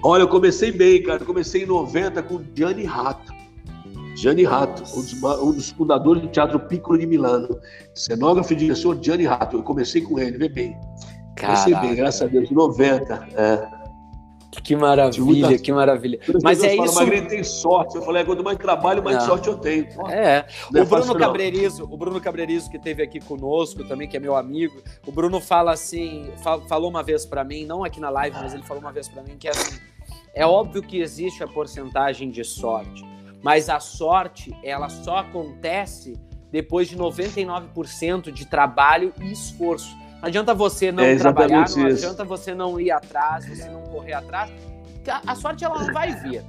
Olha, 0.02 0.20
eu 0.20 0.28
comecei 0.28 0.70
bem, 0.70 1.02
cara. 1.02 1.22
Eu 1.22 1.26
comecei 1.26 1.62
em 1.62 1.66
90 1.66 2.22
com 2.22 2.42
Gianni 2.54 2.84
Rato. 2.84 3.33
Gianni 4.24 4.44
Rato, 4.44 4.82
um 4.96 5.02
dos, 5.02 5.22
um 5.22 5.52
dos, 5.52 5.68
fundadores 5.68 6.22
do 6.22 6.28
Teatro 6.28 6.58
Piccolo 6.58 6.98
de 6.98 7.06
Milano. 7.06 7.60
Cenógrafo 7.94 8.54
e 8.54 8.56
diretor 8.56 8.98
Gianni 8.98 9.26
Rato. 9.26 9.58
Eu 9.58 9.62
comecei 9.62 10.00
com 10.00 10.18
ele, 10.18 10.38
vê 10.38 10.48
bem. 10.48 10.80
Comecei 11.38 11.74
bem, 11.74 11.94
graças 11.94 12.22
a 12.22 12.26
Deus, 12.26 12.50
em 12.50 12.54
90. 12.54 13.28
É. 13.36 13.84
Que 14.62 14.74
maravilha, 14.74 15.24
muita... 15.48 15.58
que 15.58 15.70
maravilha. 15.70 16.18
Mas 16.42 16.62
é 16.62 16.74
fala, 16.74 16.86
isso. 16.86 16.94
Magrinho 16.94 17.28
tem 17.28 17.44
sorte. 17.44 17.96
Eu 17.96 18.02
falei, 18.02 18.22
é, 18.22 18.24
quanto 18.24 18.42
mais 18.42 18.56
trabalho, 18.56 19.04
mais 19.04 19.18
Não. 19.18 19.26
sorte 19.26 19.48
eu 19.48 19.58
tenho. 19.58 19.88
É. 20.08 20.46
Não 20.72 20.80
o 20.80 20.84
é 20.84 20.86
Bruno 20.86 21.14
Cabreirizo, 21.16 21.84
o 21.84 21.96
Bruno 21.98 22.18
Cabreirizo 22.18 22.70
que 22.70 22.78
esteve 22.78 23.02
aqui 23.02 23.20
conosco 23.20 23.84
também, 23.84 24.08
que 24.08 24.16
é 24.16 24.20
meu 24.20 24.34
amigo. 24.34 24.80
O 25.06 25.12
Bruno 25.12 25.38
fala 25.38 25.72
assim, 25.72 26.30
falou 26.66 26.88
uma 26.88 27.02
vez 27.02 27.26
para 27.26 27.44
mim, 27.44 27.66
não 27.66 27.84
aqui 27.84 28.00
na 28.00 28.08
live, 28.08 28.38
mas 28.40 28.54
ele 28.54 28.62
falou 28.62 28.82
uma 28.82 28.92
vez 28.92 29.06
para 29.06 29.22
mim 29.22 29.36
que 29.38 29.48
é 29.48 29.50
assim, 29.50 29.78
é 30.32 30.46
óbvio 30.46 30.82
que 30.82 30.98
existe 30.98 31.44
a 31.44 31.46
porcentagem 31.46 32.30
de 32.30 32.42
sorte 32.42 33.13
mas 33.44 33.68
a 33.68 33.78
sorte 33.78 34.56
ela 34.64 34.88
só 34.88 35.18
acontece 35.18 36.18
depois 36.50 36.88
de 36.88 36.96
99% 36.96 38.32
de 38.32 38.46
trabalho 38.46 39.12
e 39.20 39.30
esforço. 39.30 39.94
Não 40.22 40.28
adianta 40.28 40.54
você 40.54 40.90
não 40.90 41.04
é 41.04 41.14
trabalhar, 41.16 41.68
não 41.68 41.88
isso. 41.88 42.06
adianta 42.06 42.24
você 42.24 42.54
não 42.54 42.80
ir 42.80 42.90
atrás, 42.90 43.46
você 43.46 43.68
não 43.68 43.82
correr 43.82 44.14
atrás. 44.14 44.50
A 45.26 45.34
sorte 45.34 45.62
ela 45.62 45.78
não 45.78 45.92
vai 45.92 46.14
vir. 46.22 46.42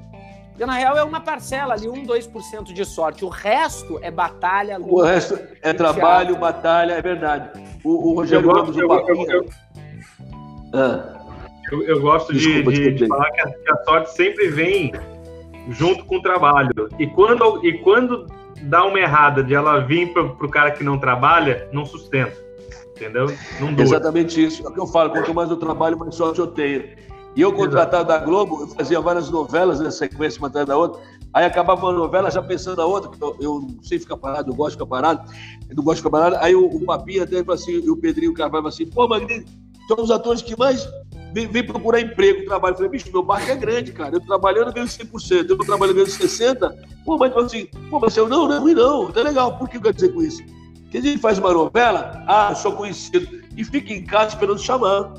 Porque, 0.52 0.66
na 0.66 0.76
real, 0.76 0.98
é 0.98 1.04
uma 1.04 1.20
parcela 1.20 1.74
ali, 1.74 1.90
1, 1.90 2.06
2% 2.06 2.72
de 2.72 2.86
sorte. 2.86 3.26
O 3.26 3.28
resto 3.28 4.00
é 4.02 4.10
batalha, 4.10 4.78
luta. 4.78 4.94
O 4.94 5.02
resto 5.02 5.38
é 5.62 5.74
trabalho, 5.74 6.28
teatro. 6.28 6.40
batalha, 6.40 6.94
é 6.94 7.02
verdade. 7.02 7.62
O, 7.84 8.12
o 8.12 8.16
Rogério 8.16 8.50
Gomes, 8.50 8.78
o 8.78 8.88
Papinha... 8.88 9.34
Eu, 9.34 9.50
ah. 10.74 11.20
eu, 11.70 11.84
eu, 11.84 12.02
gosto 12.02 12.32
Desculpa, 12.32 12.72
de, 12.72 12.94
de, 12.94 13.06
falar 13.06 13.30
que 13.32 13.42
a, 13.42 13.52
que 13.52 13.72
a, 13.72 13.84
sorte 13.84 14.14
sempre 14.14 14.48
vem 14.48 14.94
junto 15.70 16.06
com 16.06 16.18
o 16.18 16.22
trabalho. 16.22 16.90
E 17.00 17.08
quando, 17.08 17.66
e 17.66 17.78
quando 17.80 18.28
dá 18.64 18.86
uma 18.86 19.00
errada 19.00 19.44
de 19.44 19.54
ela 19.54 19.80
vir 19.80 20.14
para 20.14 20.24
o 20.24 20.50
cara 20.50 20.72
que 20.72 20.84
não 20.84 20.98
trabalha, 20.98 21.70
não 21.72 21.86
sustenta. 21.86 22.44
Entendeu? 22.96 23.28
Não 23.60 23.74
dura. 23.74 23.84
Exatamente 23.84 24.44
isso. 24.44 24.66
É 24.66 24.70
o 24.70 24.74
que 24.74 24.80
eu 24.80 24.88
falo. 24.88 25.10
Quanto 25.10 25.34
mais 25.34 25.50
eu 25.50 25.58
trabalho, 25.58 25.98
mais 25.98 26.16
sorte 26.16 26.40
eu 26.40 26.48
tenho. 26.48 26.84
E 27.36 27.42
eu, 27.42 27.52
contratado 27.52 28.08
da 28.08 28.18
Globo, 28.18 28.62
eu 28.62 28.68
fazia 28.70 29.02
várias 29.02 29.30
novelas 29.30 29.82
nessa 29.82 29.98
sequência, 29.98 30.40
uma 30.40 30.48
atrás 30.48 30.66
da 30.66 30.78
outra. 30.78 31.02
Aí 31.34 31.44
acabava 31.44 31.86
uma 31.86 31.92
novela 31.92 32.32
já 32.32 32.42
pensando 32.42 32.78
na 32.78 32.86
outra, 32.86 33.12
eu, 33.20 33.36
eu, 33.42 33.60
não 33.60 33.84
sei 33.84 34.00
ficar 34.00 34.16
parado, 34.16 34.50
eu 34.50 34.56
gosto 34.56 34.70
de 34.70 34.76
ficar 34.78 34.86
parado, 34.86 35.30
eu 35.70 35.76
não 35.76 35.84
gosto 35.84 35.98
de 35.98 36.04
ficar 36.04 36.10
parado. 36.12 36.38
Aí 36.38 36.56
o, 36.56 36.66
o 36.66 36.86
Papinho 36.86 37.24
até 37.24 37.40
falou 37.40 37.56
assim, 37.56 37.74
e 37.74 37.90
o 37.90 37.98
Pedrinho 37.98 38.34
Carvalho 38.34 38.68
assim, 38.68 38.86
pô, 38.86 39.06
Magrinho, 39.06 39.44
são 39.86 40.02
os 40.02 40.12
atores 40.12 40.42
que 40.42 40.58
mais 40.58 40.88
vem, 41.36 41.48
vem, 41.48 41.66
procurar 41.66 42.00
emprego, 42.00 42.46
trabalho. 42.46 42.72
Eu 42.72 42.78
falei, 42.78 42.92
bicho, 42.92 43.12
meu 43.12 43.22
barco 43.22 43.52
é 43.52 43.56
grande, 43.56 43.92
cara. 43.92 44.16
Eu 44.16 44.22
trabalhando 44.22 44.72
ganho 44.72 44.88
100%, 44.88 45.50
eu 45.50 45.58
trabalhando 45.58 45.96
ganho 45.96 46.08
60%. 46.08 46.74
Pô, 47.04 47.18
mas 47.18 47.36
assim, 47.36 47.66
pô, 47.90 48.00
mas 48.00 48.16
eu 48.16 48.30
não, 48.30 48.48
não 48.48 48.56
é 48.56 48.60
ruim 48.60 48.74
não, 48.74 49.12
tá 49.12 49.22
legal. 49.22 49.58
Por 49.58 49.68
que 49.68 49.76
eu 49.76 49.82
quero 49.82 49.94
dizer 49.94 50.14
com 50.14 50.22
isso? 50.22 50.42
Que 50.90 50.98
a 50.98 51.02
gente 51.02 51.20
faz 51.20 51.38
uma 51.38 51.52
novela, 51.52 52.24
ah, 52.26 52.48
eu 52.52 52.56
sou 52.56 52.72
conhecido, 52.72 53.28
e 53.58 53.66
fica 53.66 53.92
em 53.92 54.06
casa 54.06 54.30
esperando 54.30 54.60
chamar. 54.60 55.14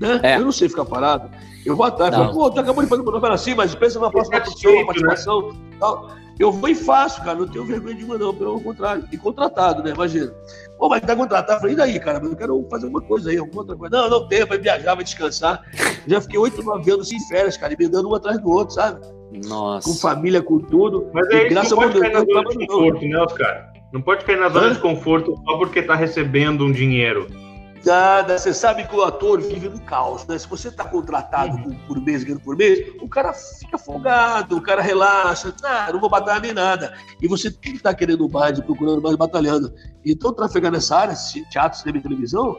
Né? 0.00 0.18
É. 0.22 0.36
Eu 0.36 0.46
não 0.46 0.52
sei 0.52 0.70
ficar 0.70 0.86
parado. 0.86 1.30
Eu 1.66 1.76
vou 1.76 1.84
atrás, 1.84 2.14
falo, 2.14 2.32
pô, 2.32 2.50
tu 2.50 2.60
acabou 2.60 2.82
de 2.82 2.88
fazer 2.88 3.02
uma 3.02 3.12
novela 3.12 3.34
assim, 3.34 3.54
mas 3.54 3.74
pensa 3.74 4.00
na 4.00 4.10
próxima 4.10 4.40
produção, 4.40 4.72
uma 4.72 4.86
participação. 4.86 5.52
Né? 5.52 5.58
Tal. 5.78 6.10
Eu 6.38 6.50
vou 6.50 6.68
e 6.68 6.74
faço, 6.74 7.22
cara, 7.22 7.40
não 7.40 7.48
tenho 7.48 7.64
vergonha 7.64 7.96
nenhuma, 7.96 8.16
não, 8.16 8.32
pelo 8.32 8.60
contrário. 8.60 9.06
E 9.12 9.18
contratado, 9.18 9.82
né? 9.82 9.90
Imagina. 9.90 10.32
Pô, 10.78 10.88
mas 10.88 11.00
tá 11.00 11.16
contratado. 11.16 11.54
Eu 11.54 11.60
falei, 11.60 11.74
e 11.74 11.76
daí, 11.76 12.00
cara? 12.00 12.24
Eu 12.24 12.36
quero 12.36 12.66
fazer 12.70 12.86
alguma 12.86 13.02
coisa 13.02 13.30
aí, 13.30 13.36
alguma 13.36 13.62
outra 13.62 13.76
coisa. 13.76 13.96
Não, 13.96 14.08
não 14.08 14.28
tenho, 14.28 14.46
vai 14.46 14.58
viajar, 14.58 14.94
vai 14.94 15.02
descansar. 15.02 15.62
Já 16.06 16.20
fiquei 16.20 16.38
oito, 16.38 16.62
nove 16.62 16.90
anos 16.90 17.10
em 17.10 17.20
férias, 17.26 17.56
cara, 17.56 17.74
emendando 17.74 18.08
um 18.08 18.14
atrás 18.14 18.40
do 18.40 18.48
outro, 18.48 18.74
sabe? 18.74 19.04
Nossa. 19.46 19.88
Com 19.88 19.94
família, 19.96 20.40
com 20.40 20.58
tudo. 20.58 21.10
Mas 21.12 21.28
é 21.30 21.48
isso, 21.48 21.74
não 21.74 21.82
pode 21.82 22.00
cair 22.00 22.12
na 22.12 22.20
zona 22.20 22.48
de 22.48 22.66
conforto, 22.66 23.06
né, 23.06 23.18
Oscar? 23.18 23.72
Não 23.92 24.02
pode 24.02 24.24
cair 24.24 24.38
na 24.38 24.48
zona 24.48 24.66
Hã? 24.66 24.72
de 24.74 24.78
conforto 24.80 25.34
só 25.44 25.58
porque 25.58 25.82
tá 25.82 25.94
recebendo 25.94 26.64
um 26.64 26.72
dinheiro. 26.72 27.26
Nada, 27.84 28.38
você 28.38 28.52
sabe 28.52 28.86
que 28.86 28.94
o 28.94 29.02
ator 29.02 29.40
vive 29.40 29.68
no 29.68 29.80
caos, 29.80 30.26
né? 30.26 30.38
Se 30.38 30.48
você 30.48 30.68
está 30.68 30.84
contratado 30.84 31.56
uhum. 31.56 31.78
por 31.86 32.00
mês, 32.00 32.24
ganhando 32.24 32.40
por 32.40 32.56
mês, 32.56 32.92
o 33.00 33.08
cara 33.08 33.32
fica 33.32 33.78
folgado, 33.78 34.56
o 34.56 34.60
cara 34.60 34.82
relaxa, 34.82 35.54
ah, 35.62 35.90
não 35.92 36.00
vou 36.00 36.10
batalhar 36.10 36.40
nem 36.40 36.52
nada. 36.52 36.94
E 37.20 37.28
você 37.28 37.50
tem 37.50 37.72
que 37.72 37.78
estar 37.78 37.90
tá 37.90 37.94
querendo 37.94 38.28
mais, 38.28 38.58
procurando 38.60 39.00
mais, 39.00 39.16
batalhando. 39.16 39.72
Então, 40.04 40.32
trafegar 40.32 40.72
nessa 40.72 40.96
área, 40.96 41.14
teatro, 41.50 41.78
cinema 41.78 41.98
e 41.98 42.02
televisão, 42.02 42.58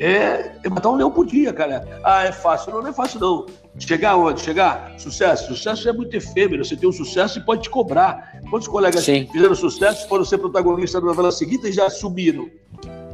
é, 0.00 0.52
é 0.64 0.68
matar 0.70 0.88
um 0.88 0.96
leão 0.96 1.10
por 1.10 1.26
dia, 1.26 1.52
cara. 1.52 1.86
Ah, 2.02 2.24
é 2.24 2.32
fácil. 2.32 2.72
Não, 2.72 2.80
não 2.80 2.88
é 2.88 2.92
fácil, 2.92 3.20
não. 3.20 3.46
Chegar 3.78 4.16
onde? 4.16 4.40
Chegar? 4.40 4.94
Sucesso. 4.98 5.48
Sucesso 5.48 5.86
é 5.88 5.92
muito 5.92 6.16
efêmero. 6.16 6.64
Você 6.64 6.74
tem 6.74 6.88
um 6.88 6.92
sucesso 6.92 7.38
e 7.38 7.44
pode 7.44 7.64
te 7.64 7.70
cobrar. 7.70 8.40
Quantos 8.48 8.66
colegas 8.66 9.04
Sim. 9.04 9.28
fizeram 9.30 9.54
sucesso, 9.54 10.08
foram 10.08 10.24
ser 10.24 10.38
protagonistas 10.38 11.02
da 11.02 11.06
novela 11.06 11.30
seguinte 11.30 11.68
e 11.68 11.72
já 11.72 11.86
assumiram? 11.86 12.48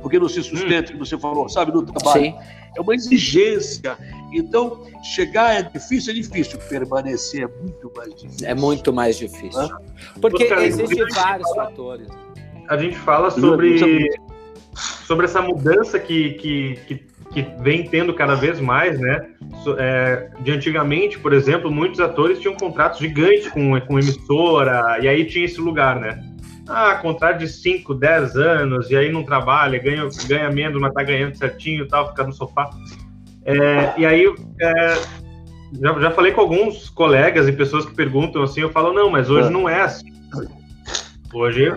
Porque 0.06 0.20
não 0.20 0.28
se 0.28 0.40
sustenta, 0.40 0.92
que 0.92 0.98
você 1.00 1.18
falou, 1.18 1.48
sabe, 1.48 1.72
no 1.72 1.84
trabalho. 1.84 2.26
Sim. 2.26 2.34
É 2.76 2.80
uma 2.80 2.94
exigência. 2.94 3.98
Então, 4.32 4.86
chegar 5.02 5.56
é 5.56 5.62
difícil, 5.64 6.12
é 6.12 6.14
difícil. 6.14 6.60
Permanecer 6.68 7.42
é 7.42 7.48
muito 7.60 7.92
mais 7.96 8.14
difícil. 8.14 8.48
É 8.48 8.54
muito 8.54 8.92
mais 8.92 9.18
difícil. 9.18 9.68
Porque 10.20 10.44
existem 10.44 11.04
vários 11.12 11.50
fatores. 11.56 12.06
A 12.68 12.76
gente 12.76 12.96
fala 12.98 13.32
sobre, 13.32 13.80
sobre 15.04 15.26
essa 15.26 15.42
mudança 15.42 15.98
que, 15.98 16.34
que, 16.34 16.78
que, 16.86 16.94
que 17.32 17.42
vem 17.60 17.88
tendo 17.88 18.14
cada 18.14 18.36
vez 18.36 18.60
mais, 18.60 19.00
né? 19.00 19.28
É, 19.76 20.30
de 20.38 20.52
antigamente, 20.52 21.18
por 21.18 21.32
exemplo, 21.32 21.68
muitos 21.68 21.98
atores 21.98 22.38
tinham 22.38 22.54
contratos 22.54 23.00
gigantes 23.00 23.48
com, 23.48 23.80
com 23.80 23.98
emissora, 23.98 25.00
e 25.02 25.08
aí 25.08 25.24
tinha 25.24 25.44
esse 25.44 25.60
lugar, 25.60 25.98
né? 25.98 26.35
Ah, 26.68 26.96
contrato 26.96 27.38
de 27.38 27.48
5, 27.48 27.94
10 27.94 28.36
anos, 28.36 28.90
e 28.90 28.96
aí 28.96 29.10
não 29.10 29.22
trabalha, 29.22 29.78
ganha, 29.78 30.08
ganha 30.26 30.50
menos, 30.50 30.80
mas 30.80 30.92
tá 30.92 31.02
ganhando 31.02 31.36
certinho 31.36 31.84
e 31.84 31.88
tal, 31.88 32.08
fica 32.08 32.24
no 32.24 32.32
sofá. 32.32 32.70
É, 33.44 33.94
e 33.96 34.04
aí, 34.04 34.26
é, 34.60 34.94
já, 35.80 36.00
já 36.00 36.10
falei 36.10 36.32
com 36.32 36.40
alguns 36.40 36.90
colegas 36.90 37.46
e 37.48 37.52
pessoas 37.52 37.86
que 37.86 37.94
perguntam 37.94 38.42
assim, 38.42 38.60
eu 38.60 38.70
falo, 38.70 38.92
não, 38.92 39.10
mas 39.10 39.30
hoje 39.30 39.48
é. 39.48 39.50
não 39.50 39.68
é 39.68 39.82
assim. 39.82 40.12
Hoje, 41.32 41.72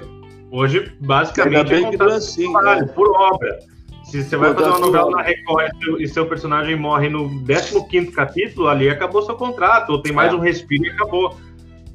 hoje 0.51 0.91
basicamente, 0.99 1.73
é 1.73 1.81
contrato 1.81 2.11
é 2.11 2.15
assim, 2.15 2.47
de 2.47 2.51
trabalho, 2.51 2.85
né? 2.85 2.91
por 2.93 3.09
obra. 3.15 3.59
Se 4.03 4.23
você 4.23 4.35
vai 4.35 4.53
fazer 4.55 4.69
uma 4.69 4.79
novela 4.79 5.11
na 5.11 5.21
Record 5.21 5.71
e 5.99 6.07
seu 6.07 6.25
personagem 6.25 6.75
morre 6.75 7.09
no 7.09 7.29
15 7.45 8.11
capítulo, 8.11 8.67
ali 8.67 8.89
acabou 8.89 9.21
seu 9.21 9.35
contrato, 9.35 9.91
ou 9.91 10.01
tem 10.01 10.11
mais 10.11 10.33
é. 10.33 10.35
um 10.35 10.39
respiro 10.39 10.83
e 10.83 10.89
acabou. 10.89 11.37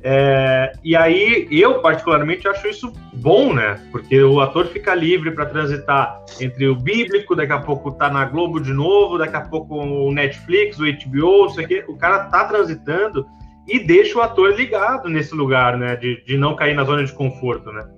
É, 0.06 0.70
e 0.84 0.94
aí, 0.94 1.48
eu 1.50 1.80
particularmente 1.80 2.46
acho 2.46 2.68
isso 2.68 2.92
bom, 3.14 3.54
né? 3.54 3.80
Porque 3.90 4.22
o 4.22 4.38
ator 4.38 4.66
fica 4.66 4.94
livre 4.94 5.30
para 5.30 5.46
transitar 5.46 6.22
entre 6.38 6.68
o 6.68 6.76
bíblico, 6.76 7.34
daqui 7.34 7.54
a 7.54 7.60
pouco 7.60 7.90
tá 7.90 8.10
na 8.10 8.26
Globo 8.26 8.60
de 8.60 8.70
novo, 8.70 9.16
daqui 9.16 9.34
a 9.34 9.40
pouco 9.40 9.74
o 9.74 10.12
Netflix, 10.12 10.78
o 10.78 10.82
HBO, 10.82 11.46
isso 11.46 11.58
aqui. 11.58 11.82
O 11.88 11.96
cara 11.96 12.24
tá 12.24 12.44
transitando 12.44 13.24
e 13.66 13.78
deixa 13.78 14.18
o 14.18 14.20
ator 14.20 14.54
ligado 14.54 15.08
nesse 15.08 15.34
lugar, 15.34 15.78
né? 15.78 15.96
De, 15.96 16.22
de 16.26 16.36
não 16.36 16.54
cair 16.54 16.74
na 16.74 16.84
zona 16.84 17.02
de 17.02 17.12
conforto, 17.14 17.72
né? 17.72 17.88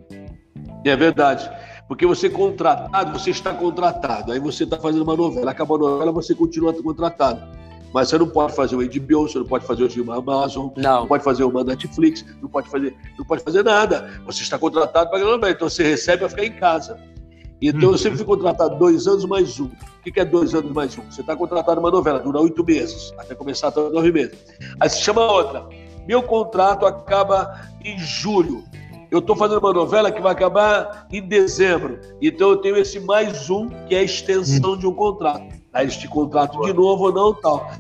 É 0.85 0.95
verdade. 0.95 1.51
Porque 1.89 2.07
você 2.07 2.31
contratado, 2.31 3.19
você 3.19 3.31
está 3.31 3.53
contratado. 3.53 4.31
Aí 4.31 4.39
você 4.39 4.63
está 4.63 4.79
fazendo 4.79 5.03
uma 5.03 5.17
novela, 5.17 5.51
acabou 5.51 5.77
a 5.77 5.91
novela, 5.91 6.13
você 6.13 6.37
continua 6.37 6.73
contratado. 6.73 7.43
Mas 7.93 8.09
você 8.09 8.19
não 8.19 8.29
pode 8.29 8.55
fazer 8.55 8.77
o 8.77 8.79
HBO, 8.79 9.29
você 9.29 9.39
não 9.39 9.47
pode 9.47 9.67
fazer 9.67 9.85
o 9.85 10.13
Amazon, 10.13 10.69
não. 10.77 11.01
não 11.01 11.07
pode 11.07 11.25
fazer 11.25 11.45
uma 11.45 11.65
Netflix, 11.65 12.25
não 12.43 12.49
pode 12.49 12.69
fazer, 12.69 12.95
não 13.19 13.25
pode 13.25 13.43
fazer 13.43 13.63
nada. 13.63 14.21
Você 14.27 14.43
está 14.43 14.59
contratado 14.59 15.11
para 15.11 15.19
ganhar 15.19 15.51
então 15.51 15.69
você 15.69 15.83
recebe 15.83 16.19
para 16.19 16.29
ficar 16.29 16.45
em 16.45 16.53
casa. 16.53 16.99
Então 17.61 17.91
eu 17.93 17.99
sempre 17.99 18.19
fui 18.19 18.27
contratado 18.27 18.77
dois 18.77 19.07
anos 19.07 19.25
mais 19.25 19.59
um. 19.59 19.65
O 19.67 20.13
que 20.13 20.21
é 20.21 20.25
dois 20.25 20.55
anos 20.55 20.73
mais 20.73 20.97
um? 20.99 21.03
Você 21.11 21.23
está 21.23 21.35
contratado 21.35 21.81
numa 21.81 21.91
novela, 21.91 22.21
dura 22.21 22.39
oito 22.41 22.63
meses, 22.63 23.13
até 23.19 23.35
começar 23.35 23.69
até 23.69 23.81
nove 23.81 24.13
meses. 24.13 24.37
Aí 24.79 24.91
se 24.91 25.01
chama 25.01 25.23
outra. 25.23 25.67
Meu 26.07 26.23
contrato 26.23 26.87
acaba 26.87 27.61
em 27.83 27.99
julho. 27.99 28.63
Eu 29.11 29.21
estou 29.21 29.35
fazendo 29.35 29.59
uma 29.59 29.73
novela 29.73 30.13
que 30.13 30.21
vai 30.21 30.33
acabar 30.33 31.07
em 31.11 31.23
dezembro. 31.23 31.99
Então 32.21 32.51
eu 32.51 32.57
tenho 32.59 32.77
esse 32.77 33.01
mais 33.01 33.49
um, 33.49 33.69
que 33.87 33.95
é 33.95 34.01
a 34.01 34.03
extensão 34.03 34.77
de 34.77 34.87
um 34.87 34.93
contrato. 34.93 35.56
Aí 35.77 35.85
eles 35.85 35.97
te 35.99 36.09
contratam 36.09 36.63
de 36.63 36.73
novo 36.73 37.05
ou 37.05 37.13
não 37.13 37.35
tal. 37.35 37.71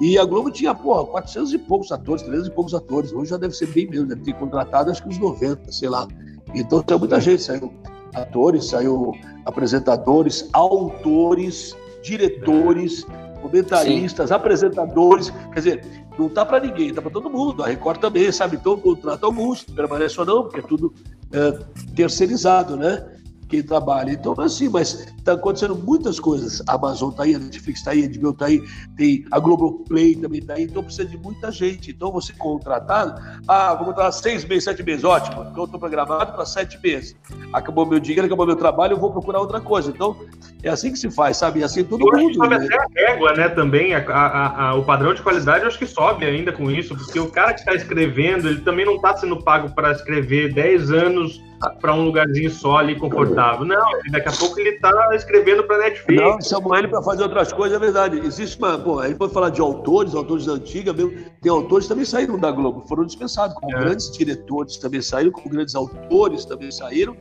E 0.00 0.18
a 0.18 0.24
Globo 0.24 0.50
tinha, 0.50 0.74
porra, 0.74 1.06
400 1.06 1.52
e 1.52 1.58
poucos 1.58 1.92
atores, 1.92 2.22
300 2.22 2.48
e 2.48 2.50
poucos 2.50 2.74
atores. 2.74 3.12
Hoje 3.12 3.30
já 3.30 3.36
deve 3.36 3.54
ser 3.54 3.66
bem 3.68 3.88
menos, 3.88 4.08
deve 4.08 4.22
ter 4.22 4.32
contratado 4.34 4.90
acho 4.90 5.00
que 5.00 5.08
uns 5.08 5.18
90, 5.18 5.70
sei 5.70 5.88
lá. 5.88 6.08
Então 6.52 6.82
tem 6.82 6.98
muita 6.98 7.20
gente, 7.20 7.40
saiu 7.40 7.72
atores, 8.12 8.64
saiu 8.66 9.12
apresentadores, 9.46 10.48
autores, 10.52 11.76
diretores, 12.02 13.06
comentaristas, 13.40 14.30
Sim. 14.30 14.34
apresentadores. 14.34 15.30
Quer 15.52 15.60
dizer, 15.60 16.06
não 16.18 16.28
tá 16.28 16.44
para 16.44 16.58
ninguém, 16.58 16.92
tá 16.92 17.00
para 17.00 17.12
todo 17.12 17.30
mundo. 17.30 17.62
A 17.62 17.68
Record 17.68 18.00
também, 18.00 18.32
sabe? 18.32 18.56
Então 18.56 18.76
contrata 18.76 19.26
alguns, 19.26 19.62
permanece 19.62 20.18
ou 20.18 20.26
não, 20.26 20.42
porque 20.42 20.58
é 20.58 20.62
tudo 20.62 20.92
é, 21.32 21.52
terceirizado, 21.94 22.76
né? 22.76 23.13
Quem 23.48 23.62
trabalha. 23.62 24.12
Então, 24.12 24.34
assim, 24.38 24.68
mas 24.68 25.06
está 25.16 25.32
acontecendo 25.32 25.74
muitas 25.76 26.18
coisas. 26.18 26.62
A 26.66 26.74
Amazon 26.74 27.10
está 27.10 27.24
aí, 27.24 27.34
a 27.34 27.38
Netflix 27.38 27.80
está 27.80 27.92
aí, 27.92 28.04
a 28.04 28.08
HBO 28.08 28.30
está 28.30 28.46
aí, 28.46 28.62
tem 28.96 29.24
a 29.30 29.38
Globoplay 29.38 30.14
também 30.16 30.40
está 30.40 30.54
aí, 30.54 30.64
então 30.64 30.82
precisa 30.82 31.08
de 31.08 31.16
muita 31.16 31.50
gente. 31.50 31.90
Então, 31.90 32.12
você 32.12 32.32
contratado, 32.32 33.20
ah, 33.46 33.74
vou 33.74 33.86
contratar 33.86 34.12
seis 34.12 34.44
meses, 34.44 34.64
sete 34.64 34.82
meses, 34.82 35.04
ótimo. 35.04 35.42
Então, 35.42 35.58
eu 35.58 35.64
estou 35.64 35.80
programado 35.80 36.32
para 36.32 36.46
sete 36.46 36.78
meses. 36.82 37.16
Acabou 37.52 37.86
meu 37.86 38.00
dinheiro, 38.00 38.26
acabou 38.26 38.46
meu 38.46 38.56
trabalho, 38.56 38.94
eu 38.94 39.00
vou 39.00 39.10
procurar 39.10 39.40
outra 39.40 39.60
coisa. 39.60 39.90
Então, 39.90 40.16
é 40.64 40.70
assim 40.70 40.90
que 40.90 40.98
se 40.98 41.10
faz, 41.10 41.36
sabe? 41.36 41.60
É 41.60 41.64
assim 41.64 41.84
todo 41.84 42.08
eu 42.08 42.18
mundo. 42.18 42.34
Sobe 42.34 42.58
né? 42.58 42.64
até 42.64 42.76
a 42.76 43.08
régua, 43.08 43.34
né, 43.34 43.48
também, 43.50 43.94
a, 43.94 43.98
a, 43.98 44.68
a, 44.68 44.74
o 44.74 44.84
padrão 44.84 45.12
de 45.12 45.22
qualidade, 45.22 45.62
eu 45.62 45.68
acho 45.68 45.78
que 45.78 45.86
sobe 45.86 46.24
ainda 46.24 46.52
com 46.52 46.70
isso, 46.70 46.96
porque 46.96 47.20
o 47.20 47.30
cara 47.30 47.52
que 47.52 47.60
está 47.60 47.74
escrevendo, 47.74 48.48
ele 48.48 48.60
também 48.60 48.86
não 48.86 48.96
está 48.96 49.16
sendo 49.16 49.42
pago 49.42 49.74
para 49.74 49.92
escrever 49.92 50.52
10 50.52 50.90
anos 50.90 51.42
para 51.80 51.94
um 51.94 52.04
lugarzinho 52.04 52.50
só 52.50 52.78
ali 52.78 52.98
confortável. 52.98 53.64
Não, 53.64 53.84
daqui 54.10 54.28
a 54.28 54.32
pouco 54.32 54.58
ele 54.58 54.70
está 54.70 54.90
escrevendo 55.14 55.64
para 55.64 55.78
Netflix. 55.78 56.22
Não, 56.22 56.40
chamam 56.40 56.76
ele 56.76 56.88
para 56.88 57.02
fazer 57.02 57.22
outras 57.22 57.52
coisas, 57.52 57.76
é 57.76 57.80
verdade. 57.80 58.18
Existe 58.18 58.58
uma. 58.58 58.78
Pô, 58.78 58.98
aí 59.00 59.14
pode 59.14 59.32
falar 59.32 59.50
de 59.50 59.60
autores, 59.60 60.14
autores 60.14 60.46
da 60.46 60.52
antiga 60.52 60.92
mesmo. 60.92 61.12
Tem 61.40 61.50
autores 61.50 61.86
que 61.86 61.90
também 61.90 62.04
saíram 62.04 62.38
da 62.38 62.50
Globo, 62.50 62.84
foram 62.86 63.04
dispensados, 63.04 63.54
como 63.56 63.74
é. 63.76 63.80
grandes 63.80 64.10
diretores 64.12 64.76
também 64.76 65.00
saíram, 65.00 65.30
como 65.30 65.48
grandes 65.48 65.74
autores 65.74 66.44
também 66.44 66.70
saíram. 66.70 67.16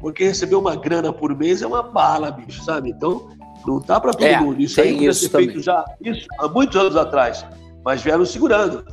Porque 0.00 0.24
receber 0.24 0.56
uma 0.56 0.76
grana 0.76 1.12
por 1.12 1.36
mês 1.36 1.62
é 1.62 1.66
uma 1.66 1.82
bala, 1.82 2.30
bicho, 2.30 2.62
sabe? 2.62 2.90
Então, 2.90 3.28
não 3.66 3.80
tá 3.80 4.00
para 4.00 4.12
todo 4.12 4.24
é, 4.24 4.40
mundo. 4.40 4.60
Isso 4.60 4.80
aí 4.80 4.94
podia 4.94 5.12
ser 5.12 5.28
feito 5.28 5.60
já 5.60 5.84
isso, 6.00 6.26
há 6.38 6.48
muitos 6.48 6.76
anos 6.76 6.96
atrás, 6.96 7.44
mas 7.84 8.02
vieram 8.02 8.24
segurando. 8.24 8.84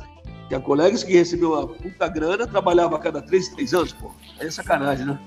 Tinha 0.48 0.60
colegas 0.60 1.02
que 1.02 1.12
recebiam 1.12 1.52
uma 1.52 1.66
puta 1.66 2.08
grana, 2.08 2.46
trabalhava 2.46 2.96
a 2.96 2.98
cada 2.98 3.20
três, 3.20 3.48
três 3.48 3.74
anos, 3.74 3.92
pô. 3.92 4.12
Aí 4.38 4.46
é 4.46 4.50
sacanagem, 4.50 5.06
né? 5.06 5.18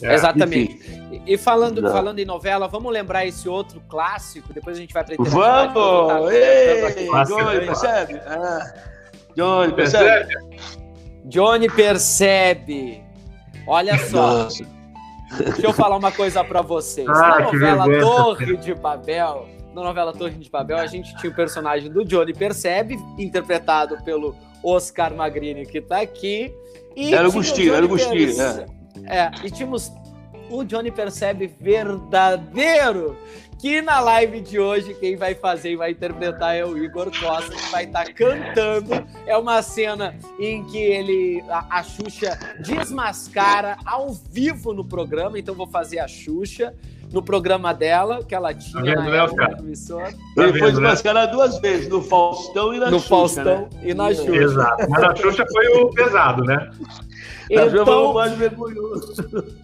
É, 0.00 0.14
Exatamente. 0.14 0.74
Enfim. 0.74 1.22
E 1.26 1.36
falando, 1.36 1.82
falando 1.82 2.18
em 2.18 2.24
novela, 2.24 2.68
vamos 2.68 2.92
lembrar 2.92 3.26
esse 3.26 3.48
outro 3.48 3.82
clássico, 3.88 4.52
depois 4.52 4.76
a 4.76 4.80
gente 4.80 4.94
vai 4.94 5.04
para 5.04 5.16
Vamos! 5.18 6.32
Ei, 6.32 7.08
Johnny, 7.26 7.66
percebe? 7.66 8.20
Ah, 8.26 8.74
Johnny, 9.36 9.72
percebe? 9.72 10.34
Johnny 11.24 11.68
percebe. 11.68 13.04
Olha 13.66 13.98
só. 13.98 14.44
Nossa. 14.44 14.77
Deixa 15.36 15.66
eu 15.66 15.72
falar 15.72 15.96
uma 15.96 16.10
coisa 16.10 16.42
para 16.42 16.62
vocês. 16.62 17.08
Ah, 17.08 17.40
na 17.40 17.40
novela 17.40 18.00
Torre 18.00 18.56
de 18.56 18.74
Babel, 18.74 19.48
na 19.74 19.82
novela 19.82 20.12
Torre 20.12 20.34
de 20.34 20.50
Babel, 20.50 20.78
a 20.78 20.86
gente 20.86 21.14
tinha 21.16 21.30
o 21.30 21.34
personagem 21.34 21.90
do 21.90 22.04
Johnny 22.04 22.32
Percebe, 22.32 22.96
interpretado 23.18 24.02
pelo 24.04 24.34
Oscar 24.62 25.14
Magrini, 25.14 25.66
que 25.66 25.78
está 25.78 26.00
aqui. 26.00 26.52
E 26.96 27.14
era 27.14 27.28
o 27.28 27.32
Gustinho, 27.32 27.74
era 27.74 27.84
o 27.84 27.88
Gustinho, 27.88 28.36
né? 28.36 28.66
É, 29.04 29.30
e 29.44 29.50
tínhamos 29.50 29.92
o 30.50 30.64
Johnny 30.64 30.90
Percebe 30.90 31.46
verdadeiro 31.46 33.16
que 33.58 33.82
na 33.82 34.00
live 34.00 34.40
de 34.40 34.58
hoje 34.58 34.94
quem 34.94 35.16
vai 35.16 35.34
fazer 35.34 35.72
e 35.72 35.76
vai 35.76 35.90
interpretar 35.90 36.56
é 36.56 36.64
o 36.64 36.78
Igor 36.78 37.10
Costa, 37.18 37.54
que 37.54 37.70
vai 37.70 37.84
estar 37.84 38.04
tá 38.04 38.12
cantando. 38.12 39.06
É 39.26 39.36
uma 39.36 39.60
cena 39.62 40.14
em 40.38 40.64
que 40.64 40.78
ele 40.78 41.44
a, 41.48 41.78
a 41.78 41.82
Xuxa 41.82 42.38
desmascara 42.60 43.76
ao 43.84 44.12
vivo 44.12 44.72
no 44.72 44.84
programa, 44.84 45.38
então 45.38 45.54
vou 45.54 45.66
fazer 45.66 45.98
a 45.98 46.06
Xuxa 46.06 46.72
no 47.12 47.22
programa 47.22 47.72
dela, 47.72 48.22
que 48.22 48.34
ela 48.34 48.52
tinha 48.52 48.94
tá 48.94 49.02
na 49.02 49.16
época 49.16 49.56
do 49.56 49.64
emissora. 49.64 50.14
Ele 50.36 50.52
foi 50.52 50.60
né? 50.60 50.70
desmascarado 50.70 51.32
duas 51.32 51.58
vezes, 51.58 51.88
no 51.88 52.02
Faustão 52.02 52.74
e 52.74 52.78
na 52.78 52.90
no 52.90 53.00
Xuxa. 53.00 53.14
No 53.14 53.20
Faustão 53.20 53.60
né? 53.60 53.68
e 53.82 53.94
na 53.94 54.14
Xuxa. 54.14 54.36
Exato. 54.36 54.90
Mas 54.90 55.02
a 55.02 55.16
Xuxa 55.16 55.46
foi 55.50 55.66
o 55.68 55.90
pesado, 55.90 56.44
né? 56.44 56.70
Então, 57.50 58.14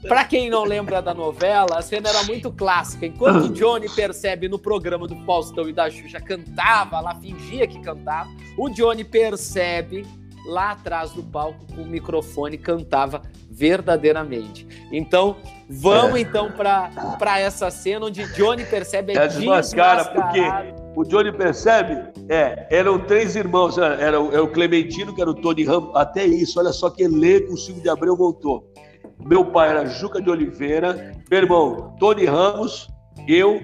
para 0.09 0.25
quem 0.25 0.49
não 0.49 0.65
lembra 0.65 1.03
da 1.03 1.13
novela, 1.13 1.79
a 1.79 1.83
cena 1.83 2.09
era 2.09 2.23
muito 2.25 2.51
clássica. 2.51 3.07
Enquanto 3.07 3.47
o 3.51 3.53
Johnny 3.53 3.89
percebe 3.89 4.49
no 4.49 4.59
programa 4.59 5.07
do 5.07 5.17
Faustão 5.25 5.69
e 5.69 5.73
da 5.73 5.91
Xuxa 5.91 6.21
cantava, 6.21 7.01
lá 7.01 7.15
fingia 7.17 7.67
que 7.67 7.81
cantava, 7.81 8.31
o 8.57 8.69
Johnny 8.71 9.05
percebe 9.05 10.07
lá 10.47 10.73
atrás 10.73 11.11
do 11.13 11.23
palco 11.23 11.67
com 11.75 11.83
o 11.83 11.87
microfone 11.87 12.59
cantava 12.59 13.23
verdadeiramente. 13.51 14.67
Então, 14.93 15.37
vamos 15.69 16.17
é. 16.17 16.21
então 16.21 16.51
para 16.53 17.39
essa 17.39 17.71
cena 17.71 18.07
onde 18.07 18.25
Johnny 18.35 18.65
percebe 18.65 19.17
é 19.17 19.29
desmascara, 19.29 20.05
porque 20.05 20.41
o 20.97 21.05
Johnny 21.05 21.33
percebe, 21.33 22.13
é, 22.29 22.67
eram 22.71 22.99
três 22.99 23.37
irmãos, 23.37 23.79
era, 23.79 23.95
era, 23.95 24.21
o, 24.21 24.33
era 24.33 24.43
o 24.43 24.49
Clementino, 24.49 25.15
que 25.15 25.21
era 25.21 25.31
o 25.31 25.35
Tony 25.35 25.65
Ramos, 25.65 25.91
até 25.95 26.25
isso, 26.25 26.59
olha 26.59 26.73
só 26.73 26.91
que 26.91 27.03
elenco 27.03 27.55
o 27.55 27.57
Silvio 27.57 27.83
de 27.83 27.89
Abreu 27.89 28.17
voltou. 28.17 28.73
Meu 29.25 29.45
pai 29.45 29.71
era 29.71 29.87
Juca 29.87 30.21
de 30.21 30.29
Oliveira, 30.29 31.13
meu 31.31 31.41
irmão 31.41 31.95
Tony 31.99 32.25
Ramos, 32.25 32.89
eu, 33.27 33.61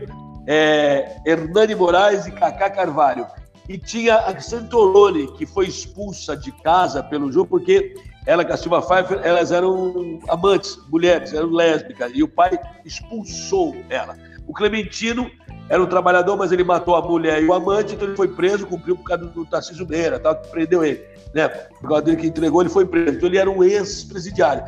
é, 0.46 1.16
Hernani 1.26 1.74
Moraes 1.74 2.26
e 2.26 2.32
Cacá 2.32 2.70
Carvalho. 2.70 3.26
E 3.70 3.78
tinha 3.78 4.16
a 4.16 4.40
Santolone, 4.40 5.28
que 5.34 5.46
foi 5.46 5.68
expulsa 5.68 6.36
de 6.36 6.50
casa 6.50 7.04
pelo 7.04 7.30
jogo, 7.30 7.50
porque 7.50 7.94
ela 8.26 8.42
e 8.42 8.50
a 8.50 8.56
Silva 8.56 8.82
Pfeiffer, 8.82 9.20
elas 9.22 9.52
eram 9.52 10.18
amantes, 10.28 10.76
mulheres, 10.90 11.32
eram 11.32 11.50
lésbicas, 11.50 12.10
e 12.12 12.20
o 12.20 12.26
pai 12.26 12.58
expulsou 12.84 13.76
ela. 13.88 14.18
O 14.48 14.52
Clementino 14.52 15.30
era 15.68 15.80
um 15.80 15.86
trabalhador, 15.86 16.36
mas 16.36 16.50
ele 16.50 16.64
matou 16.64 16.96
a 16.96 17.00
mulher 17.00 17.40
e 17.40 17.46
o 17.46 17.54
amante, 17.54 17.94
então 17.94 18.08
ele 18.08 18.16
foi 18.16 18.26
preso, 18.26 18.66
cumpriu 18.66 18.96
por 18.96 19.04
causa 19.04 19.26
do 19.26 19.46
Tarcísio 19.46 19.86
Meira, 19.86 20.18
que 20.18 20.48
prendeu 20.48 20.84
ele. 20.84 21.04
Né? 21.32 21.46
Por 21.46 21.90
causa 21.90 22.02
dele 22.02 22.16
que 22.16 22.26
entregou, 22.26 22.62
ele 22.62 22.70
foi 22.70 22.84
preso. 22.84 23.18
Então 23.18 23.28
ele 23.28 23.38
era 23.38 23.48
um 23.48 23.62
ex-presidiário. 23.62 24.64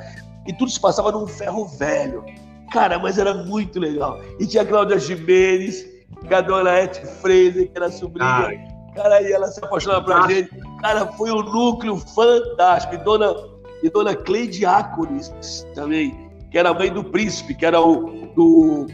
E 0.47 0.53
tudo 0.53 0.71
se 0.71 0.79
passava 0.79 1.11
num 1.11 1.27
ferro 1.27 1.67
velho. 1.67 2.25
Cara, 2.71 3.01
mas 3.01 3.19
era 3.19 3.35
muito 3.35 3.81
legal. 3.81 4.21
E 4.39 4.47
tinha 4.47 4.63
a 4.63 4.67
Cláudia 4.67 5.01
Jimenez, 5.01 5.85
a 6.31 6.41
dona 6.41 6.79
Ete 6.79 7.05
Freire, 7.05 7.67
que 7.67 7.77
era 7.77 7.91
sobrinha. 7.91 8.47
Ai. 8.47 8.72
Cara, 8.95 9.17
aí 9.17 9.33
ela 9.33 9.47
se 9.49 9.65
apaixonava 9.65 10.05
pra 10.05 10.29
gente. 10.29 10.51
Cara, 10.81 11.07
foi 11.13 11.31
um 11.31 11.43
núcleo 11.43 11.97
fantástico. 11.97 12.95
E 12.95 12.99
dona, 12.99 13.35
e 13.83 13.89
dona 13.89 14.15
Cleide 14.15 14.67
Ácones 14.67 15.67
também, 15.75 16.31
que 16.51 16.59
era 16.59 16.71
a 16.71 16.75
mãe 16.75 16.93
do 16.93 17.03
príncipe, 17.03 17.55
que 17.55 17.65
era 17.65 17.81
o 17.81 18.27
do 18.35 18.87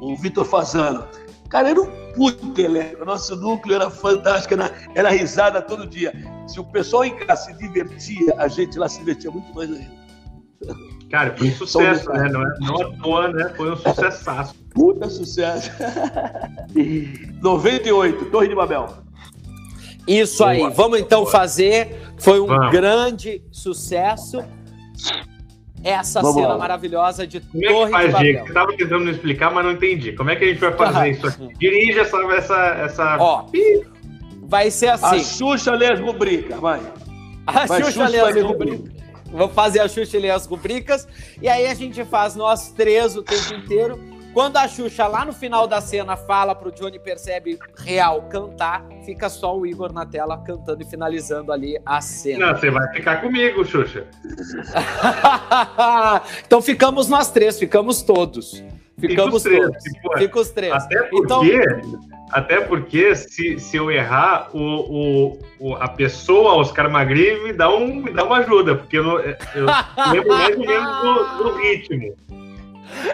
o 0.00 0.16
Vitor 0.16 0.44
Fazano. 0.44 1.06
Cara, 1.48 1.70
era 1.70 1.80
um 1.80 2.12
puto 2.14 2.60
elenco. 2.60 3.04
Nosso 3.04 3.36
núcleo 3.36 3.76
era 3.76 3.90
fantástico, 3.90 4.54
era, 4.54 4.72
era 4.94 5.10
risada 5.10 5.62
todo 5.62 5.86
dia. 5.86 6.12
Se 6.46 6.58
o 6.58 6.64
pessoal 6.64 7.04
em 7.04 7.14
casa 7.16 7.44
se 7.44 7.58
divertia, 7.58 8.34
a 8.38 8.48
gente 8.48 8.78
lá 8.78 8.88
se 8.88 8.98
divertia 8.98 9.30
muito 9.30 9.54
mais 9.54 9.70
ainda. 9.70 10.02
Cara, 11.12 11.36
foi 11.36 11.48
um 11.48 11.52
sucesso, 11.52 12.10
né? 12.10 12.28
Não, 12.30 12.42
é, 12.42 12.54
não 12.60 12.80
à 12.80 12.96
toa, 12.96 13.28
né? 13.28 13.52
Foi 13.54 13.70
um 13.70 13.76
sucesso. 13.76 14.54
Puta 14.74 15.10
sucesso. 15.10 15.70
98, 17.42 18.24
Torre 18.30 18.48
de 18.48 18.54
Babel. 18.54 18.88
Isso 20.08 20.42
aí. 20.42 20.70
Vamos 20.70 20.98
então 20.98 21.26
fazer. 21.26 22.00
Foi 22.18 22.40
um 22.40 22.46
Vamos. 22.46 22.70
grande 22.72 23.42
sucesso 23.52 24.42
essa 25.84 26.22
Vamos 26.22 26.36
cena 26.36 26.48
lá. 26.48 26.58
maravilhosa 26.58 27.26
de 27.26 27.40
Como 27.40 27.62
Torre 27.62 27.82
é 27.82 27.84
que 27.84 27.90
faz, 27.92 28.06
de 28.06 28.12
Babel. 28.12 28.32
Você 28.32 28.48
estava 28.48 28.76
tentando 28.78 29.04
me 29.04 29.10
explicar, 29.10 29.52
mas 29.52 29.64
não 29.66 29.72
entendi. 29.72 30.12
Como 30.12 30.30
é 30.30 30.36
que 30.36 30.44
a 30.44 30.48
gente 30.48 30.60
vai 30.60 30.72
fazer 30.72 31.10
isso 31.10 31.26
aqui? 31.26 31.48
Dirige 31.58 31.98
essa... 31.98 32.16
essa, 32.32 32.56
essa... 32.56 33.16
Ó, 33.20 33.46
vai 34.44 34.70
ser 34.70 34.88
assim. 34.88 35.16
A 35.16 35.18
Xuxa 35.18 35.72
lê 35.72 35.92
as 35.92 36.00
rubricas, 36.00 36.58
vai. 36.58 36.80
A 37.46 37.66
vai, 37.66 37.82
Xuxa, 37.82 37.92
Xuxa 37.92 38.08
lê 38.08 38.20
as 38.20 38.42
rubricas. 38.42 39.01
Vamos 39.32 39.54
fazer 39.54 39.80
a 39.80 39.88
Xuxa 39.88 40.18
ler 40.18 40.30
as 40.30 40.46
rubricas. 40.46 41.08
E 41.40 41.48
aí 41.48 41.66
a 41.66 41.74
gente 41.74 42.04
faz 42.04 42.36
nós 42.36 42.70
três 42.70 43.16
o 43.16 43.22
tempo 43.22 43.54
inteiro 43.54 43.98
quando 44.32 44.56
a 44.56 44.66
Xuxa, 44.66 45.06
lá 45.06 45.26
no 45.26 45.32
final 45.32 45.66
da 45.66 45.80
cena, 45.80 46.16
fala 46.16 46.54
pro 46.54 46.72
Johnny 46.72 46.98
Percebe 46.98 47.58
real 47.76 48.22
cantar, 48.30 48.82
fica 49.04 49.28
só 49.28 49.56
o 49.56 49.66
Igor 49.66 49.92
na 49.92 50.06
tela 50.06 50.38
cantando 50.38 50.82
e 50.82 50.86
finalizando 50.86 51.52
ali 51.52 51.78
a 51.84 52.00
cena. 52.00 52.46
Não, 52.46 52.58
você 52.58 52.70
vai 52.70 52.90
ficar 52.94 53.20
comigo, 53.20 53.62
Xuxa. 53.62 54.06
então 56.46 56.62
ficamos 56.62 57.08
nós 57.08 57.30
três, 57.30 57.58
ficamos 57.58 58.02
todos. 58.02 58.64
Ficamos 59.08 59.42
Fica 59.42 59.56
todos. 59.56 59.82
Tipo, 59.82 60.18
Fica 60.18 60.40
os 60.40 60.50
três. 60.50 60.72
Até 60.72 61.02
porque, 61.02 61.56
então... 61.56 62.00
até 62.30 62.60
porque 62.60 63.16
se, 63.16 63.58
se 63.58 63.76
eu 63.76 63.90
errar, 63.90 64.48
o, 64.54 64.60
o, 64.60 65.38
o, 65.58 65.74
a 65.74 65.88
pessoa, 65.88 66.54
Oscar 66.54 66.88
Magri, 66.88 67.42
me 67.42 67.52
dá, 67.52 67.68
um, 67.68 67.96
me 67.96 68.12
dá 68.12 68.24
uma 68.24 68.38
ajuda, 68.38 68.76
porque 68.76 68.98
eu, 68.98 69.18
eu 69.18 69.66
lembro 70.12 70.28
mais 70.28 70.56
ou 70.56 70.64
menos 70.64 71.02
do, 71.02 71.42
do 71.42 71.56
ritmo. 71.56 72.14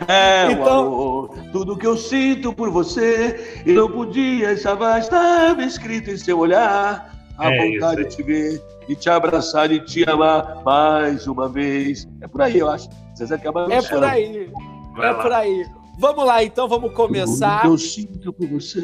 É, 0.07 0.53
então... 0.53 0.80
amor, 0.80 1.34
tudo 1.53 1.76
que 1.76 1.86
eu 1.86 1.97
sinto 1.97 2.53
por 2.53 2.68
você 2.68 3.62
e 3.64 3.72
não 3.72 3.91
podia 3.91 4.53
estava, 4.53 4.99
estava 4.99 5.62
escrito 5.62 6.11
em 6.11 6.16
seu 6.18 6.39
olhar. 6.39 7.16
A 7.39 7.55
é 7.55 7.57
vontade 7.57 8.01
isso. 8.03 8.11
de 8.11 8.16
te 8.16 8.22
ver 8.24 8.62
e 8.89 8.97
te 8.97 9.09
abraçar 9.09 9.70
e 9.70 9.78
te 9.78 10.09
amar 10.11 10.61
mais 10.64 11.26
uma 11.28 11.49
vez. 11.49 12.07
É 12.20 12.26
por 12.26 12.43
aí, 12.43 12.59
eu 12.59 12.68
acho. 12.68 12.89
Zezé 13.16 13.39
Camargo 13.39 13.72
É 13.72 13.80
por 13.80 14.03
aí. 14.03 14.51
Vai 14.97 15.09
é 15.09 15.12
lá. 15.12 15.22
por 15.22 15.32
aí. 15.32 15.78
Vamos 15.99 16.25
lá, 16.25 16.43
então, 16.45 16.69
vamos 16.69 16.93
começar. 16.95 17.67
Eu 17.67 17.77
sinto 17.77 18.33
por 18.33 18.47
você. 18.49 18.81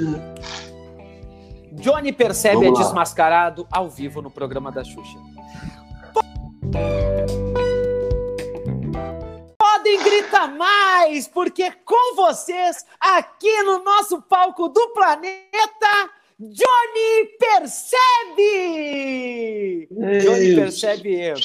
Johnny 1.73 2.13
percebe 2.13 2.67
é 2.67 2.73
desmascarado 2.73 3.67
ao 3.71 3.89
vivo 3.89 4.21
no 4.21 4.31
programa 4.31 4.71
da 4.71 4.85
Xuxa 4.85 5.19
podem 9.85 10.03
gritar 10.03 10.49
mais, 10.57 11.29
porque 11.29 11.71
com 11.85 12.17
vocês, 12.17 12.87
aqui 12.99 13.63
no 13.63 13.85
nosso 13.85 14.23
palco 14.23 14.69
do 14.69 14.89
planeta, 14.95 16.11
Johnny 16.41 17.29
Percebe! 17.39 17.91
Johnny 20.23 20.55
Percebe 20.55 21.21
entra. 21.21 21.43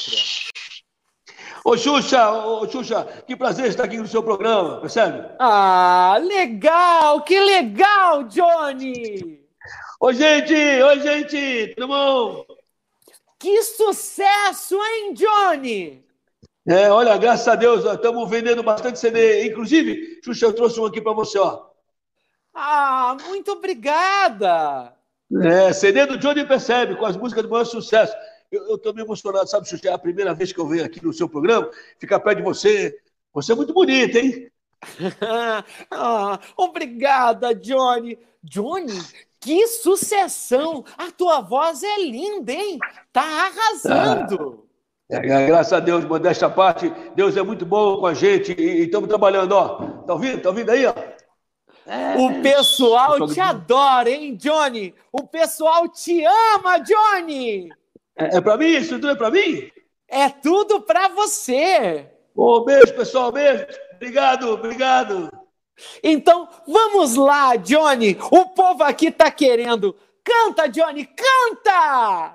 Ô 1.64 1.76
Xuxa, 1.76 2.30
ô 2.30 2.66
Xuxa, 2.68 3.04
que 3.26 3.36
prazer 3.36 3.66
estar 3.66 3.84
aqui 3.84 3.98
no 3.98 4.06
seu 4.06 4.22
programa, 4.22 4.80
percebe? 4.80 5.28
Ah, 5.38 6.18
legal, 6.20 7.22
que 7.22 7.38
legal, 7.38 8.24
Johnny! 8.24 9.40
Oi, 10.00 10.14
gente, 10.14 10.54
oi, 10.54 11.00
gente, 11.00 11.74
tudo 11.74 11.88
bom? 11.88 12.46
Que 13.38 13.62
sucesso, 13.62 14.76
hein, 14.82 15.12
Johnny? 15.12 16.02
É, 16.66 16.90
olha, 16.90 17.16
graças 17.18 17.48
a 17.48 17.56
Deus, 17.56 17.84
estamos 17.84 18.28
vendendo 18.30 18.62
bastante 18.62 18.98
CD. 18.98 19.46
Inclusive, 19.46 20.20
Xuxa, 20.24 20.46
eu 20.46 20.54
trouxe 20.54 20.80
um 20.80 20.86
aqui 20.86 21.00
para 21.00 21.12
você, 21.12 21.38
ó. 21.38 21.66
Ah, 22.54 23.16
muito 23.26 23.52
obrigada! 23.52 24.94
É, 25.42 25.72
CD 25.72 26.06
do 26.06 26.18
Johnny 26.18 26.44
Percebe, 26.46 26.96
com 26.96 27.06
as 27.06 27.16
músicas 27.16 27.44
do 27.44 27.50
maior 27.50 27.64
sucesso. 27.64 28.14
Eu 28.50 28.74
estou 28.74 28.92
meio 28.92 29.06
emocionado, 29.06 29.48
sabe, 29.48 29.68
Xuxa? 29.68 29.88
É 29.88 29.92
a 29.92 29.98
primeira 29.98 30.34
vez 30.34 30.52
que 30.52 30.58
eu 30.58 30.66
venho 30.66 30.84
aqui 30.84 31.04
no 31.04 31.12
seu 31.12 31.28
programa, 31.28 31.70
ficar 31.98 32.18
perto 32.18 32.38
de 32.38 32.44
você, 32.44 32.98
Você 33.32 33.52
é 33.52 33.54
muito 33.54 33.72
bonita, 33.72 34.18
hein? 34.18 34.50
ah, 35.90 36.40
obrigada, 36.56 37.54
Johnny. 37.54 38.18
Johnny, 38.42 38.98
que 39.38 39.66
sucessão! 39.68 40.84
A 40.98 41.12
tua 41.12 41.40
voz 41.40 41.82
é 41.82 42.00
linda, 42.00 42.52
hein? 42.52 42.78
Tá 43.12 43.22
arrasando. 43.22 44.66
Ah, 45.12 45.16
é, 45.16 45.46
graças 45.46 45.72
a 45.72 45.80
Deus, 45.80 46.04
modéstia 46.04 46.46
à 46.46 46.50
parte, 46.50 46.92
Deus 47.14 47.36
é 47.36 47.42
muito 47.42 47.66
bom 47.66 47.98
com 47.98 48.06
a 48.06 48.14
gente 48.14 48.52
e 48.52 48.84
estamos 48.84 49.08
trabalhando, 49.08 49.52
ó. 49.52 50.02
Tá 50.06 50.14
ouvindo? 50.14 50.40
Tá 50.40 50.48
ouvindo 50.48 50.70
aí, 50.70 50.86
ó? 50.86 50.94
É. 51.86 52.16
O 52.16 52.42
pessoal 52.42 53.26
te 53.26 53.40
adora, 53.40 54.10
hein, 54.10 54.36
Johnny? 54.36 54.94
O 55.12 55.26
pessoal 55.26 55.88
te 55.88 56.24
ama, 56.24 56.78
Johnny! 56.78 57.68
É, 58.16 58.36
é 58.36 58.40
para 58.40 58.56
mim? 58.56 58.66
Isso 58.66 58.94
tudo 58.94 59.10
é 59.10 59.14
para 59.14 59.30
mim? 59.30 59.70
É 60.08 60.28
tudo 60.28 60.80
para 60.82 61.08
você! 61.08 62.08
Ô, 62.34 62.64
beijo, 62.64 62.94
pessoal, 62.94 63.30
beijo! 63.30 63.66
Obrigado, 63.94 64.48
obrigado! 64.48 65.30
Então, 66.02 66.48
vamos 66.66 67.14
lá, 67.14 67.56
Johnny! 67.56 68.18
O 68.30 68.46
povo 68.46 68.82
aqui 68.82 69.10
tá 69.10 69.30
querendo! 69.30 69.96
Canta, 70.24 70.68
Johnny, 70.68 71.06
canta! 71.06 72.34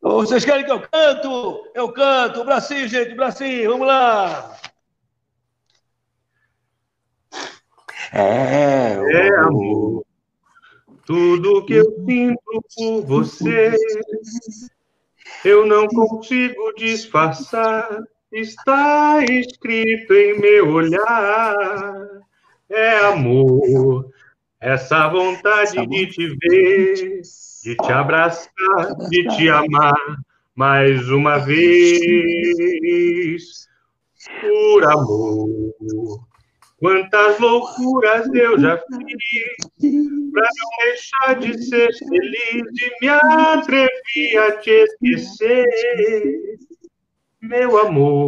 vocês 0.00 0.44
querem 0.44 0.64
que 0.64 0.72
eu 0.72 0.80
canto? 0.80 1.70
Eu 1.74 1.92
canto! 1.92 2.40
O 2.40 2.44
bracinho, 2.44 2.88
gente, 2.88 3.12
o 3.12 3.16
bracinho, 3.16 3.70
vamos 3.70 3.86
lá! 3.86 4.56
É, 8.12 8.92
é 8.92 9.36
amor. 9.40 10.04
Tudo 11.04 11.64
que 11.66 11.74
eu 11.74 11.84
sinto 12.06 12.62
por 12.76 13.02
você, 13.02 13.76
eu 15.44 15.66
não 15.66 15.86
consigo 15.86 16.72
disfarçar. 16.76 18.02
Está 18.32 19.22
escrito 19.24 20.12
em 20.12 20.40
meu 20.40 20.70
olhar. 20.70 21.94
É 22.68 22.98
amor, 23.06 24.10
essa 24.60 25.06
vontade 25.08 25.86
de 25.86 26.06
te 26.06 26.28
ver, 26.42 27.20
de 27.62 27.76
te 27.76 27.92
abraçar, 27.92 28.96
de 29.10 29.28
te 29.36 29.48
amar 29.48 29.94
mais 30.54 31.08
uma 31.10 31.38
vez. 31.38 31.64
Por 34.40 34.84
amor 34.84 36.33
Quantas 36.84 37.40
loucuras 37.40 38.28
eu 38.34 38.60
já 38.60 38.76
fiz 38.76 39.56
para 39.80 40.48
não 40.58 40.68
deixar 40.84 41.40
de 41.40 41.64
ser 41.64 41.88
feliz 41.94 42.62
e 42.78 43.00
me 43.00 43.08
atrevi 43.08 44.36
a 44.36 44.58
te 44.58 44.70
esquecer. 44.70 46.58
Meu 47.40 47.78
amor, 47.78 48.26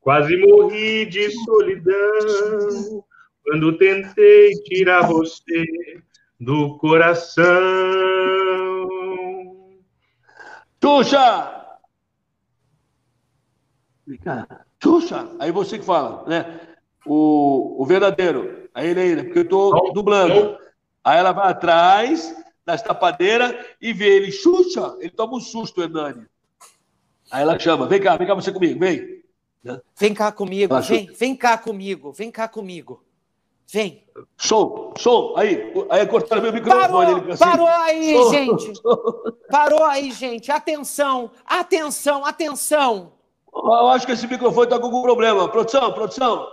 quase 0.00 0.36
morri 0.36 1.06
de 1.06 1.28
solidão 1.44 3.04
quando 3.42 3.76
tentei 3.78 4.52
tirar 4.66 5.08
você 5.08 5.66
do 6.38 6.78
coração. 6.78 7.44
Xuxa! 10.80 11.78
Xuxa! 14.80 15.28
Aí 15.40 15.50
você 15.50 15.80
que 15.80 15.84
fala, 15.84 16.24
né? 16.28 16.75
O, 17.06 17.82
o 17.82 17.86
verdadeiro, 17.86 18.68
a 18.74 18.84
ele 18.84 19.00
ainda, 19.00 19.24
porque 19.24 19.38
eu 19.38 19.42
estou 19.42 19.92
dublando. 19.92 20.58
Aí 21.02 21.18
ela 21.18 21.32
vai 21.32 21.50
atrás 21.50 22.34
das 22.64 22.82
tapadeiras 22.82 23.54
e 23.80 23.92
vê 23.92 24.16
ele, 24.16 24.32
Xuxa, 24.32 24.96
ele 24.98 25.10
toma 25.10 25.36
um 25.36 25.40
susto, 25.40 25.80
Hernani. 25.80 26.26
Aí 27.30 27.42
ela 27.42 27.58
chama, 27.58 27.86
vem 27.86 28.00
cá, 28.00 28.16
vem 28.16 28.26
cá 28.26 28.34
você 28.34 28.52
comigo, 28.52 28.78
vem. 28.78 29.22
Vem 29.98 30.14
cá 30.14 30.30
comigo, 30.30 30.72
ela 30.72 30.82
vem, 30.82 31.06
vem 31.12 31.36
cá 31.36 31.56
comigo, 31.56 32.12
vem 32.12 32.30
cá 32.30 32.48
comigo. 32.48 33.02
Vem. 33.68 34.04
Show, 34.36 34.94
show. 34.96 35.36
Aí, 35.36 35.72
aí 35.90 36.06
cortaram 36.06 36.40
meu 36.40 36.52
microfone. 36.52 36.82
Parou, 36.82 37.32
assim. 37.32 37.44
parou 37.44 37.66
aí, 37.66 38.12
show, 38.12 38.30
gente. 38.30 38.80
Show. 38.80 39.38
Parou 39.50 39.84
aí, 39.84 40.12
gente. 40.12 40.52
Atenção, 40.52 41.30
atenção, 41.44 42.24
atenção. 42.24 43.12
Eu 43.52 43.88
acho 43.88 44.06
que 44.06 44.12
esse 44.12 44.26
microfone 44.26 44.66
está 44.66 44.78
com 44.78 44.86
algum 44.86 45.02
problema. 45.02 45.48
Produção, 45.48 45.92
produção. 45.92 46.46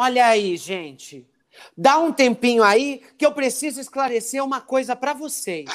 Olha 0.00 0.28
aí, 0.28 0.56
gente. 0.56 1.26
Dá 1.76 1.98
um 1.98 2.12
tempinho 2.12 2.62
aí 2.62 3.02
que 3.18 3.26
eu 3.26 3.32
preciso 3.32 3.80
esclarecer 3.80 4.44
uma 4.44 4.60
coisa 4.60 4.94
para 4.94 5.12
vocês. 5.12 5.68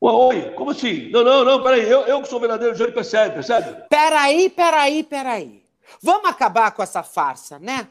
Oi, 0.00 0.50
como 0.56 0.72
assim? 0.72 1.08
Não, 1.10 1.22
não, 1.22 1.44
não, 1.44 1.62
peraí. 1.62 1.88
Eu, 1.88 2.00
eu 2.00 2.20
que 2.20 2.28
sou 2.28 2.38
o 2.38 2.40
verdadeiro 2.40 2.74
Júlio 2.74 2.92
percebe, 2.92 3.34
percebe? 3.34 3.86
Peraí, 3.88 4.50
peraí, 4.50 5.04
peraí. 5.04 5.62
Vamos 6.02 6.28
acabar 6.28 6.72
com 6.72 6.82
essa 6.82 7.04
farsa, 7.04 7.60
né? 7.60 7.86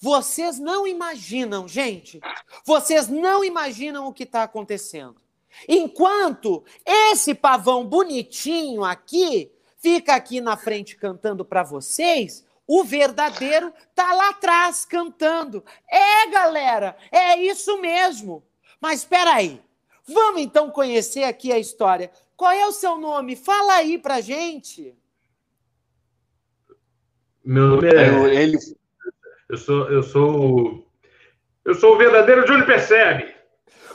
Vocês 0.00 0.58
não 0.58 0.86
imaginam, 0.86 1.68
gente. 1.68 2.18
Vocês 2.64 3.08
não 3.08 3.44
imaginam 3.44 4.06
o 4.06 4.12
que 4.12 4.22
está 4.22 4.42
acontecendo. 4.44 5.16
Enquanto 5.68 6.64
esse 6.82 7.34
pavão 7.34 7.84
bonitinho 7.84 8.82
aqui 8.82 9.52
fica 9.76 10.14
aqui 10.14 10.40
na 10.40 10.56
frente 10.56 10.96
cantando 10.96 11.44
para 11.44 11.62
vocês, 11.62 12.45
o 12.66 12.82
verdadeiro 12.82 13.72
tá 13.94 14.12
lá 14.12 14.30
atrás 14.30 14.84
cantando. 14.84 15.64
É, 15.88 16.28
galera, 16.28 16.96
é 17.12 17.38
isso 17.38 17.80
mesmo. 17.80 18.44
Mas 18.80 19.00
espera 19.00 19.34
aí. 19.34 19.62
Vamos 20.04 20.42
então 20.42 20.70
conhecer 20.70 21.24
aqui 21.24 21.52
a 21.52 21.58
história. 21.58 22.10
Qual 22.36 22.52
é 22.52 22.66
o 22.66 22.72
seu 22.72 22.96
nome? 22.96 23.36
Fala 23.36 23.74
aí 23.74 23.98
pra 23.98 24.20
gente. 24.20 24.94
Meu 27.44 27.68
nome 27.68 27.88
é. 27.88 28.08
Eu, 28.08 28.26
ele... 28.28 28.58
eu 29.48 29.56
sou, 29.56 29.90
eu 29.90 30.02
sou, 30.02 30.86
eu 31.64 31.74
sou 31.74 31.94
o 31.94 31.98
verdadeiro 31.98 32.44
Johnny 32.44 32.66
Percebe. 32.66 33.34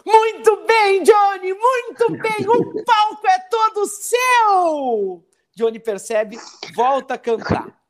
Muito 0.05 0.65
bem, 0.65 1.03
Johnny, 1.03 1.53
muito 1.53 2.11
bem. 2.11 2.47
O 2.47 2.83
palco 2.83 3.27
é 3.27 3.39
todo 3.49 3.85
seu. 3.85 5.23
Johnny 5.53 5.79
Percebe, 5.79 6.37
volta 6.73 7.13
a 7.13 7.17
cantar. 7.17 7.80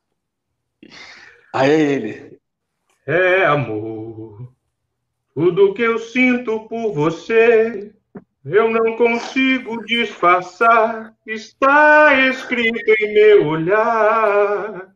A 1.53 1.67
ele. 1.67 2.39
É 3.05 3.45
amor. 3.45 4.53
Tudo 5.34 5.73
que 5.73 5.82
eu 5.82 5.97
sinto 5.99 6.67
por 6.67 6.93
você, 6.93 7.93
eu 8.45 8.69
não 8.69 8.95
consigo 8.95 9.84
disfarçar. 9.86 11.15
Está 11.25 12.27
escrito 12.29 12.89
em 12.99 13.13
meu 13.13 13.47
olhar. 13.47 14.93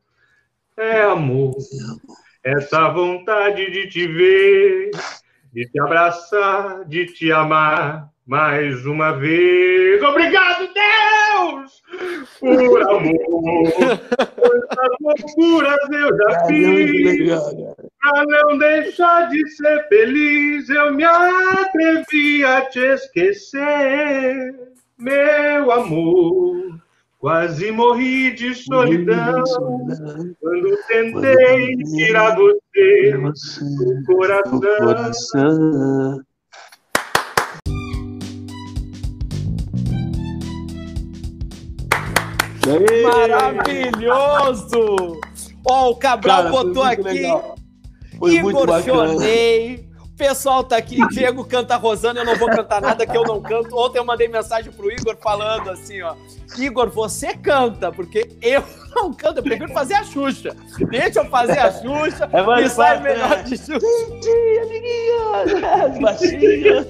É 0.78 1.02
amor. 1.04 1.56
Essa 2.44 2.90
vontade 2.90 3.72
de 3.72 3.88
te 3.88 4.08
ver, 4.08 4.92
de 5.52 5.70
te 5.70 5.80
abraçar, 5.82 6.86
de 6.86 7.06
te 7.08 7.32
amar 7.32 8.15
mais 8.26 8.86
uma 8.86 9.12
vez. 9.14 10.02
Obrigado, 10.02 10.70
Deus! 10.74 11.84
Por 12.40 12.82
amor, 12.90 13.14
quantas 14.36 14.90
loucuras 15.00 15.78
eu 15.92 16.18
já 16.18 16.46
fiz. 16.46 17.30
Pra 18.02 18.26
não 18.26 18.58
deixar 18.58 19.30
de 19.30 19.48
ser 19.52 19.88
feliz, 19.88 20.68
eu 20.70 20.92
me 20.94 21.04
atrevi 21.04 22.44
a 22.44 22.62
te 22.62 22.80
esquecer, 22.80 24.56
meu 24.98 25.72
amor. 25.72 26.80
Quase 27.20 27.72
morri 27.72 28.32
de 28.36 28.54
solidão 28.54 29.44
quando 30.40 30.78
tentei 30.88 31.76
tirar 31.78 32.36
você 32.36 33.18
do 33.18 33.34
coração. 34.06 34.82
Maravilhoso! 43.04 45.20
Ó, 45.68 45.88
oh, 45.88 45.90
o 45.92 45.96
Cabral 45.96 46.44
Cara, 46.44 46.50
botou 46.50 46.84
aqui. 46.84 47.24
Igor 48.24 48.84
Chonei. 48.84 49.90
O 50.02 50.10
pessoal 50.18 50.64
tá 50.64 50.78
aqui, 50.78 51.06
Diego 51.10 51.44
canta 51.44 51.76
Rosana, 51.76 52.22
eu 52.22 52.26
não 52.26 52.38
vou 52.38 52.50
cantar 52.50 52.82
nada 52.82 53.06
que 53.06 53.18
eu 53.18 53.24
não 53.24 53.42
canto. 53.42 53.78
Ontem 53.78 54.00
eu 54.00 54.06
mandei 54.06 54.30
mensagem 54.30 54.72
pro 54.72 54.90
Igor 54.90 55.18
falando 55.22 55.70
assim, 55.70 56.02
ó. 56.02 56.16
Igor, 56.58 56.90
você 56.90 57.36
canta, 57.36 57.92
porque 57.92 58.30
eu 58.42 58.64
não 58.96 59.14
canto, 59.14 59.40
eu 59.40 59.44
prefiro 59.44 59.74
fazer 59.74 59.96
a 59.96 60.06
Xuxa. 60.06 60.56
Deixa 60.90 61.20
eu 61.20 61.26
fazer 61.26 61.60
a 61.60 61.70
Xuxa 61.70 62.30
é 62.32 62.42
mais 62.42 62.72
e 62.72 62.76
sai 62.76 63.02
melhor 63.02 63.30
né? 63.30 63.44
de 63.44 63.58
Xuxa. 63.58 63.86
Amiguinho! 64.64 66.00
Baixinho! 66.02 66.86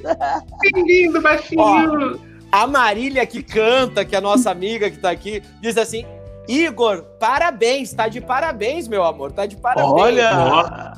Que 0.62 0.70
lindo, 0.84 1.20
baixinho! 1.20 1.62
Ó, 1.62 2.35
a 2.56 2.68
Marília 2.68 3.26
que 3.26 3.44
canta, 3.44 4.06
que 4.06 4.16
é 4.16 4.18
a 4.18 4.22
nossa 4.22 4.50
amiga 4.50 4.90
que 4.90 4.98
tá 4.98 5.10
aqui, 5.12 5.44
diz 5.60 5.78
assim: 5.78 6.06
Igor, 6.48 7.04
parabéns, 7.20 7.94
tá 7.94 8.08
de 8.08 8.22
parabéns, 8.22 8.88
meu 8.88 9.04
amor, 9.04 9.32
tá 9.32 9.46
de 9.46 9.58
parabéns. 9.58 9.92
Olha, 9.92 10.94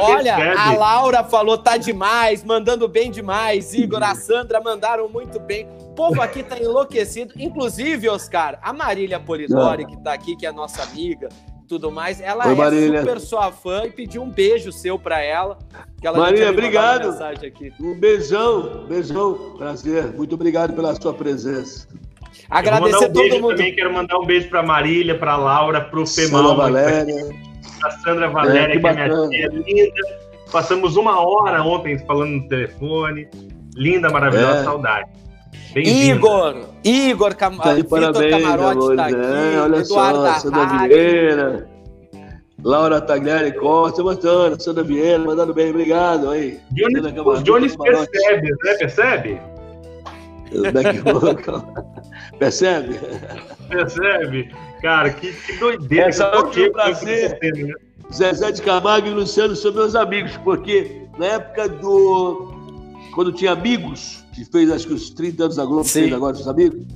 Olha, 0.00 0.60
a 0.60 0.72
Laura 0.74 1.24
falou 1.24 1.58
tá 1.58 1.76
demais, 1.76 2.44
mandando 2.44 2.86
bem 2.86 3.10
demais. 3.10 3.74
Igor, 3.74 4.02
a 4.02 4.14
Sandra 4.14 4.60
mandaram 4.60 5.08
muito 5.08 5.40
bem. 5.40 5.68
O 5.80 5.94
povo 5.94 6.20
aqui 6.20 6.42
tá 6.42 6.58
enlouquecido, 6.58 7.34
inclusive, 7.36 8.08
Oscar, 8.08 8.58
a 8.62 8.72
Marília 8.72 9.18
Polidori 9.18 9.86
que 9.86 9.96
tá 9.98 10.12
aqui, 10.12 10.36
que 10.36 10.46
é 10.46 10.48
a 10.48 10.52
nossa 10.52 10.82
amiga, 10.82 11.28
tudo 11.70 11.88
mais. 11.92 12.20
Ela 12.20 12.48
Oi, 12.48 12.52
é 12.52 12.56
Marília. 12.56 13.00
super 13.00 13.20
sua 13.20 13.52
fã 13.52 13.84
e 13.86 13.90
pediu 13.92 14.22
um 14.22 14.28
beijo 14.28 14.72
seu 14.72 14.98
para 14.98 15.22
ela. 15.22 15.56
ela 16.02 16.18
Marília, 16.18 16.50
obrigado. 16.50 17.16
Um 17.80 17.94
beijão, 17.94 18.86
beijão, 18.88 19.54
prazer. 19.56 20.12
Muito 20.12 20.34
obrigado 20.34 20.74
pela 20.74 21.00
sua 21.00 21.14
presença. 21.14 21.86
Agradecer 22.50 23.08
um 23.08 23.12
todo 23.12 23.40
mundo. 23.40 23.56
Também 23.56 23.74
quero 23.76 23.92
mandar 23.92 24.18
um 24.18 24.26
beijo 24.26 24.48
para 24.48 24.64
Marília, 24.64 25.16
para 25.16 25.36
Laura, 25.36 25.80
para 25.80 26.00
o 26.00 26.06
Femal, 26.06 26.56
Valéria, 26.56 27.30
a 27.84 27.90
Sandra 27.92 28.28
Valéria, 28.28 28.74
é, 28.74 28.76
que, 28.76 28.80
que 28.80 28.86
é 28.88 28.92
minha 28.92 29.28
tia 29.28 29.48
linda. 29.48 30.20
Passamos 30.50 30.96
uma 30.96 31.20
hora 31.20 31.62
ontem 31.62 31.96
falando 32.00 32.32
no 32.32 32.48
telefone. 32.48 33.28
Linda, 33.76 34.10
maravilhosa, 34.10 34.58
é. 34.58 34.64
saudade. 34.64 35.08
Igor, 35.76 36.68
Igor 36.84 37.34
Cam... 37.36 37.56
tá 37.56 37.76
parabéns, 37.88 38.42
Camarote 38.42 38.90
está 38.90 39.06
aqui, 39.06 39.14
é, 39.14 39.60
olha 39.60 39.76
Eduardo 39.78 40.18
só, 40.18 40.38
Sandra 40.40 40.88
Vieira, 40.88 41.68
Laura 42.62 43.00
Tagliari 43.00 43.52
Costa, 43.52 44.02
bacana, 44.02 44.58
Sandra 44.58 44.82
Vieira, 44.82 45.18
mandando 45.18 45.54
bem, 45.54 45.70
obrigado 45.70 46.30
aí. 46.30 46.58
Jones, 46.72 47.04
os 47.24 47.42
Jones 47.42 47.76
percebe, 47.76 48.50
né? 48.64 48.74
Percebe? 48.78 49.40
percebe? 52.38 53.00
Percebe? 53.68 54.50
Cara, 54.82 55.10
que, 55.10 55.32
que 55.32 55.52
doideira. 55.58 56.08
Essa 56.08 56.24
é 56.24 56.38
um 56.38 56.72
prazer. 56.72 57.38
Né? 57.40 57.74
Zezé 58.12 58.50
de 58.50 58.62
Camargo 58.62 59.06
e 59.06 59.10
Luciano 59.10 59.54
são 59.54 59.72
meus 59.72 59.94
amigos, 59.94 60.36
porque 60.38 61.06
na 61.18 61.26
época 61.26 61.68
do. 61.68 62.52
Quando 63.14 63.32
tinha 63.32 63.52
amigos, 63.52 64.24
que 64.40 64.50
fez 64.50 64.70
acho 64.70 64.86
que 64.86 64.94
os 64.94 65.10
30 65.10 65.44
anos 65.44 65.56
da 65.56 65.64
Globo, 65.64 65.84
Sim. 65.84 66.00
fez 66.00 66.12
agora 66.12 66.34
os 66.34 66.48
amigos. 66.48 66.86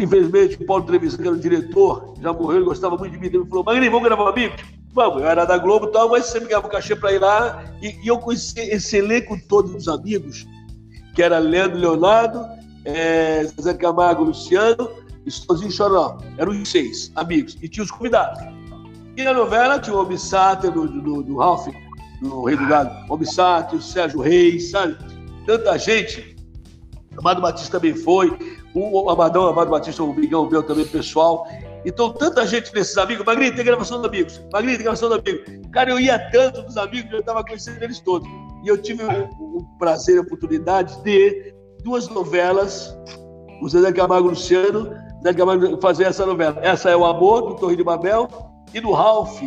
Infelizmente, 0.00 0.56
o 0.60 0.66
Paulo 0.66 0.84
Trevisan, 0.84 1.18
que 1.18 1.28
era 1.28 1.36
o 1.36 1.38
diretor, 1.38 2.14
já 2.20 2.32
morreu, 2.32 2.56
ele 2.56 2.64
gostava 2.64 2.96
muito 2.96 3.12
de 3.12 3.18
mim. 3.18 3.26
Ele 3.26 3.44
falou: 3.46 3.64
Magrinho, 3.64 3.92
vamos 3.92 4.08
gravar 4.08 4.24
um 4.24 4.28
amigo? 4.28 4.54
Vamos, 4.92 5.22
eu 5.22 5.28
era 5.28 5.44
da 5.44 5.58
Globo 5.58 5.86
e 5.86 5.92
tal, 5.92 6.08
mas 6.08 6.26
sempre 6.26 6.48
ganhava 6.48 6.66
um 6.66 6.70
cachê 6.70 6.96
para 6.96 7.12
ir 7.12 7.20
lá. 7.20 7.62
E, 7.80 7.94
e, 8.02 8.08
eu 8.08 8.18
conheci 8.18 8.58
esse 8.58 8.96
elenco 8.96 9.38
todo 9.48 9.72
dos 9.72 9.86
amigos, 9.86 10.46
que 11.14 11.22
era 11.22 11.38
Leandro 11.38 11.78
Leonardo, 11.78 12.44
é, 12.84 13.46
Zé 13.60 13.74
Camargo, 13.74 14.24
Luciano 14.24 14.90
e 15.24 15.30
Sozinho 15.30 15.70
Choró. 15.70 16.18
Eram 16.38 16.52
os 16.52 16.68
seis 16.68 17.12
amigos. 17.14 17.56
E 17.62 17.68
tinha 17.68 17.84
os 17.84 17.90
convidados. 17.90 18.40
E 19.16 19.22
na 19.22 19.34
novela 19.34 19.78
tinha 19.78 19.94
o 19.94 20.00
Obssáter 20.00 20.72
do, 20.72 20.88
do, 20.88 21.22
do 21.22 21.36
Ralph, 21.36 21.68
do 22.20 22.44
Rei 22.44 22.56
do 22.56 22.66
Gado, 22.66 22.90
o 23.08 23.14
Obssáter, 23.14 23.78
o 23.78 23.82
Sérgio 23.82 24.20
Reis, 24.20 24.70
sabe? 24.70 24.96
Tanta 25.48 25.78
gente. 25.78 26.36
Amado 27.16 27.40
Batista 27.40 27.80
também 27.80 27.94
foi. 27.94 28.36
O 28.74 29.08
Amadão, 29.08 29.46
Amado 29.46 29.70
Batista, 29.70 30.02
o 30.02 30.12
Miguel 30.12 30.44
meu 30.44 30.62
também, 30.62 30.84
pessoal. 30.84 31.48
Então, 31.86 32.12
tanta 32.12 32.46
gente 32.46 32.70
nesses 32.74 32.98
amigos. 32.98 33.24
Magrinho, 33.24 33.56
tem 33.56 33.64
gravação 33.64 33.96
dos 33.96 34.06
amigos. 34.06 34.38
Magrinho, 34.52 34.76
tem 34.76 34.82
gravação 34.82 35.08
dos 35.08 35.18
amigos. 35.18 35.70
Cara, 35.72 35.88
eu 35.88 35.98
ia 35.98 36.18
tanto 36.30 36.60
dos 36.60 36.76
amigos 36.76 37.10
eu 37.10 37.20
estava 37.20 37.42
conhecendo 37.42 37.82
eles 37.82 37.98
todos. 37.98 38.28
E 38.62 38.68
eu 38.68 38.76
tive 38.76 39.02
o, 39.04 39.56
o 39.56 39.78
prazer 39.78 40.16
e 40.16 40.18
a 40.18 40.20
oportunidade 40.20 41.02
de 41.02 41.54
duas 41.82 42.10
novelas, 42.10 42.94
o 43.62 43.68
Zé 43.70 43.90
Camargo 43.90 44.28
Luciano, 44.28 44.92
Zé 45.22 45.32
Camargo 45.32 45.80
fazer 45.80 46.04
essa 46.04 46.26
novela. 46.26 46.58
Essa 46.60 46.90
é 46.90 46.96
o 46.96 47.06
Amor, 47.06 47.48
do 47.48 47.56
Torre 47.56 47.74
de 47.74 47.82
Babel, 47.82 48.28
e 48.74 48.80
do 48.80 48.92
Ralph, 48.92 49.40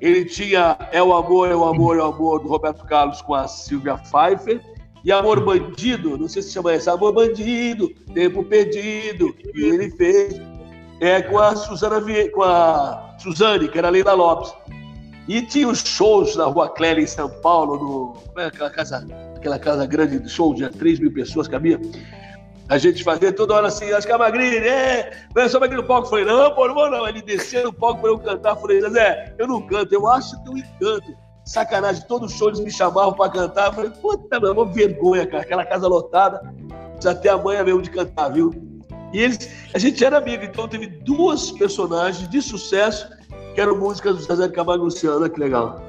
ele 0.00 0.24
tinha 0.24 0.78
É 0.90 1.02
o 1.02 1.12
Amor, 1.12 1.50
É 1.50 1.54
o 1.54 1.62
Amor, 1.62 1.98
É 1.98 2.00
o 2.00 2.06
Amor, 2.06 2.40
do 2.40 2.48
Roberto 2.48 2.86
Carlos 2.86 3.20
com 3.20 3.34
a 3.34 3.46
Silvia 3.46 3.98
Pfeiffer. 3.98 4.71
E 5.04 5.10
Amor 5.10 5.44
Bandido, 5.44 6.16
não 6.16 6.28
sei 6.28 6.42
se 6.42 6.52
chama 6.52 6.74
esse, 6.74 6.88
Amor 6.88 7.12
Bandido, 7.12 7.88
Tempo 8.14 8.44
Perdido, 8.44 9.32
que 9.32 9.60
ele 9.60 9.90
fez 9.90 10.40
é, 11.00 11.20
com 11.22 11.38
a 11.38 11.56
Suzana 11.56 12.00
com 12.32 12.42
a 12.42 13.16
Suzane, 13.18 13.68
que 13.68 13.78
era 13.78 13.88
a 13.88 13.90
Leila 13.90 14.12
Lopes. 14.12 14.54
E 15.28 15.42
tinha 15.42 15.68
os 15.68 15.80
shows 15.80 16.36
na 16.36 16.44
Rua 16.44 16.68
Clélia, 16.68 17.02
em 17.02 17.06
São 17.06 17.28
Paulo, 17.40 17.76
no, 17.76 18.40
é 18.40 18.46
aquela 18.46 18.70
casa, 18.70 19.06
aquela 19.36 19.58
casa 19.58 19.86
grande 19.86 20.18
de 20.18 20.28
show, 20.28 20.54
de 20.54 20.68
3 20.68 21.00
mil 21.00 21.12
pessoas 21.12 21.48
cabia 21.48 21.80
a 22.72 22.78
gente 22.78 23.04
fazia 23.04 23.30
toda 23.30 23.52
hora 23.52 23.66
assim, 23.68 23.92
acho 23.92 24.06
que 24.06 24.12
a 24.12 24.16
Magrini, 24.16 24.56
é, 24.56 25.10
vai 25.34 25.46
só 25.46 25.58
aqui 25.58 25.74
no 25.74 25.84
palco. 25.84 26.08
Falei, 26.08 26.24
não, 26.24 26.54
pô, 26.54 26.66
não 26.66 26.74
vou 26.74 26.90
não. 26.90 27.06
Ele 27.06 27.20
desceu 27.20 27.64
no 27.64 27.72
palco 27.72 28.00
para 28.00 28.10
eu 28.10 28.18
cantar. 28.18 28.56
Falei, 28.56 28.80
Zé, 28.80 29.34
eu 29.38 29.46
não 29.46 29.60
canto, 29.60 29.92
eu 29.92 30.08
acho 30.08 30.42
que 30.42 30.48
eu 30.48 30.56
encanto. 30.56 31.21
Sacanagem, 31.44 32.04
todos 32.06 32.32
os 32.32 32.38
shows 32.38 32.60
me 32.60 32.70
chamavam 32.70 33.12
para 33.12 33.30
cantar. 33.30 33.66
Eu 33.68 33.72
falei, 33.72 33.90
puta, 33.90 34.38
meu, 34.38 34.52
uma 34.52 34.66
vergonha, 34.66 35.26
cara, 35.26 35.42
aquela 35.42 35.64
casa 35.64 35.88
lotada. 35.88 36.40
Precisa 36.92 37.14
ter 37.14 37.30
a 37.30 37.36
manha 37.36 37.64
mesmo 37.64 37.82
de 37.82 37.90
cantar, 37.90 38.28
viu? 38.28 38.50
E 39.12 39.20
eles, 39.20 39.50
a 39.74 39.78
gente 39.78 40.04
era 40.04 40.18
amigo, 40.18 40.44
então 40.44 40.66
teve 40.68 40.86
duas 40.86 41.50
personagens 41.50 42.28
de 42.28 42.40
sucesso 42.40 43.10
que 43.54 43.60
eram 43.60 43.78
músicas 43.78 44.26
do 44.26 44.36
de 44.36 44.54
Camargo 44.54 44.84
Luciano, 44.84 45.28
que 45.28 45.38
legal. 45.38 45.82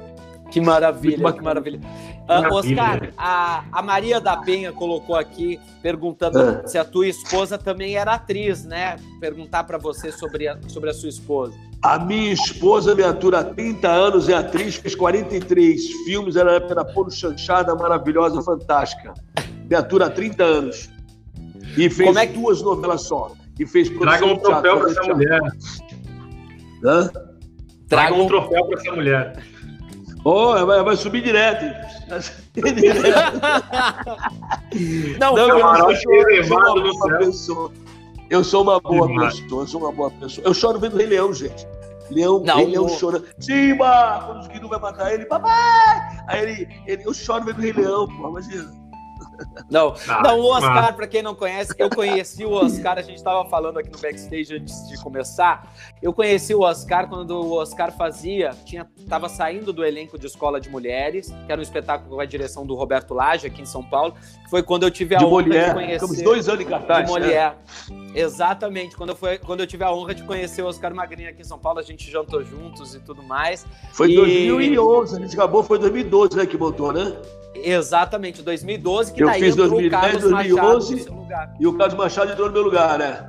Que 0.50 0.60
maravilha, 0.60 1.32
que 1.32 1.42
maravilha. 1.42 1.80
Uh, 2.24 2.54
Oscar, 2.54 3.10
a, 3.18 3.64
a 3.70 3.82
Maria 3.82 4.18
da 4.18 4.34
Penha 4.38 4.72
colocou 4.72 5.14
aqui 5.14 5.60
perguntando 5.82 6.38
é. 6.40 6.66
se 6.66 6.78
a 6.78 6.84
tua 6.84 7.06
esposa 7.06 7.58
também 7.58 7.96
era 7.96 8.14
atriz, 8.14 8.64
né? 8.64 8.96
Perguntar 9.20 9.64
para 9.64 9.76
você 9.76 10.10
sobre 10.10 10.48
a, 10.48 10.58
sobre 10.68 10.88
a 10.88 10.94
sua 10.94 11.10
esposa. 11.10 11.54
A 11.82 11.98
minha 11.98 12.32
esposa 12.32 12.94
me 12.94 13.02
atura 13.02 13.40
há 13.40 13.44
30 13.44 13.88
anos, 13.88 14.28
é 14.30 14.34
atriz, 14.34 14.76
fez 14.76 14.94
43 14.94 15.86
filmes, 16.06 16.34
ela 16.34 16.52
era 16.52 16.82
Polo 16.82 17.10
Chanchada, 17.10 17.74
maravilhosa, 17.74 18.40
fantástica. 18.40 19.12
Me 19.68 19.76
atura 19.76 20.06
há 20.06 20.10
30 20.10 20.42
anos. 20.42 20.90
E 21.76 21.90
fez 21.90 22.16
é 22.16 22.26
que... 22.26 22.32
duas 22.32 22.62
novelas 22.62 23.02
só. 23.02 23.32
E 23.58 23.66
fez 23.66 23.90
Traga 23.90 24.24
um 24.24 24.38
troféu 24.38 24.80
para 24.80 24.90
essa 24.90 25.02
mulher. 25.02 25.40
Hã? 26.82 27.10
Traga 27.86 28.14
um 28.14 28.26
troféu 28.26 28.64
para 28.66 28.80
essa 28.80 28.92
mulher. 28.92 29.53
Oh, 30.24 30.66
vai, 30.66 30.82
vai 30.82 30.96
subir 30.96 31.22
direto. 31.22 31.64
não, 35.20 35.34
não, 35.34 35.90
eu, 35.90 35.96
sou, 36.02 36.14
eu 36.40 36.44
sou 36.44 36.62
uma 36.62 36.80
boa 36.80 37.18
pessoa. 37.18 37.70
Eu 38.30 38.42
sou 38.42 38.62
uma 38.62 38.80
boa 38.80 39.06
pessoa, 39.06 39.62
eu 39.62 39.66
sou 39.66 39.82
uma 39.82 39.92
boa 39.92 40.10
pessoa. 40.10 40.46
Eu 40.46 40.54
choro 40.54 40.80
vendo 40.80 40.96
Rei 40.96 41.06
Leão, 41.06 41.30
gente. 41.32 41.66
Leão, 42.10 42.40
não, 42.40 42.56
Rei 42.56 42.66
Leão 42.66 42.86
chora. 42.88 43.22
Simba! 43.38 44.24
Quando 44.26 44.40
os 44.40 44.48
Guidu 44.48 44.68
vai 44.68 44.78
matar 44.78 45.12
ele, 45.12 45.26
papai! 45.26 46.24
Aí 46.26 46.42
ele, 46.42 46.68
ele, 46.86 47.06
eu 47.06 47.12
choro 47.12 47.44
vendo 47.44 47.60
Rei 47.60 47.72
Leão, 47.72 48.08
pô, 48.08 48.30
imagina. 48.30 48.72
Não, 49.70 49.94
ah, 50.08 50.22
não, 50.22 50.40
o 50.40 50.46
Oscar, 50.46 50.94
para 50.94 51.06
quem 51.06 51.22
não 51.22 51.34
conhece, 51.34 51.74
eu 51.78 51.90
conheci 51.90 52.44
o 52.44 52.52
Oscar, 52.52 52.98
a 52.98 53.02
gente 53.02 53.16
estava 53.16 53.48
falando 53.48 53.78
aqui 53.78 53.90
no 53.90 53.98
backstage 53.98 54.54
antes 54.54 54.88
de 54.88 54.96
começar. 55.02 55.72
Eu 56.02 56.12
conheci 56.12 56.54
o 56.54 56.60
Oscar 56.60 57.08
quando 57.08 57.30
o 57.32 57.52
Oscar 57.52 57.92
fazia, 57.92 58.50
tinha, 58.64 58.86
tava 59.08 59.28
saindo 59.28 59.72
do 59.72 59.84
elenco 59.84 60.18
de 60.18 60.26
Escola 60.26 60.60
de 60.60 60.68
Mulheres, 60.68 61.34
que 61.46 61.52
era 61.52 61.60
um 61.60 61.62
espetáculo 61.62 62.16
com 62.16 62.20
a 62.20 62.26
direção 62.26 62.66
do 62.66 62.74
Roberto 62.74 63.14
Lage 63.14 63.46
aqui 63.46 63.62
em 63.62 63.66
São 63.66 63.82
Paulo. 63.82 64.14
Foi 64.48 64.62
quando 64.62 64.84
eu 64.84 64.90
tive 64.90 65.14
a 65.14 65.18
de 65.18 65.24
honra 65.24 65.42
Molière. 65.42 65.68
de 65.68 65.74
conhecer. 65.74 65.94
Ficamos 65.94 66.22
dois 66.22 66.48
anos 66.48 66.60
em 66.60 66.68
cartaz. 66.68 67.06
De 67.06 67.12
Molière. 67.12 67.56
É. 68.14 68.20
Exatamente. 68.20 68.96
Quando 68.96 69.10
eu, 69.10 69.16
foi, 69.16 69.38
quando 69.38 69.60
eu 69.60 69.66
tive 69.66 69.84
a 69.84 69.92
honra 69.92 70.14
de 70.14 70.22
conhecer 70.22 70.62
o 70.62 70.66
Oscar 70.66 70.94
Magrinho 70.94 71.28
aqui 71.28 71.42
em 71.42 71.44
São 71.44 71.58
Paulo, 71.58 71.78
a 71.78 71.82
gente 71.82 72.10
jantou 72.10 72.44
juntos 72.44 72.94
e 72.94 73.00
tudo 73.00 73.22
mais. 73.22 73.66
Foi 73.92 74.10
e... 74.10 74.14
2011, 74.14 75.16
a 75.16 75.20
gente 75.20 75.34
acabou, 75.34 75.62
foi 75.62 75.78
2012, 75.78 76.36
né, 76.36 76.46
que 76.46 76.56
montou, 76.56 76.92
né? 76.92 77.16
Exatamente, 77.54 78.42
2012, 78.42 79.12
que 79.12 79.22
eu 79.22 79.26
daí 79.26 79.40
fiz 79.40 79.56
2010, 79.56 80.22
2011 80.22 81.06
e 81.60 81.66
o 81.66 81.76
Carlos 81.76 81.96
Machado 81.96 82.32
entrou 82.32 82.48
no 82.48 82.52
meu 82.52 82.62
lugar, 82.62 82.98
né? 82.98 83.26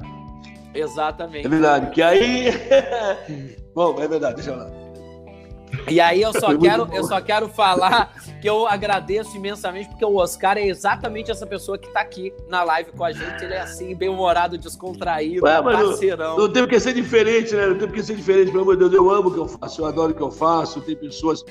Exatamente. 0.74 1.46
É 1.46 1.50
verdade, 1.50 1.92
que 1.92 2.02
aí... 2.02 2.52
bom, 3.74 3.96
é 4.02 4.08
verdade, 4.08 4.36
deixa 4.36 4.52
eu 4.52 4.58
lá. 4.58 4.86
E 5.90 6.00
aí 6.00 6.22
eu 6.22 6.34
só 6.34 6.58
quero, 6.58 6.88
eu 6.94 7.04
só 7.04 7.22
quero 7.22 7.48
falar 7.50 8.14
que 8.42 8.50
eu 8.50 8.68
agradeço 8.68 9.36
imensamente 9.36 9.90
porque 9.90 10.06
o 10.06 10.16
Oscar 10.16 10.58
é 10.58 10.68
exatamente 10.68 11.32
essa 11.32 11.46
pessoa 11.46 11.78
que 11.78 11.88
está 11.88 12.02
aqui 12.02 12.34
na 12.48 12.64
live 12.64 12.92
com 12.92 13.04
a 13.04 13.12
gente. 13.12 13.44
Ele 13.44 13.54
é 13.54 13.62
assim, 13.62 13.96
bem 13.96 14.10
humorado, 14.10 14.58
descontraído, 14.58 15.46
Ué, 15.46 15.62
parceirão. 15.62 16.38
Não, 16.38 16.48
não 16.48 16.54
tem 16.54 16.68
que 16.68 16.80
ser 16.80 16.94
diferente, 16.94 17.54
né? 17.56 17.68
Não 17.68 17.78
tem 17.78 17.90
que 17.90 18.04
ser 18.04 18.16
diferente, 18.16 18.52
pelo 18.52 18.64
amor 18.64 18.76
de 18.76 18.82
Deus. 18.82 18.94
Eu 18.94 19.10
amo 19.10 19.30
o 19.30 19.34
que 19.34 19.40
eu 19.40 19.48
faço, 19.48 19.82
eu 19.82 19.86
adoro 19.86 20.12
o 20.12 20.16
que 20.16 20.24
eu 20.24 20.32
faço. 20.32 20.82
Tem 20.82 20.96
pessoas 20.96 21.44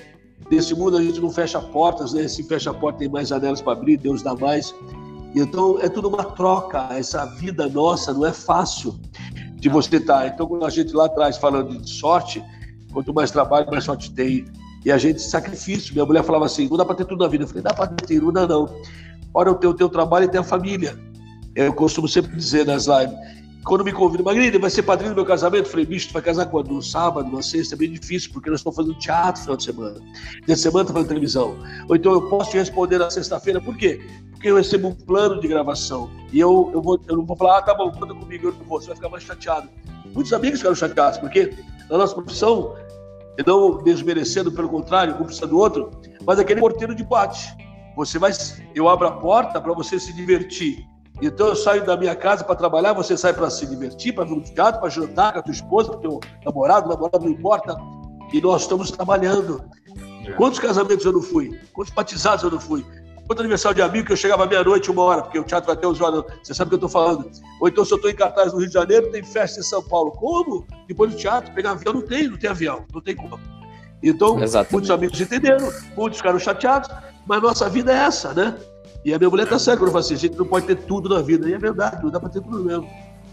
Nesse 0.50 0.74
mundo 0.74 0.96
a 0.96 1.02
gente 1.02 1.20
não 1.20 1.30
fecha 1.30 1.60
portas, 1.60 2.12
né? 2.12 2.28
Se 2.28 2.42
fecha 2.42 2.70
a 2.70 2.74
porta 2.74 2.98
tem 3.00 3.08
mais 3.08 3.28
janelas 3.28 3.62
para 3.62 3.72
abrir, 3.72 3.96
Deus 3.96 4.22
dá 4.22 4.34
mais. 4.34 4.74
Então 5.34 5.78
é 5.80 5.88
tudo 5.88 6.08
uma 6.08 6.24
troca. 6.24 6.88
Essa 6.90 7.24
vida 7.24 7.68
nossa 7.68 8.12
não 8.12 8.26
é 8.26 8.32
fácil 8.32 8.98
de 9.54 9.68
você 9.68 9.96
estar. 9.96 10.20
Tá. 10.20 10.26
Então 10.26 10.46
quando 10.46 10.64
a 10.64 10.70
gente 10.70 10.92
lá 10.94 11.06
atrás 11.06 11.36
falando 11.38 11.80
de 11.80 11.88
sorte, 11.88 12.44
quanto 12.92 13.12
mais 13.12 13.30
trabalho, 13.30 13.66
mais 13.70 13.84
sorte 13.84 14.12
tem. 14.12 14.44
E 14.84 14.92
a 14.92 14.98
gente 14.98 15.20
sacrifício. 15.22 15.94
Minha 15.94 16.04
mulher 16.04 16.22
falava 16.22 16.44
assim: 16.44 16.68
não 16.68 16.76
dá 16.76 16.84
para 16.84 16.96
ter 16.96 17.06
tudo 17.06 17.24
na 17.24 17.28
vida. 17.28 17.44
Eu 17.44 17.48
falei: 17.48 17.62
dá 17.62 17.72
para 17.72 17.86
ter, 17.86 18.20
não 18.20 18.32
dá 18.32 18.46
não. 18.46 18.68
Ora, 19.32 19.50
eu 19.50 19.54
tenho 19.54 19.72
o 19.72 19.76
teu 19.76 19.88
trabalho 19.88 20.26
e 20.26 20.28
tenho 20.28 20.42
a 20.42 20.46
família. 20.46 20.98
Eu 21.56 21.72
costumo 21.72 22.06
sempre 22.06 22.36
dizer 22.36 22.66
nas 22.66 22.86
lives 22.86 23.16
quando 23.64 23.82
me 23.82 23.92
convidam, 23.92 24.24
Magrinha, 24.24 24.58
vai 24.58 24.68
ser 24.68 24.82
padrinho 24.82 25.12
do 25.12 25.16
meu 25.16 25.24
casamento? 25.24 25.70
Falei, 25.70 25.86
bicho, 25.86 26.08
tu 26.08 26.12
vai 26.12 26.22
casar 26.22 26.46
quando? 26.46 26.70
No 26.70 26.82
sábado, 26.82 27.30
na 27.30 27.42
sexta, 27.42 27.74
é 27.74 27.78
bem 27.78 27.90
difícil, 27.90 28.30
porque 28.32 28.50
nós 28.50 28.60
estamos 28.60 28.76
fazendo 28.76 28.94
teatro 28.98 29.40
no 29.40 29.44
final 29.44 29.56
de 29.56 29.64
semana. 29.64 30.00
De 30.46 30.56
semana 30.56 30.86
tá 30.86 30.92
fazendo 30.92 31.08
televisão. 31.08 31.56
Ou 31.88 31.96
então 31.96 32.12
eu 32.12 32.28
posso 32.28 32.50
te 32.50 32.58
responder 32.58 32.98
na 32.98 33.10
sexta-feira, 33.10 33.60
por 33.60 33.76
quê? 33.76 34.00
Porque 34.32 34.50
eu 34.50 34.56
recebo 34.56 34.88
um 34.88 34.94
plano 34.94 35.40
de 35.40 35.48
gravação. 35.48 36.10
E 36.30 36.38
eu, 36.38 36.70
eu, 36.74 36.82
vou, 36.82 37.00
eu 37.08 37.16
não 37.16 37.24
vou 37.24 37.36
falar, 37.36 37.58
ah, 37.58 37.62
tá 37.62 37.74
bom, 37.74 37.90
conta 37.90 38.14
comigo, 38.14 38.48
eu 38.48 38.52
não 38.52 38.64
vou. 38.64 38.80
Você 38.80 38.88
vai 38.88 38.96
ficar 38.96 39.08
mais 39.08 39.24
chateado. 39.24 39.68
Muitos 40.14 40.32
amigos 40.32 40.58
ficaram 40.58 40.76
chateados, 40.76 41.18
porque 41.18 41.54
na 41.88 41.96
nossa 41.96 42.14
profissão, 42.14 42.74
não 43.46 43.82
desmerecendo, 43.82 44.52
pelo 44.52 44.68
contrário, 44.68 45.14
um 45.14 45.24
precisa 45.24 45.46
do 45.46 45.58
outro, 45.58 45.90
mas 46.26 46.38
aquele 46.38 46.60
porteiro 46.60 46.94
de 46.94 47.02
boate. 47.02 47.56
Você 47.96 48.18
vai, 48.18 48.32
eu 48.74 48.88
abro 48.88 49.08
a 49.08 49.12
porta 49.12 49.60
para 49.60 49.72
você 49.72 49.98
se 49.98 50.12
divertir. 50.12 50.84
Então 51.22 51.48
eu 51.48 51.56
saio 51.56 51.84
da 51.84 51.96
minha 51.96 52.14
casa 52.14 52.42
para 52.44 52.56
trabalhar, 52.56 52.92
você 52.92 53.16
sai 53.16 53.32
para 53.32 53.48
se 53.48 53.66
divertir, 53.66 54.14
para 54.14 54.24
ver 54.24 54.34
um 54.34 54.40
teatro, 54.40 54.80
para 54.80 54.90
jantar 54.90 55.32
com 55.32 55.38
a 55.38 55.42
tua 55.42 55.52
esposa, 55.52 55.90
com 55.90 55.96
o 55.96 56.00
teu 56.00 56.20
namorado, 56.44 56.88
namorado 56.88 57.24
não 57.24 57.30
importa. 57.30 57.76
E 58.32 58.40
nós 58.40 58.62
estamos 58.62 58.90
trabalhando. 58.90 59.64
É. 60.26 60.32
Quantos 60.32 60.58
casamentos 60.58 61.04
eu 61.04 61.12
não 61.12 61.22
fui? 61.22 61.58
Quantos 61.72 61.92
batizados 61.92 62.42
eu 62.42 62.50
não 62.50 62.58
fui? 62.58 62.84
Quanto 63.26 63.40
aniversário 63.40 63.76
de 63.76 63.82
amigo 63.82 64.06
que 64.06 64.12
eu 64.12 64.16
chegava 64.16 64.44
meia-noite, 64.44 64.90
uma 64.90 65.02
hora, 65.02 65.22
porque 65.22 65.38
o 65.38 65.44
teatro 65.44 65.66
vai 65.66 65.76
até 65.76 65.86
os 65.86 66.00
horas. 66.00 66.24
Você 66.42 66.52
sabe 66.52 66.68
o 66.68 66.70
que 66.70 66.74
eu 66.84 66.86
estou 66.86 66.90
falando. 66.90 67.30
Ou 67.60 67.68
então, 67.68 67.84
se 67.84 67.92
eu 67.92 67.96
estou 67.96 68.10
em 68.10 68.14
cartaz 68.14 68.52
no 68.52 68.58
Rio 68.58 68.68
de 68.68 68.74
Janeiro, 68.74 69.10
tem 69.10 69.22
festa 69.22 69.60
em 69.60 69.62
São 69.62 69.82
Paulo. 69.82 70.10
Como? 70.12 70.66
Depois 70.86 71.12
do 71.12 71.16
teatro, 71.16 71.54
pegar 71.54 71.70
avião, 71.70 71.94
não 71.94 72.02
tem, 72.02 72.28
não 72.28 72.36
tem 72.36 72.50
avião, 72.50 72.84
não 72.92 73.00
tem 73.00 73.16
como. 73.16 73.40
Então, 74.02 74.42
Exatamente. 74.42 74.72
muitos 74.72 74.90
amigos 74.90 75.20
entenderam, 75.20 75.72
muitos 75.96 76.18
ficaram 76.18 76.38
chateados, 76.38 76.90
mas 77.26 77.40
nossa 77.40 77.68
vida 77.70 77.90
é 77.92 77.96
essa, 77.96 78.34
né? 78.34 78.54
E 79.04 79.12
a 79.12 79.18
minha 79.18 79.30
mulher 79.30 79.46
tá 79.46 79.58
certa 79.58 79.78
quando 79.78 79.88
eu 79.88 79.92
falo 79.92 80.04
assim, 80.04 80.14
a 80.14 80.18
gente 80.18 80.36
não 80.36 80.46
pode 80.46 80.66
ter 80.66 80.76
tudo 80.76 81.08
na 81.08 81.20
vida. 81.20 81.48
E 81.48 81.52
é 81.52 81.58
verdade, 81.58 82.02
não 82.02 82.10
dá 82.10 82.18
para 82.18 82.30
ter 82.30 82.40
tudo 82.40 82.64
mesmo. 82.64 82.88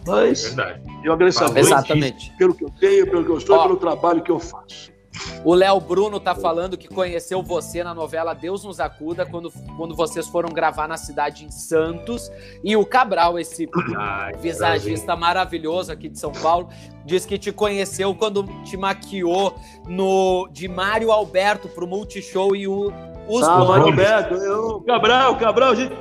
Mas 0.06 0.46
é 0.46 0.48
verdade. 0.48 0.82
eu 1.04 1.14
agradeço 1.14 1.44
a 1.44 1.50
Deus 1.50 1.68
Exatamente. 1.68 2.34
pelo 2.38 2.54
que 2.54 2.66
eu 2.66 2.70
tenho, 2.80 3.06
pelo 3.06 3.24
que 3.24 3.32
eu 3.32 3.40
sou, 3.40 3.56
Ó, 3.56 3.64
pelo 3.64 3.78
trabalho 3.78 4.22
que 4.22 4.32
eu 4.32 4.40
faço. 4.40 4.92
O 5.44 5.54
Léo 5.54 5.80
Bruno 5.80 6.20
tá 6.20 6.34
falando 6.34 6.78
que 6.78 6.88
conheceu 6.88 7.44
você 7.44 7.84
na 7.84 7.94
novela 7.94 8.34
Deus 8.34 8.64
nos 8.64 8.80
acuda 8.80 9.26
quando, 9.26 9.52
quando 9.78 9.96
vocês 9.96 10.28
foram 10.28 10.50
gravar 10.50 10.88
na 10.88 10.98
cidade 10.98 11.46
em 11.46 11.52
Santos. 11.52 12.32
E 12.64 12.76
o 12.76 12.86
Cabral, 12.86 13.38
esse 13.38 13.70
Ai, 13.98 14.34
visagista 14.36 15.16
maravilhoso 15.16 15.92
aqui 15.92 16.10
de 16.10 16.18
São 16.18 16.32
Paulo, 16.32 16.70
diz 17.06 17.26
que 17.26 17.38
te 17.38 17.52
conheceu 17.52 18.16
quando 18.16 18.44
te 18.64 18.78
maquiou 18.78 19.56
no 19.88 20.48
de 20.52 20.68
Mário 20.68 21.12
Alberto 21.12 21.68
pro 21.68 21.88
Multishow 21.88 22.56
e 22.56 22.68
o 22.68 22.92
os 23.32 23.48
ah, 23.48 23.64
Mário 23.64 23.86
Alberto, 23.86 24.34
eu, 24.36 24.82
Cabral, 24.82 25.38
Cabral, 25.38 25.76
gente, 25.76 25.96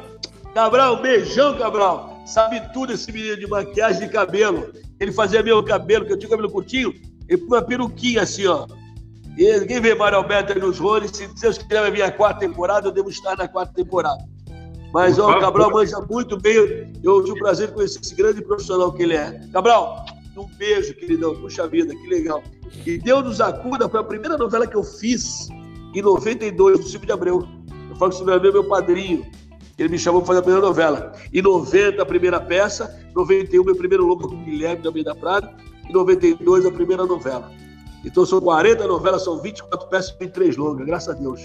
Cabral, 0.53 1.01
beijão, 1.01 1.57
Cabral. 1.57 2.23
Sabe 2.27 2.61
tudo 2.73 2.93
esse 2.93 3.11
menino 3.13 3.37
de 3.37 3.47
maquiagem 3.47 4.07
de 4.07 4.13
cabelo. 4.13 4.73
Ele 4.99 5.13
fazia 5.13 5.43
meu 5.43 5.63
cabelo, 5.63 6.05
que 6.05 6.13
eu 6.13 6.19
tinha 6.19 6.29
cabelo 6.29 6.51
curtinho, 6.51 6.93
ele 7.29 7.39
põe 7.39 7.59
uma 7.59 7.65
peruquinha 7.65 8.23
assim, 8.23 8.47
ó. 8.47 8.67
E 9.39 9.61
quem 9.67 9.81
vê 9.81 9.95
Mário 9.95 10.19
Alberto 10.19 10.53
aí 10.53 10.59
nos 10.59 10.79
roles, 10.79 11.13
se 11.13 11.27
Deus 11.41 11.57
quiser 11.57 11.81
vai 11.81 11.91
vir 11.91 12.03
a 12.03 12.11
quarta 12.11 12.41
temporada, 12.41 12.89
eu 12.89 12.93
devo 12.93 13.09
estar 13.09 13.37
na 13.37 13.47
quarta 13.47 13.73
temporada. 13.73 14.23
Mas 14.93 15.19
ó, 15.19 15.31
o 15.31 15.41
Cabral 15.41 15.71
manja 15.71 16.01
muito 16.11 16.37
bem. 16.37 16.93
Eu 17.03 17.23
tive 17.23 17.39
o 17.39 17.39
prazer 17.39 17.69
de 17.69 17.75
conhecer 17.75 18.01
esse 18.01 18.15
grande 18.15 18.43
profissional 18.43 18.93
que 18.93 19.05
ele 19.05 19.15
é. 19.15 19.41
Cabral, 19.53 20.05
um 20.37 20.47
beijo, 20.57 20.95
queridão. 20.95 21.35
Puxa 21.37 21.69
vida, 21.69 21.95
que 21.95 22.09
legal. 22.09 22.43
E 22.85 22.99
Deus 22.99 23.25
nos 23.25 23.41
acuda 23.41 23.89
foi 23.89 24.01
a 24.01 24.05
primeira 24.05 24.37
novela 24.37 24.67
que 24.67 24.77
eu 24.77 24.83
fiz 24.83 25.49
em 25.95 26.03
92 26.03 26.79
do 26.79 26.85
Silvio 26.85 27.07
de 27.07 27.13
Abreu. 27.13 27.49
Eu 27.89 27.97
falo 27.97 28.11
que 28.11 28.17
o 28.17 28.19
Silvio 28.19 28.33
de 28.33 28.37
Abreu 28.37 28.51
é 28.51 28.55
meu 28.55 28.65
padrinho. 28.65 29.27
Ele 29.79 29.89
me 29.89 29.99
chamou 29.99 30.21
para 30.21 30.29
fazer 30.29 30.41
a 30.41 30.43
primeira 30.43 30.67
novela. 30.67 31.13
Em 31.33 31.41
90, 31.41 32.03
a 32.03 32.07
primeira 32.07 32.41
peça. 32.41 32.99
Em 33.11 33.15
91, 33.15 33.65
meu 33.65 33.77
primeiro 33.77 34.07
longo 34.07 34.29
com 34.29 34.35
o 34.35 34.45
Guilherme 34.45 34.83
da 34.83 34.91
da 34.91 35.15
Prado. 35.15 35.49
Em 35.89 35.93
92, 35.93 36.67
a 36.67 36.71
primeira 36.71 37.07
novela. 37.07 37.51
Então 38.05 38.25
são 38.25 38.41
40 38.41 38.87
novelas, 38.87 39.25
são 39.25 39.41
24 39.41 39.89
peças 39.89 40.17
e 40.21 40.27
3 40.27 40.57
longas, 40.57 40.87
graças 40.87 41.15
a 41.15 41.19
Deus. 41.19 41.41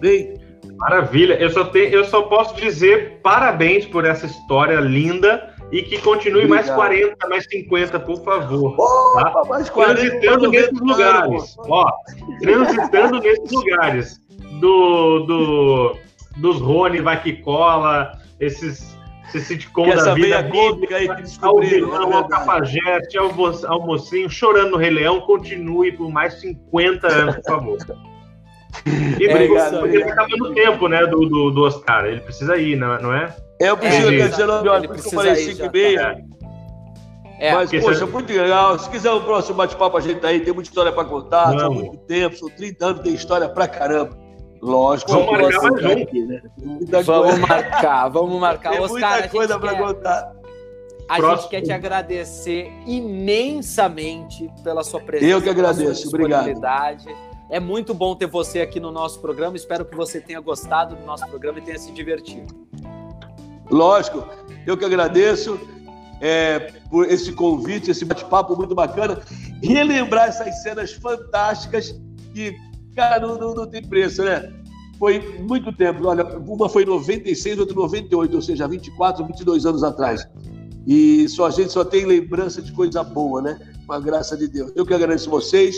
Bem. 0.00 0.34
Maravilha. 0.76 1.34
Eu 1.34 1.50
só, 1.50 1.64
te, 1.64 1.78
eu 1.78 2.04
só 2.04 2.22
posso 2.22 2.54
dizer 2.56 3.20
parabéns 3.22 3.86
por 3.86 4.04
essa 4.04 4.26
história 4.26 4.78
linda 4.80 5.54
e 5.70 5.82
que 5.82 5.98
continue 5.98 6.44
Obrigado. 6.44 6.66
mais 6.66 6.70
40, 6.70 7.28
mais 7.28 7.44
50, 7.50 8.00
por 8.00 8.24
favor. 8.24 8.74
Oh, 8.78 9.20
tá? 9.20 9.42
mais 9.48 9.68
40, 9.68 10.20
transitando 10.20 10.50
nesses 10.50 10.80
lugares. 10.80 11.56
Ó, 11.58 11.90
transitando 12.40 13.20
nesses 13.20 13.50
lugares. 13.50 14.28
Do, 14.60 15.20
do, 15.20 15.96
dos 16.38 16.60
Rony, 16.60 17.00
vai 17.00 17.22
que 17.22 17.34
cola, 17.34 18.18
esses 18.40 18.98
esse 19.28 19.40
sitcom 19.40 19.84
que 19.84 19.94
da 19.94 20.14
vida, 20.14 20.42
cômica 20.44 20.96
aí 20.96 21.06
que 21.06 21.22
descobriram. 21.22 21.94
Ao 21.94 22.08
vilão, 22.08 22.26
ao 23.28 23.72
ao 23.72 23.86
mocinho, 23.86 24.30
chorando 24.30 24.70
no 24.70 24.76
Rei 24.78 24.90
Leão, 24.90 25.20
continue 25.20 25.92
por 25.92 26.10
mais 26.10 26.40
50 26.40 27.06
anos, 27.06 27.36
por 27.36 27.44
favor. 27.44 27.78
E 29.20 29.26
é, 29.26 29.34
obrigado, 29.34 29.80
porque 29.80 29.96
ele 29.96 30.04
tá 30.04 30.12
acabando 30.12 30.44
o 30.44 30.54
tempo, 30.54 30.88
né, 30.88 31.06
do, 31.06 31.26
do, 31.26 31.50
do, 31.50 31.62
Oscar. 31.62 32.06
Ele 32.06 32.20
precisa 32.20 32.56
ir, 32.56 32.76
não 32.76 33.12
é? 33.12 33.34
Eu 33.60 33.76
preciso 33.76 34.08
é, 34.08 34.28
19 34.28 34.68
horas, 34.68 34.86
porque 34.86 35.06
eu 35.06 35.12
falei 35.12 35.34
5 35.34 35.64
e 35.64 35.70
meia. 35.70 36.24
É, 37.40 37.54
Mas, 37.54 37.70
poxa, 37.70 38.00
você... 38.00 38.12
muito 38.12 38.32
legal. 38.32 38.78
Se 38.78 38.90
quiser 38.90 39.12
o 39.12 39.20
próximo 39.20 39.56
bate-papo, 39.56 39.96
a 39.96 40.00
gente 40.00 40.20
tá 40.20 40.28
aí, 40.28 40.40
tem 40.40 40.52
muita 40.52 40.68
história 40.68 40.90
para 40.90 41.04
contar, 41.04 41.56
há 41.58 41.70
muito 41.70 41.96
tempo, 41.98 42.36
são 42.36 42.48
30 42.50 42.86
anos, 42.86 43.02
tem 43.02 43.14
história 43.14 43.48
pra 43.48 43.68
caramba. 43.68 44.16
Lógico, 44.60 45.12
vamos 45.12 45.30
marcar 45.30 45.62
mais 45.62 45.84
um. 45.84 46.02
Aqui, 46.02 46.22
né? 46.22 46.42
Vamos 47.04 47.38
marcar, 47.38 48.08
vamos 48.08 48.40
marcar. 48.40 48.70
Tem 48.74 48.80
Oscar, 48.80 49.12
muita 49.12 49.28
coisa 49.28 49.58
para 49.58 49.74
contar. 49.76 50.32
A 51.08 51.16
Próximo. 51.16 51.42
gente 51.42 51.50
quer 51.50 51.60
te 51.62 51.72
agradecer 51.72 52.70
imensamente 52.86 54.50
pela 54.62 54.82
sua 54.82 55.00
presença. 55.00 55.32
Eu 55.32 55.40
que 55.40 55.48
agradeço, 55.48 56.08
obrigado. 56.08 56.50
É 57.50 57.58
muito 57.58 57.94
bom 57.94 58.14
ter 58.14 58.26
você 58.26 58.60
aqui 58.60 58.78
no 58.78 58.90
nosso 58.90 59.20
programa. 59.20 59.56
Espero 59.56 59.84
que 59.84 59.96
você 59.96 60.20
tenha 60.20 60.40
gostado 60.40 60.96
do 60.96 61.06
nosso 61.06 61.26
programa 61.28 61.60
e 61.60 61.62
tenha 61.62 61.78
se 61.78 61.90
divertido. 61.92 62.67
Lógico, 63.70 64.26
eu 64.66 64.76
que 64.76 64.84
agradeço 64.84 65.58
é, 66.20 66.72
por 66.90 67.06
esse 67.06 67.32
convite, 67.32 67.90
esse 67.90 68.04
bate-papo 68.04 68.56
muito 68.56 68.74
bacana. 68.74 69.20
Relembrar 69.62 70.28
essas 70.28 70.62
cenas 70.62 70.92
fantásticas 70.92 71.94
que 72.34 72.56
Cara, 72.98 73.20
não, 73.24 73.38
não, 73.38 73.54
não 73.54 73.64
tem 73.64 73.80
preço, 73.80 74.24
né? 74.24 74.52
Foi 74.98 75.20
muito 75.38 75.72
tempo. 75.72 76.04
Olha, 76.04 76.24
uma 76.24 76.68
foi 76.68 76.82
em 76.82 76.86
96, 76.86 77.60
outra 77.60 77.72
em 77.72 77.76
98, 77.76 78.34
ou 78.34 78.42
seja, 78.42 78.66
24, 78.66 79.24
22 79.24 79.66
anos 79.66 79.84
atrás. 79.84 80.26
E 80.84 81.28
só 81.28 81.46
a 81.46 81.50
gente 81.50 81.70
só 81.70 81.84
tem 81.84 82.04
lembrança 82.04 82.60
de 82.60 82.72
coisa 82.72 83.04
boa, 83.04 83.40
né? 83.40 83.56
Com 83.86 83.92
a 83.92 84.00
graça 84.00 84.36
de 84.36 84.48
Deus. 84.48 84.72
Eu 84.74 84.84
que 84.84 84.92
agradeço 84.92 85.30
vocês. 85.30 85.76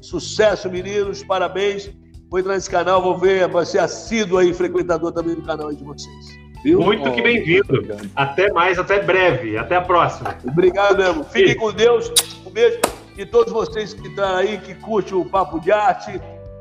Sucesso, 0.00 0.70
meninos. 0.70 1.24
Parabéns. 1.24 1.90
Vou 2.30 2.38
entrar 2.38 2.54
nesse 2.54 2.70
canal, 2.70 3.02
vou 3.02 3.18
ver, 3.18 3.48
vai 3.48 3.66
ser 3.66 3.80
assíduo 3.80 4.38
aí, 4.38 4.54
frequentador 4.54 5.10
também 5.10 5.34
do 5.34 5.42
canal 5.42 5.66
aí 5.66 5.74
de 5.74 5.82
vocês. 5.82 6.26
Viu? 6.62 6.80
Muito 6.80 7.10
que 7.12 7.22
bem-vindo. 7.22 7.82
Até 8.14 8.52
mais, 8.52 8.78
até 8.78 9.00
breve. 9.02 9.56
Até 9.56 9.76
a 9.76 9.80
próxima. 9.80 10.36
Obrigado 10.46 10.98
mesmo. 10.98 11.24
Fiquem 11.24 11.56
com 11.56 11.72
Deus. 11.72 12.12
Um 12.46 12.50
beijo. 12.50 12.80
E 13.16 13.26
todos 13.26 13.52
vocês 13.52 13.92
que 13.94 14.08
estão 14.08 14.36
aí, 14.36 14.58
que 14.58 14.74
curtem 14.74 15.14
o 15.14 15.24
Papo 15.24 15.60
de 15.60 15.72
Arte, 15.72 16.20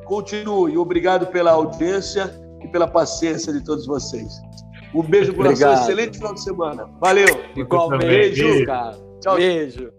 Continue. 0.10 0.76
Obrigado 0.76 1.28
pela 1.28 1.52
audiência 1.52 2.34
e 2.64 2.68
pela 2.68 2.88
paciência 2.88 3.54
de 3.54 3.64
todos 3.64 3.86
vocês. 3.86 4.42
Um 4.94 5.04
beijo, 5.04 5.36
coração. 5.36 5.72
Excelente 5.72 6.18
final 6.18 6.34
de 6.34 6.42
semana. 6.42 6.90
Valeu. 7.00 7.28
Igualmente, 7.56 8.06
beijo. 8.08 8.66
cara. 8.66 8.98
Tchau. 9.22 9.36
Beijo. 9.36 9.92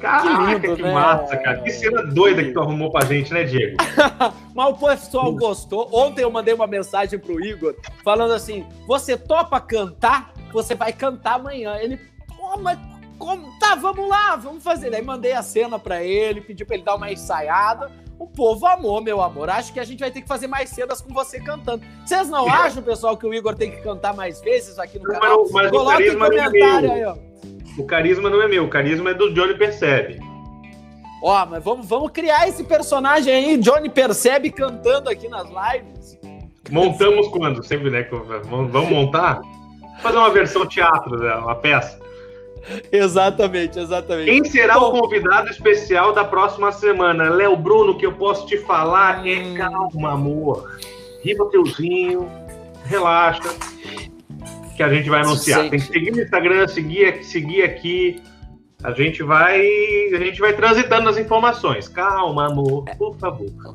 Caraca, 0.00 0.60
que, 0.60 0.66
lindo, 0.66 0.76
que 0.76 0.82
né? 0.82 0.92
massa, 0.92 1.36
cara. 1.36 1.58
Que 1.58 1.70
cena 1.70 2.02
doida 2.02 2.42
que 2.42 2.52
tu 2.52 2.60
arrumou 2.60 2.90
pra 2.90 3.04
gente, 3.04 3.32
né, 3.32 3.44
Diego? 3.44 3.76
Mas 4.54 4.68
o 4.68 4.74
pessoal 4.74 5.32
gostou. 5.34 5.88
Ontem 5.92 6.22
eu 6.22 6.30
mandei 6.30 6.54
uma 6.54 6.66
mensagem 6.66 7.18
pro 7.18 7.44
Igor 7.44 7.74
falando 8.04 8.34
assim: 8.34 8.66
você 8.86 9.16
topa 9.16 9.60
cantar? 9.60 10.32
Você 10.52 10.74
vai 10.74 10.92
cantar 10.92 11.34
amanhã. 11.34 11.76
Ele, 11.76 11.98
pô, 12.36 12.56
mas 12.58 12.78
como? 13.18 13.58
Tá, 13.58 13.74
vamos 13.74 14.08
lá, 14.08 14.36
vamos 14.36 14.62
fazer. 14.62 14.94
Aí 14.94 15.02
mandei 15.02 15.32
a 15.32 15.42
cena 15.42 15.78
pra 15.78 16.02
ele, 16.02 16.40
pedi 16.40 16.64
pra 16.64 16.76
ele 16.76 16.84
dar 16.84 16.94
uma 16.94 17.10
ensaiada. 17.10 17.90
O 18.18 18.26
povo 18.26 18.66
amou, 18.66 19.02
meu 19.02 19.20
amor. 19.20 19.50
Acho 19.50 19.72
que 19.72 19.80
a 19.80 19.84
gente 19.84 20.00
vai 20.00 20.10
ter 20.10 20.22
que 20.22 20.28
fazer 20.28 20.46
mais 20.46 20.70
cedas 20.70 21.02
com 21.02 21.12
você 21.12 21.38
cantando. 21.38 21.84
Vocês 22.04 22.28
não 22.28 22.48
acham, 22.50 22.82
pessoal, 22.82 23.16
que 23.16 23.26
o 23.26 23.34
Igor 23.34 23.54
tem 23.54 23.70
que 23.70 23.82
cantar 23.82 24.14
mais 24.14 24.40
vezes 24.40 24.78
aqui 24.78 24.98
no 24.98 25.04
canal? 25.04 25.46
Mas, 25.50 25.70
mas 25.70 26.00
é 26.00 26.14
comentário 26.14 26.92
aí, 26.92 27.04
ó. 27.04 27.16
O 27.78 27.84
carisma 27.84 28.30
não 28.30 28.42
é 28.42 28.48
meu, 28.48 28.64
o 28.64 28.68
carisma 28.68 29.10
é 29.10 29.14
do 29.14 29.32
Johnny 29.32 29.54
Percebe. 29.54 30.18
Ó, 31.22 31.46
mas 31.46 31.62
vamos, 31.62 31.86
vamos 31.86 32.10
criar 32.10 32.48
esse 32.48 32.64
personagem 32.64 33.32
aí, 33.32 33.56
Johnny 33.56 33.90
Percebe 33.90 34.50
cantando 34.50 35.10
aqui 35.10 35.28
nas 35.28 35.46
lives. 35.48 36.18
Montamos 36.70 37.28
quando? 37.28 37.62
Sempre, 37.64 37.90
né? 37.90 38.06
Vamos 38.44 38.88
montar? 38.88 39.40
Fazer 40.02 40.18
uma 40.18 40.30
versão 40.30 40.66
teatro, 40.66 41.16
uma 41.16 41.54
peça. 41.54 41.98
exatamente, 42.90 43.78
exatamente. 43.78 44.30
Quem 44.30 44.44
será 44.44 44.78
Bom, 44.78 44.88
o 44.88 45.00
convidado 45.00 45.48
especial 45.48 46.12
da 46.12 46.24
próxima 46.24 46.72
semana? 46.72 47.28
Léo 47.30 47.56
Bruno, 47.56 47.96
que 47.96 48.04
eu 48.04 48.12
posso 48.12 48.46
te 48.46 48.58
falar 48.58 49.26
é 49.26 49.38
hum... 49.38 49.54
calma, 49.54 50.12
amor. 50.12 50.78
Riba 51.22 51.46
teuzinho, 51.50 52.28
relaxa, 52.84 53.48
que 54.76 54.82
a 54.82 54.92
gente 54.92 55.08
vai 55.08 55.22
anunciar. 55.22 55.68
Tem 55.70 55.80
que 55.80 55.86
seguir 55.86 56.10
no 56.12 56.22
Instagram, 56.22 56.68
seguir, 56.68 57.24
seguir 57.24 57.62
aqui. 57.62 58.22
A 58.82 58.92
gente 58.92 59.22
vai, 59.22 59.60
a 60.14 60.18
gente 60.18 60.38
vai 60.38 60.52
transitando 60.52 61.08
as 61.08 61.16
informações. 61.16 61.88
Calma, 61.88 62.46
amor, 62.46 62.84
por 62.98 63.16
favor. 63.16 63.74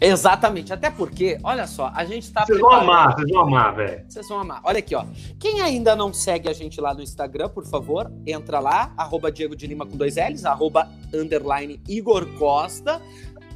Exatamente, 0.00 0.72
até 0.72 0.90
porque, 0.90 1.38
olha 1.42 1.66
só, 1.66 1.90
a 1.92 2.04
gente 2.04 2.32
tá. 2.32 2.46
Vocês 2.46 2.60
vão 2.60 2.70
amar, 2.70 3.14
vocês 3.14 3.28
vão 3.28 3.40
amar, 3.40 3.74
velho. 3.74 4.04
Vocês 4.08 4.28
vão 4.28 4.40
amar. 4.40 4.60
Olha 4.62 4.78
aqui, 4.78 4.94
ó. 4.94 5.04
Quem 5.40 5.60
ainda 5.60 5.96
não 5.96 6.12
segue 6.12 6.48
a 6.48 6.52
gente 6.52 6.80
lá 6.80 6.94
no 6.94 7.02
Instagram, 7.02 7.48
por 7.48 7.66
favor, 7.66 8.10
entra 8.24 8.60
lá, 8.60 8.92
arroba 8.96 9.32
Diego 9.32 9.56
de 9.56 9.66
Lima 9.66 9.84
com 9.84 9.96
dois 9.96 10.14
L's, 10.14 10.44
arroba 10.44 10.88
underline 11.12 11.80
Igor 11.88 12.26
Costa. 12.38 13.02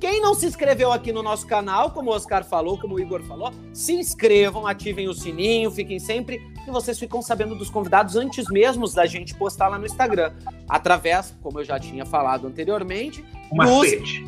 Quem 0.02 0.20
não 0.20 0.34
se 0.34 0.46
inscreveu 0.46 0.90
aqui 0.90 1.12
no 1.12 1.22
nosso 1.22 1.46
canal, 1.46 1.92
como 1.92 2.10
o 2.10 2.12
Oscar 2.12 2.42
falou, 2.42 2.76
como 2.76 2.96
o 2.96 3.00
Igor 3.00 3.22
falou, 3.22 3.52
se 3.72 3.92
inscrevam, 3.92 4.66
ativem 4.66 5.06
o 5.06 5.14
sininho, 5.14 5.70
fiquem 5.70 6.00
sempre 6.00 6.40
que 6.64 6.72
vocês 6.72 6.98
ficam 6.98 7.22
sabendo 7.22 7.54
dos 7.54 7.70
convidados 7.70 8.16
antes 8.16 8.50
mesmo 8.50 8.92
da 8.92 9.06
gente 9.06 9.32
postar 9.32 9.68
lá 9.68 9.78
no 9.78 9.86
Instagram. 9.86 10.32
Através, 10.68 11.32
como 11.40 11.60
eu 11.60 11.64
já 11.64 11.78
tinha 11.78 12.04
falado 12.04 12.48
anteriormente, 12.48 13.24
o 13.48 13.54
macete. 13.54 14.26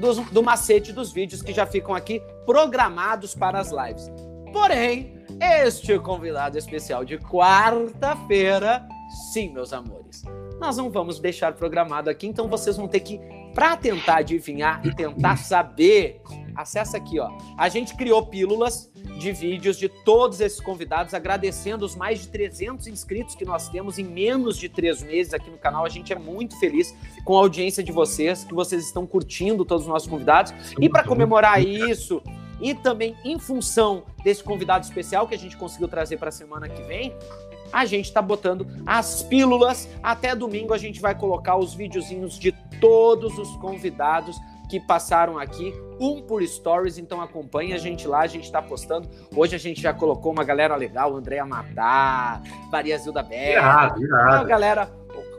Dos, 0.00 0.18
do 0.30 0.44
macete 0.44 0.92
dos 0.92 1.10
vídeos 1.10 1.42
que 1.42 1.52
já 1.52 1.66
ficam 1.66 1.92
aqui 1.92 2.22
programados 2.44 3.34
para 3.34 3.58
as 3.58 3.72
lives. 3.72 4.08
Porém, 4.52 5.24
este 5.40 5.98
convidado 5.98 6.56
especial 6.56 7.04
de 7.04 7.18
quarta-feira, 7.18 8.86
sim, 9.32 9.52
meus 9.52 9.72
amores, 9.72 10.22
nós 10.60 10.76
não 10.76 10.88
vamos 10.88 11.18
deixar 11.18 11.52
programado 11.54 12.08
aqui, 12.08 12.28
então 12.28 12.46
vocês 12.46 12.76
vão 12.76 12.86
ter 12.86 13.00
que 13.00 13.20
para 13.56 13.74
tentar 13.74 14.18
adivinhar 14.18 14.86
e 14.86 14.94
tentar 14.94 15.38
saber, 15.38 16.20
acessa 16.54 16.98
aqui, 16.98 17.18
ó. 17.18 17.30
A 17.56 17.70
gente 17.70 17.96
criou 17.96 18.26
pílulas 18.26 18.92
de 19.18 19.32
vídeos 19.32 19.78
de 19.78 19.88
todos 19.88 20.42
esses 20.42 20.60
convidados, 20.60 21.14
agradecendo 21.14 21.82
os 21.82 21.96
mais 21.96 22.20
de 22.20 22.28
300 22.28 22.86
inscritos 22.86 23.34
que 23.34 23.46
nós 23.46 23.70
temos 23.70 23.98
em 23.98 24.04
menos 24.04 24.58
de 24.58 24.68
três 24.68 25.02
meses 25.02 25.32
aqui 25.32 25.48
no 25.48 25.56
canal. 25.56 25.86
A 25.86 25.88
gente 25.88 26.12
é 26.12 26.18
muito 26.18 26.60
feliz 26.60 26.94
com 27.24 27.34
a 27.34 27.40
audiência 27.40 27.82
de 27.82 27.92
vocês, 27.92 28.44
que 28.44 28.52
vocês 28.52 28.84
estão 28.84 29.06
curtindo 29.06 29.64
todos 29.64 29.84
os 29.84 29.88
nossos 29.88 30.06
convidados. 30.06 30.52
E 30.78 30.86
para 30.86 31.02
comemorar 31.02 31.58
isso, 31.64 32.22
e 32.60 32.74
também 32.74 33.16
em 33.24 33.38
função 33.38 34.04
desse 34.22 34.44
convidado 34.44 34.84
especial 34.84 35.26
que 35.26 35.34
a 35.34 35.38
gente 35.38 35.56
conseguiu 35.56 35.88
trazer 35.88 36.18
para 36.18 36.28
a 36.28 36.32
semana 36.32 36.68
que 36.68 36.82
vem, 36.82 37.14
a 37.72 37.84
gente 37.84 38.06
está 38.06 38.22
botando 38.22 38.66
as 38.86 39.22
pílulas. 39.22 39.88
Até 40.02 40.34
domingo 40.34 40.72
a 40.74 40.78
gente 40.78 41.00
vai 41.00 41.14
colocar 41.14 41.56
os 41.56 41.74
videozinhos 41.74 42.38
de 42.38 42.52
todos 42.80 43.38
os 43.38 43.56
convidados 43.56 44.36
que 44.68 44.80
passaram 44.80 45.38
aqui, 45.38 45.72
um 46.00 46.20
por 46.20 46.42
stories, 46.42 46.98
então 46.98 47.20
acompanhe 47.20 47.72
a 47.72 47.78
gente 47.78 48.06
lá, 48.08 48.20
a 48.20 48.26
gente 48.26 48.44
está 48.44 48.60
postando. 48.60 49.08
Hoje 49.34 49.54
a 49.54 49.58
gente 49.58 49.80
já 49.80 49.94
colocou 49.94 50.32
uma 50.32 50.42
galera 50.42 50.74
legal, 50.74 51.14
Andréa 51.14 51.46
Matar, 51.46 52.42
Maria 52.70 52.98
Zilda 52.98 53.22
Berra. 53.22 53.94
Irado, 53.96 54.04
irado. 54.04 54.36
A 54.36 54.44
galera 54.44 54.90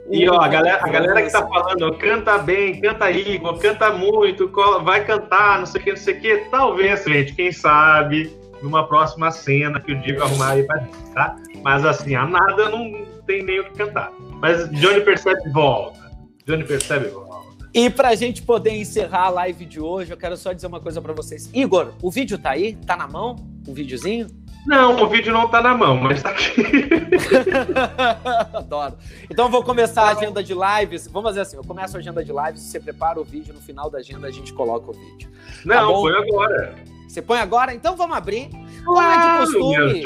e 0.10 0.28
ó, 0.30 0.40
a 0.40 0.48
galera, 0.48 0.80
a 0.82 0.88
galera 0.88 1.22
que 1.22 1.32
tá 1.32 1.46
falando, 1.46 1.98
canta 1.98 2.38
bem, 2.38 2.80
canta 2.80 3.12
Igor, 3.12 3.60
canta 3.60 3.92
muito, 3.92 4.50
vai 4.84 5.04
cantar, 5.06 5.60
não 5.60 5.66
sei 5.66 5.82
o 5.82 5.84
que, 5.84 5.90
não 5.90 5.98
sei 5.98 6.14
o 6.14 6.22
que, 6.22 6.38
talvez, 6.50 7.04
gente, 7.04 7.36
quem 7.36 7.52
sabe, 7.52 8.32
numa 8.62 8.88
próxima 8.88 9.32
cena 9.32 9.80
que 9.80 9.92
o 9.92 10.02
Diego 10.02 10.24
arrumar 10.24 10.52
aí 10.52 10.64
pra 10.64 10.88
tá? 11.14 11.36
Mas 11.64 11.86
assim, 11.86 12.16
a 12.16 12.26
nada 12.26 12.70
não 12.70 13.06
tem 13.26 13.44
nem 13.44 13.60
o 13.60 13.66
que 13.66 13.72
cantar. 13.72 14.12
Mas 14.42 14.70
Johnny 14.72 15.02
Percebe 15.02 15.50
volta. 15.50 16.12
Johnny 16.46 16.64
Percebe 16.64 17.08
volta. 17.10 17.28
E 17.74 17.90
pra 17.90 18.16
gente 18.16 18.42
poder 18.42 18.72
encerrar 18.72 19.26
a 19.26 19.30
live 19.30 19.66
de 19.66 19.80
hoje, 19.80 20.12
eu 20.12 20.18
quero 20.18 20.36
só 20.38 20.54
dizer 20.54 20.68
uma 20.68 20.80
coisa 20.80 21.02
para 21.02 21.14
vocês. 21.14 21.50
Igor, 21.54 21.94
o 22.02 22.10
vídeo 22.10 22.38
tá 22.38 22.52
aí? 22.52 22.76
Tá 22.76 22.96
na 22.96 23.08
mão? 23.08 23.36
O 23.68 23.74
videozinho? 23.74 24.28
Não, 24.66 25.02
o 25.02 25.08
vídeo 25.08 25.32
não 25.32 25.48
tá 25.48 25.62
na 25.62 25.74
mão, 25.74 25.96
mas 25.96 26.22
tá 26.22 26.30
aqui. 26.32 26.54
Adoro. 28.54 28.98
Então 29.30 29.46
eu 29.46 29.52
vou 29.52 29.64
começar 29.64 30.04
a 30.04 30.12
agenda 30.12 30.44
de 30.44 30.54
lives. 30.54 31.08
Vamos 31.08 31.30
fazer 31.30 31.42
assim: 31.42 31.56
eu 31.56 31.64
começo 31.64 31.96
a 31.96 32.00
agenda 32.00 32.24
de 32.24 32.34
lives, 32.34 32.64
você 32.64 32.80
prepara 32.80 33.20
o 33.20 33.24
vídeo, 33.24 33.54
no 33.54 33.62
final 33.62 33.90
da 33.90 34.00
agenda 34.00 34.28
a 34.28 34.32
gente 34.32 34.52
coloca 34.52 34.92
o 34.92 34.94
vídeo. 34.94 35.32
Tá 35.66 35.82
não, 35.82 35.94
tá 35.94 36.00
põe 36.00 36.14
agora. 36.14 36.76
Você 37.08 37.22
põe 37.22 37.40
agora? 37.40 37.74
Então 37.74 37.96
vamos 37.96 38.18
abrir. 38.18 38.50
Como 38.86 39.02
é 39.02 39.18
de 39.18 39.52
costume. 39.52 40.04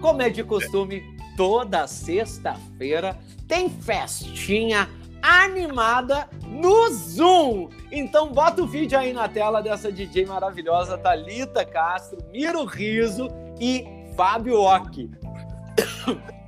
Como 0.00 0.22
é 0.22 0.30
de 0.30 0.44
costume, 0.44 1.16
toda 1.36 1.86
sexta-feira 1.86 3.18
tem 3.46 3.68
festinha 3.70 4.88
animada 5.22 6.28
no 6.46 6.88
Zoom. 6.90 7.68
Então 7.90 8.32
bota 8.32 8.62
o 8.62 8.66
vídeo 8.66 8.98
aí 8.98 9.12
na 9.12 9.28
tela 9.28 9.60
dessa 9.60 9.90
DJ 9.90 10.26
maravilhosa, 10.26 10.98
Talita 10.98 11.64
Castro, 11.64 12.18
Miro 12.30 12.64
Riso 12.64 13.28
e 13.60 13.84
Fábio 14.16 14.60
Ock. 14.60 15.10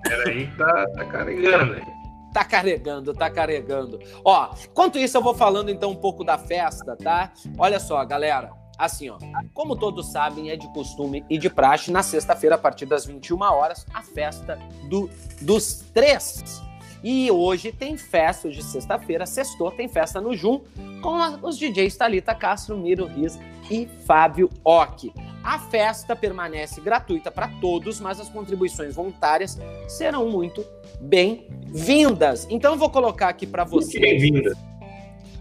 Peraí, 0.02 0.46
tá, 0.56 0.86
tá 0.94 1.04
carregando, 1.04 1.74
né? 1.74 1.98
Tá 2.32 2.44
carregando, 2.44 3.14
tá 3.14 3.30
carregando. 3.30 3.98
Ó, 4.24 4.50
enquanto 4.64 4.98
isso 4.98 5.16
eu 5.16 5.22
vou 5.22 5.34
falando 5.34 5.70
então 5.70 5.90
um 5.90 5.96
pouco 5.96 6.22
da 6.22 6.38
festa, 6.38 6.96
tá? 6.96 7.32
Olha 7.58 7.80
só, 7.80 8.04
galera. 8.04 8.50
Assim, 8.78 9.10
ó, 9.10 9.18
como 9.52 9.74
todos 9.74 10.12
sabem, 10.12 10.50
é 10.50 10.56
de 10.56 10.68
costume 10.68 11.24
e 11.28 11.36
de 11.36 11.50
praxe, 11.50 11.90
na 11.90 12.02
sexta-feira, 12.02 12.54
a 12.54 12.58
partir 12.58 12.86
das 12.86 13.04
21 13.04 13.40
horas, 13.42 13.84
a 13.92 14.02
festa 14.02 14.56
do, 14.88 15.10
dos 15.42 15.84
três. 15.92 16.62
E 17.02 17.30
hoje 17.30 17.72
tem 17.72 17.96
festa, 17.96 18.46
hoje 18.46 18.62
sexta-feira, 18.62 19.26
sextou, 19.26 19.70
tem 19.72 19.88
festa 19.88 20.20
no 20.20 20.34
Jum, 20.34 20.60
com 21.02 21.16
os 21.42 21.58
DJs 21.58 21.96
Thalita 21.96 22.34
Castro, 22.34 22.76
Miro 22.76 23.06
Riz 23.06 23.38
e 23.68 23.86
Fábio 24.06 24.48
Ock. 24.64 25.12
A 25.42 25.58
festa 25.58 26.14
permanece 26.14 26.80
gratuita 26.80 27.30
para 27.30 27.48
todos, 27.60 28.00
mas 28.00 28.20
as 28.20 28.28
contribuições 28.28 28.94
voluntárias 28.94 29.58
serão 29.88 30.28
muito 30.28 30.64
bem-vindas. 31.00 32.46
Então 32.50 32.72
eu 32.72 32.78
vou 32.78 32.90
colocar 32.90 33.28
aqui 33.28 33.46
para 33.46 33.64
vocês. 33.64 34.00
Bem-vinda. 34.00 34.56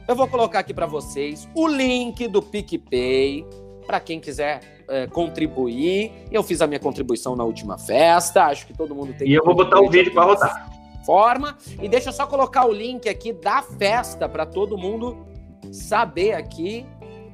Eu 0.08 0.16
vou 0.16 0.28
colocar 0.28 0.60
aqui 0.60 0.74
para 0.74 0.86
vocês 0.86 1.47
o 1.53 1.68
link 1.68 2.28
do 2.28 2.41
PicPay 2.41 3.45
para 3.86 3.99
quem 3.99 4.20
quiser 4.20 4.84
é, 4.88 5.08
contribuir. 5.08 6.12
Eu 6.32 6.43
fiz 6.43 6.62
a 6.62 6.68
minha 6.68 6.80
contribuição 6.80 7.36
na 7.36 7.43
última 7.43 7.78
festa, 7.78 8.45
acho 8.45 8.66
que 8.66 8.74
todo 8.74 8.95
mundo 8.95 9.14
tem. 9.18 9.28
E 9.28 9.34
eu 9.34 9.43
vou 9.43 9.55
botar 9.55 9.80
o 9.80 9.89
vídeo 9.89 10.14
para 10.14 10.24
rodar. 10.24 10.70
Forma 11.05 11.58
e 11.82 11.88
deixa 11.88 12.10
eu 12.10 12.14
só 12.14 12.28
colocar 12.28 12.66
o 12.66 12.72
link 12.72 13.08
aqui 13.08 13.32
da 13.32 13.62
festa 13.62 14.28
para 14.28 14.45
todo 14.45 14.78
mundo 14.78 15.26
saber 15.72 16.34
aqui 16.34 16.86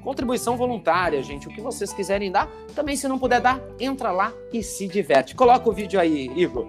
Contribuição 0.03 0.57
voluntária, 0.57 1.23
gente. 1.23 1.47
O 1.47 1.49
que 1.49 1.61
vocês 1.61 1.93
quiserem 1.93 2.29
dar. 2.29 2.49
Também, 2.75 2.95
se 2.95 3.07
não 3.07 3.17
puder 3.17 3.39
dar, 3.39 3.61
entra 3.79 4.11
lá 4.11 4.33
e 4.51 4.61
se 4.61 4.87
diverte. 4.87 5.33
Coloca 5.33 5.69
o 5.69 5.71
vídeo 5.71 5.99
aí, 5.99 6.29
Igor. 6.35 6.67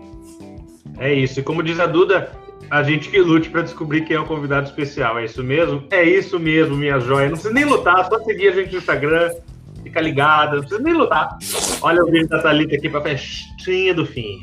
É 0.98 1.12
isso. 1.12 1.40
E 1.40 1.42
como 1.42 1.62
diz 1.62 1.80
a 1.80 1.86
Duda, 1.86 2.30
a 2.70 2.82
gente 2.82 3.08
que 3.08 3.20
lute 3.20 3.50
para 3.50 3.62
descobrir 3.62 4.02
quem 4.02 4.16
é 4.16 4.20
o 4.20 4.26
convidado 4.26 4.68
especial. 4.68 5.18
É 5.18 5.24
isso 5.24 5.42
mesmo? 5.42 5.84
É 5.90 6.02
isso 6.02 6.38
mesmo, 6.38 6.76
minha 6.76 6.98
joia. 6.98 7.26
Não 7.26 7.32
precisa 7.32 7.52
nem 7.52 7.64
lutar, 7.64 8.08
só 8.08 8.18
seguir 8.24 8.48
a 8.48 8.52
gente 8.52 8.72
no 8.72 8.78
Instagram. 8.78 9.34
Fica 9.82 10.00
ligado, 10.00 10.56
não 10.56 10.60
precisa 10.60 10.82
nem 10.82 10.94
lutar. 10.94 11.36
Olha 11.82 12.02
o 12.02 12.10
vídeo 12.10 12.28
da 12.28 12.40
Thalita 12.40 12.76
aqui 12.76 12.88
para 12.88 13.02
festinha 13.02 13.92
do 13.92 14.06
fim. 14.06 14.40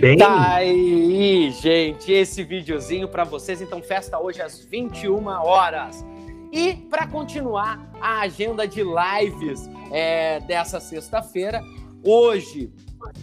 Bem. 0.00 0.16
Tá 0.16 0.54
aí, 0.54 1.50
gente, 1.52 2.10
esse 2.10 2.42
videozinho 2.42 3.06
para 3.06 3.24
vocês. 3.24 3.60
Então, 3.60 3.82
festa 3.82 4.18
hoje 4.18 4.40
às 4.40 4.64
21 4.64 5.26
horas. 5.26 6.04
E 6.50 6.74
para 6.74 7.06
continuar 7.06 7.92
a 8.00 8.20
agenda 8.20 8.66
de 8.66 8.82
lives 8.82 9.68
é, 9.92 10.40
dessa 10.40 10.80
sexta-feira, 10.80 11.62
hoje. 12.02 12.72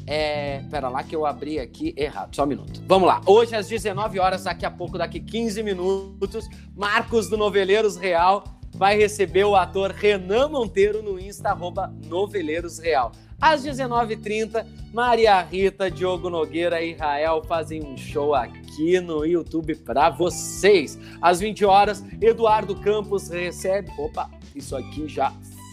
É, 0.07 0.63
pera 0.71 0.89
lá 0.89 1.03
que 1.03 1.15
eu 1.15 1.23
abri 1.23 1.59
aqui 1.59 1.93
errado, 1.95 2.35
só 2.35 2.43
um 2.43 2.47
minuto. 2.47 2.81
Vamos 2.87 3.07
lá. 3.07 3.21
Hoje 3.27 3.55
às 3.55 3.67
19 3.67 4.19
horas, 4.19 4.43
daqui 4.43 4.65
a 4.65 4.71
pouco, 4.71 4.97
daqui 4.97 5.19
15 5.19 5.61
minutos, 5.61 6.49
Marcos 6.75 7.29
do 7.29 7.37
Noveleiros 7.37 7.95
Real 7.95 8.43
vai 8.73 8.97
receber 8.97 9.43
o 9.43 9.55
ator 9.55 9.91
Renan 9.91 10.49
Monteiro 10.49 11.03
no 11.03 11.19
Insta, 11.19 11.49
arroba 11.49 11.93
Noveleiros 12.05 12.79
Real. 12.79 13.11
Às 13.39 13.63
19h30, 13.63 14.65
Maria 14.91 15.39
Rita, 15.41 15.91
Diogo 15.91 16.29
Nogueira 16.29 16.81
e 16.81 16.93
Israel 16.93 17.43
fazem 17.47 17.83
um 17.83 17.95
show 17.95 18.33
aqui 18.33 18.99
no 18.99 19.23
YouTube 19.23 19.75
para 19.75 20.09
vocês. 20.09 20.97
Às 21.21 21.39
20 21.39 21.63
horas, 21.63 22.03
Eduardo 22.19 22.75
Campos 22.75 23.29
recebe. 23.29 23.91
Opa, 23.97 24.29
isso 24.55 24.75
aqui 24.75 25.07
já 25.07 25.31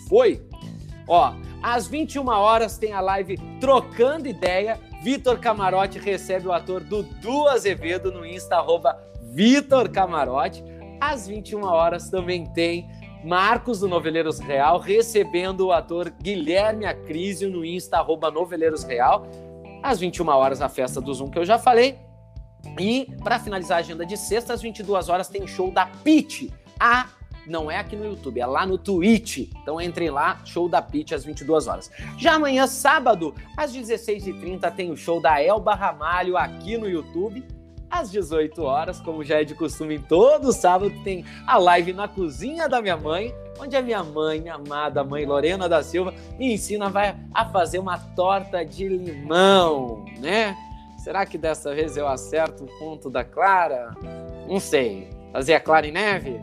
foi. 0.09 0.47
Ó, 1.09 1.33
às 1.63 1.87
21 1.87 2.29
horas 2.29 2.77
tem 2.77 2.93
a 2.93 3.01
live 3.01 3.39
Trocando 3.61 4.29
Ideia. 4.29 4.79
Vitor 5.03 5.39
Camarote 5.39 5.99
recebe 5.99 6.47
o 6.47 6.53
ator 6.53 6.83
Dudu 6.83 7.49
Azevedo 7.49 8.13
no 8.13 8.27
Insta, 8.27 8.57
arroba 8.57 8.99
Vitor 9.33 9.89
Camarote. 9.89 10.63
Às 11.01 11.27
21 11.27 11.63
horas 11.63 12.11
também 12.11 12.47
tem 12.53 12.87
Marcos 13.25 13.81
do 13.81 13.89
Noveleiros 13.89 14.39
Real 14.39 14.79
recebendo 14.79 15.69
o 15.69 15.73
ator 15.73 16.11
Guilherme 16.11 16.85
Acrísio 16.85 17.51
no 17.51 17.65
Insta, 17.65 17.97
arroba 17.97 18.31
Noveleiros 18.31 18.85
Real. 18.85 19.27
Às 19.83 19.99
21 19.99 20.29
horas, 20.29 20.61
a 20.61 20.69
festa 20.69 21.01
do 21.01 21.13
Zoom 21.13 21.31
que 21.31 21.39
eu 21.39 21.45
já 21.45 21.59
falei. 21.59 21.99
E 22.79 23.07
para 23.23 23.39
finalizar 23.39 23.79
a 23.79 23.81
agenda 23.81 24.05
de 24.05 24.17
sexta, 24.17 24.53
às 24.53 24.61
22 24.61 25.09
horas, 25.09 25.29
tem 25.29 25.47
show 25.47 25.71
da 25.71 25.87
Pit. 25.87 26.53
A 26.79 27.09
não 27.47 27.71
é 27.71 27.79
aqui 27.79 27.97
no 27.97 28.05
YouTube, 28.05 28.41
é 28.41 28.47
lá 28.47 28.67
no 28.67 28.77
Twitch. 28.77 29.51
Então 29.63 29.81
entrem 29.81 30.11
lá, 30.11 30.41
show 30.45 30.69
da 30.69 30.83
Pit 30.83 31.15
às 31.15 31.25
22 31.25 31.67
horas. 31.67 31.91
Já 32.19 32.35
amanhã, 32.35 32.67
sábado, 32.67 33.35
às 33.57 33.75
16h30, 33.75 34.71
tem 34.75 34.91
o 34.91 34.97
show 34.97 35.19
da 35.19 35.43
Elba 35.43 35.75
Ramalho 35.75 36.37
aqui 36.37 36.77
no 36.77 36.89
YouTube 36.89 37.43
às 38.01 38.11
18 38.11 38.63
horas, 38.63 39.01
como 39.01 39.23
já 39.23 39.41
é 39.41 39.45
de 39.45 39.55
costume, 39.55 39.99
todo 39.99 40.53
sábado 40.53 40.93
tem 41.05 41.25
a 41.47 41.57
live 41.59 41.93
na 41.93 42.09
cozinha 42.09 42.69
da 42.69 42.83
minha 42.83 42.97
mãe, 42.97 43.33
onde 43.59 43.77
a 43.77 43.83
minha 43.83 44.03
mãe, 44.03 44.41
minha 44.41 44.55
amada 44.55 45.05
mãe 45.05 45.25
Lorena 45.25 45.69
da 45.69 45.83
Silva, 45.83 46.13
me 46.37 46.55
ensina 46.55 46.93
a 47.33 47.45
fazer 47.47 47.79
uma 47.79 47.99
torta 47.99 48.65
de 48.65 48.89
limão, 48.89 50.05
né? 50.19 50.57
Será 50.99 51.25
que 51.25 51.39
dessa 51.39 51.75
vez 51.75 51.97
eu 51.97 52.09
acerto 52.09 52.65
o 52.65 52.79
ponto 52.79 53.09
da 53.09 53.23
Clara? 53.23 53.95
Não 54.49 54.59
sei. 54.59 55.11
Fazer 55.33 55.55
a 55.55 55.61
Clara 55.61 55.87
em 55.87 55.93
neve? 55.93 56.41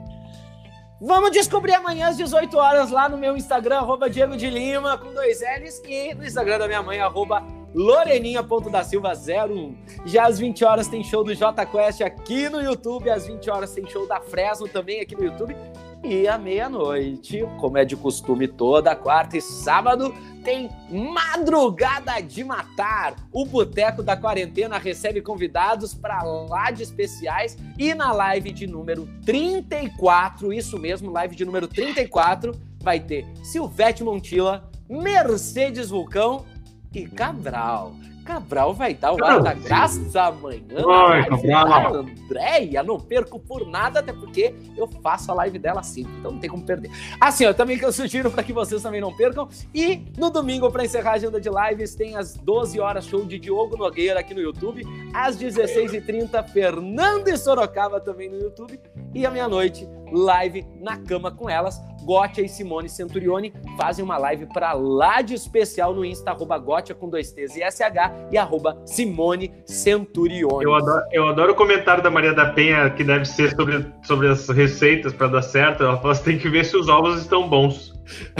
Vamos 1.01 1.31
descobrir 1.31 1.73
amanhã 1.73 2.09
às 2.09 2.17
18 2.17 2.55
horas 2.57 2.91
lá 2.91 3.09
no 3.09 3.17
meu 3.17 3.35
Instagram, 3.35 3.79
arroba 3.79 4.09
Diego 4.09 4.37
de 4.37 4.49
Lima, 4.49 4.97
com 4.97 5.11
dois 5.11 5.41
L's, 5.41 5.81
e 5.85 6.13
no 6.13 6.23
Instagram 6.23 6.59
da 6.59 6.67
minha 6.67 6.83
mãe, 6.83 6.99
arroba 6.99 7.43
Loreninha.da-Silva01. 7.73 9.75
Já 10.05 10.27
às 10.27 10.37
20 10.39 10.65
horas 10.65 10.87
tem 10.87 11.03
show 11.03 11.23
do 11.23 11.33
J 11.33 11.65
Quest 11.65 12.01
aqui 12.01 12.49
no 12.49 12.61
YouTube, 12.61 13.09
às 13.09 13.25
20 13.27 13.49
horas 13.49 13.73
tem 13.73 13.87
show 13.87 14.07
da 14.07 14.19
Fresno 14.19 14.67
também 14.67 14.99
aqui 15.01 15.15
no 15.15 15.23
YouTube. 15.23 15.55
E 16.03 16.27
à 16.27 16.37
meia-noite, 16.37 17.47
como 17.59 17.77
é 17.77 17.85
de 17.85 17.95
costume 17.95 18.47
toda 18.47 18.95
quarta 18.95 19.37
e 19.37 19.41
sábado, 19.41 20.11
tem 20.43 20.67
Madrugada 20.89 22.19
de 22.19 22.43
Matar. 22.43 23.15
O 23.31 23.45
Boteco 23.45 24.01
da 24.01 24.17
Quarentena 24.17 24.79
recebe 24.79 25.21
convidados 25.21 25.93
para 25.93 26.23
lá 26.23 26.71
de 26.71 26.81
especiais 26.81 27.55
e 27.77 27.93
na 27.93 28.11
live 28.11 28.51
de 28.51 28.65
número 28.65 29.07
34, 29.23 30.51
isso 30.51 30.79
mesmo, 30.79 31.11
live 31.11 31.35
de 31.35 31.45
número 31.45 31.67
34, 31.67 32.59
vai 32.79 32.99
ter 32.99 33.27
Silvete 33.43 34.03
Montila, 34.03 34.67
Mercedes 34.89 35.91
Vulcão 35.91 36.45
e 36.93 37.07
Cabral. 37.07 37.93
Cabral 38.25 38.73
vai 38.73 38.93
dar 38.93 39.13
o 39.13 39.23
ar 39.23 39.41
da 39.41 39.53
graça 39.53 40.21
amanhã. 40.21 40.61
Oi, 40.85 41.25
Cabral. 41.25 41.95
Andréia, 41.95 42.83
não 42.83 42.99
perco 42.99 43.39
por 43.39 43.67
nada, 43.67 43.99
até 43.99 44.13
porque 44.13 44.53
eu 44.77 44.87
faço 44.87 45.31
a 45.31 45.35
live 45.35 45.57
dela 45.57 45.79
assim, 45.79 46.05
então 46.19 46.31
não 46.31 46.39
tem 46.39 46.49
como 46.49 46.63
perder. 46.63 46.91
Assim, 47.19 47.45
ó, 47.45 47.53
também 47.53 47.79
que 47.79 47.85
eu 47.85 47.91
sugiro 47.91 48.29
para 48.29 48.43
que 48.43 48.53
vocês 48.53 48.81
também 48.81 49.01
não 49.01 49.13
percam. 49.13 49.49
E 49.73 50.05
no 50.17 50.29
domingo, 50.29 50.69
para 50.71 50.85
encerrar 50.85 51.11
a 51.11 51.15
agenda 51.15 51.41
de 51.41 51.49
lives, 51.49 51.95
tem 51.95 52.15
às 52.15 52.35
12 52.35 52.79
horas 52.79 53.05
show 53.05 53.25
de 53.25 53.39
Diogo 53.39 53.75
Nogueira 53.75 54.19
aqui 54.19 54.33
no 54.33 54.41
YouTube. 54.41 54.83
Às 55.13 55.37
16h30, 55.37 56.47
Fernando 56.49 57.27
e 57.27 57.37
Sorocaba 57.37 57.99
também 57.99 58.29
no 58.29 58.37
YouTube. 58.37 58.79
E 59.15 59.25
à 59.25 59.31
meia-noite, 59.31 59.87
live 60.11 60.65
na 60.79 60.97
cama 60.97 61.31
com 61.31 61.49
elas. 61.49 61.81
Gotia 62.03 62.43
e 62.43 62.49
Simone 62.49 62.89
Centurione 62.89 63.53
fazem 63.77 64.03
uma 64.03 64.17
live 64.17 64.45
para 64.47 64.73
lá 64.73 65.21
de 65.21 65.33
especial 65.33 65.93
no 65.93 66.03
Insta, 66.03 66.31
arroba 66.31 66.57
Gotia 66.57 66.95
com 66.95 67.09
dois 67.09 67.31
T's 67.31 67.55
e 67.55 67.61
SH 67.61 68.29
e 68.31 68.37
arroba 68.37 68.81
Simone 68.85 69.51
Centurione. 69.65 70.65
Eu 70.65 70.75
adoro, 70.75 71.03
eu 71.11 71.27
adoro 71.27 71.51
o 71.53 71.55
comentário 71.55 72.03
da 72.03 72.09
Maria 72.09 72.33
da 72.33 72.47
Penha, 72.47 72.89
que 72.89 73.03
deve 73.03 73.25
ser 73.25 73.55
sobre, 73.55 73.85
sobre 74.03 74.27
as 74.27 74.47
receitas 74.49 75.13
para 75.13 75.27
dar 75.27 75.41
certo. 75.41 75.83
Ela 75.83 75.97
fala: 75.97 76.15
tem 76.15 76.37
que 76.37 76.49
ver 76.49 76.65
se 76.65 76.75
os 76.77 76.87
ovos 76.87 77.21
estão 77.21 77.47
bons. 77.47 77.93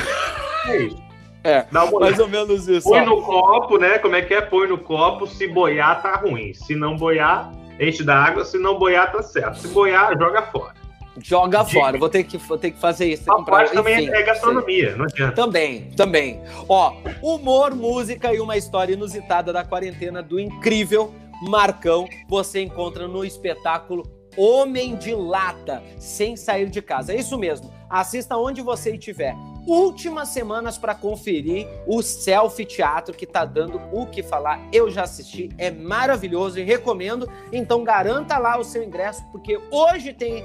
É 0.67 0.77
isso. 0.77 1.11
É, 1.43 1.65
mais 1.71 2.19
ou 2.19 2.27
menos 2.27 2.67
isso. 2.67 2.87
Põe 2.87 2.99
ó. 2.99 3.05
no 3.05 3.21
copo, 3.23 3.79
né? 3.79 3.97
Como 3.97 4.15
é 4.15 4.21
que 4.21 4.33
é? 4.33 4.41
Põe 4.41 4.67
no 4.67 4.77
copo. 4.77 5.25
Se 5.25 5.47
boiar, 5.47 6.01
tá 6.01 6.15
ruim. 6.17 6.53
Se 6.53 6.75
não 6.75 6.95
boiar, 6.95 7.51
enche 7.79 8.03
da 8.03 8.15
água. 8.15 8.45
Se 8.45 8.59
não 8.59 8.77
boiar, 8.77 9.11
tá 9.11 9.23
certo. 9.23 9.57
Se 9.57 9.67
boiar, 9.69 10.15
joga 10.17 10.43
fora. 10.43 10.80
Joga 11.23 11.63
fora, 11.65 11.97
vou 11.97 12.09
ter 12.09 12.23
que, 12.23 12.37
vou 12.37 12.57
ter 12.57 12.71
que 12.71 12.79
fazer 12.79 13.07
isso. 13.07 13.31
A 13.31 13.35
comprar, 13.35 13.69
também 13.69 14.09
é 14.09 14.23
gastronomia, 14.23 14.95
não 14.95 15.05
adianta. 15.05 15.35
Também, 15.35 15.89
também. 15.95 16.41
Ó, 16.67 16.93
humor, 17.21 17.75
música 17.75 18.33
e 18.33 18.39
uma 18.39 18.57
história 18.57 18.93
inusitada 18.93 19.53
da 19.53 19.63
quarentena 19.63 20.21
do 20.21 20.39
incrível 20.39 21.13
Marcão, 21.41 22.07
você 22.27 22.61
encontra 22.61 23.07
no 23.07 23.25
espetáculo 23.25 24.03
Homem 24.37 24.95
de 24.95 25.13
Lata, 25.13 25.83
sem 25.97 26.35
sair 26.37 26.69
de 26.69 26.81
casa. 26.81 27.13
É 27.13 27.17
isso 27.17 27.37
mesmo. 27.37 27.73
Assista 27.89 28.37
onde 28.37 28.61
você 28.61 28.91
estiver 28.91 29.35
últimas 29.67 30.29
semanas 30.29 30.77
para 30.77 30.95
conferir 30.95 31.67
o 31.85 32.01
Selfie 32.01 32.65
Teatro 32.65 33.13
que 33.13 33.25
tá 33.25 33.45
dando 33.45 33.79
o 33.91 34.05
que 34.05 34.23
falar. 34.23 34.59
Eu 34.71 34.89
já 34.89 35.03
assisti, 35.03 35.49
é 35.57 35.69
maravilhoso 35.69 36.59
e 36.59 36.63
recomendo. 36.63 37.29
Então 37.51 37.83
garanta 37.83 38.37
lá 38.37 38.57
o 38.57 38.63
seu 38.63 38.83
ingresso 38.83 39.23
porque 39.31 39.59
hoje 39.69 40.13
tem, 40.13 40.43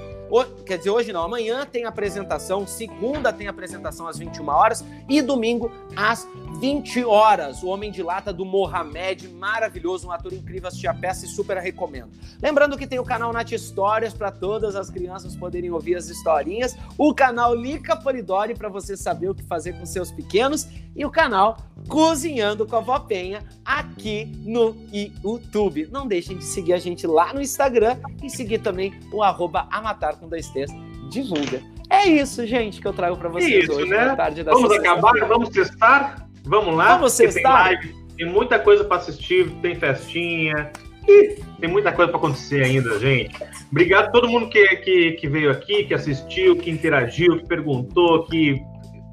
quer 0.65 0.77
dizer, 0.77 0.89
hoje 0.89 1.13
não, 1.13 1.23
amanhã 1.23 1.65
tem 1.65 1.85
apresentação, 1.85 2.67
segunda 2.67 3.31
tem 3.31 3.47
apresentação 3.47 4.07
às 4.07 4.17
21 4.17 4.47
horas 4.47 4.83
e 5.07 5.21
domingo 5.21 5.71
às 5.95 6.27
20 6.59 7.05
horas. 7.05 7.63
O 7.63 7.67
Homem 7.67 7.91
de 7.91 8.01
Lata 8.01 8.33
do 8.33 8.43
Mohamed, 8.43 9.27
maravilhoso, 9.29 10.07
um 10.07 10.11
ator 10.11 10.33
incrível, 10.33 10.67
assisti 10.67 10.87
a 10.87 10.93
peça 10.93 11.25
e 11.25 11.29
super 11.29 11.57
recomendo. 11.57 12.09
Lembrando 12.41 12.77
que 12.77 12.87
tem 12.87 12.99
o 12.99 13.03
canal 13.03 13.31
Nat 13.31 13.51
Histórias 13.51 14.13
para 14.13 14.31
todas 14.31 14.75
as 14.75 14.89
crianças 14.89 15.35
poderem 15.35 15.71
ouvir 15.71 15.95
as 15.95 16.09
historinhas, 16.09 16.75
o 16.97 17.13
canal 17.13 17.53
Lica 17.53 17.95
Polidori 17.95 18.55
para 18.55 18.69
você 18.69 18.97
saber 18.97 19.29
o 19.29 19.35
que 19.35 19.43
fazer 19.43 19.73
com 19.79 19.85
seus 19.85 20.11
pequenos 20.11 20.67
e 20.95 21.05
o 21.05 21.11
canal 21.11 21.57
Cozinhando 21.87 22.65
com 22.65 22.75
a 22.75 22.79
Vó 22.79 22.99
Penha 22.99 23.43
aqui 23.63 24.31
no 24.45 24.75
YouTube. 24.91 25.87
Não 25.91 26.07
deixem 26.07 26.37
de 26.37 26.43
seguir 26.43 26.73
a 26.73 26.77
gente 26.77 27.07
lá 27.07 27.33
no 27.33 27.41
Instagram 27.41 27.97
e 28.21 28.29
seguir 28.29 28.59
também 28.59 28.93
o 29.11 29.23
arroba 29.23 29.67
Amatar 29.71 30.17
com 30.17 30.27
dois 30.27 30.49
T's. 30.49 30.71
Divulga. 31.09 31.61
É 31.89 32.05
isso, 32.05 32.45
gente, 32.45 32.81
que 32.81 32.87
eu 32.87 32.93
trago 32.93 33.15
para 33.15 33.29
vocês 33.29 33.63
isso, 33.63 33.73
hoje. 33.73 33.89
Né? 33.89 34.15
tarde 34.15 34.43
da 34.43 34.51
vamos 34.51 34.71
acabar, 34.71 35.13
vamos 35.27 35.49
testar? 35.49 36.27
Vamos 36.43 36.75
lá? 36.75 36.95
Vamos 36.95 37.15
testar? 37.15 37.69
Tem, 37.69 37.73
live, 37.75 37.95
tem 38.17 38.25
muita 38.25 38.59
coisa 38.59 38.83
para 38.83 38.97
assistir, 38.97 39.49
tem 39.61 39.75
festinha, 39.75 40.71
Ih, 41.07 41.41
tem 41.59 41.69
muita 41.69 41.91
coisa 41.93 42.11
para 42.11 42.19
acontecer 42.19 42.63
ainda, 42.63 42.99
gente. 42.99 43.33
Obrigado 43.71 44.07
a 44.07 44.11
todo 44.11 44.27
mundo 44.27 44.49
que, 44.49 44.63
que, 44.77 45.11
que, 45.13 45.27
veio 45.27 45.49
aqui, 45.49 45.85
que 45.85 45.93
assistiu, 45.93 46.57
que 46.57 46.69
interagiu, 46.69 47.37
que 47.37 47.47
perguntou, 47.47 48.25
que 48.25 48.61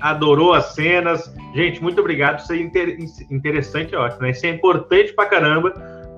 adorou 0.05 0.53
as 0.53 0.75
cenas. 0.75 1.33
Gente, 1.55 1.83
muito 1.83 1.99
obrigado. 1.99 2.41
Isso 2.41 2.53
é 2.53 2.57
inter... 2.57 2.99
interessante, 3.31 3.97
ótimo. 3.97 4.23
Né? 4.23 4.31
Isso 4.31 4.45
é 4.45 4.51
importante 4.51 5.15
pra 5.15 5.25
caramba, 5.25 5.71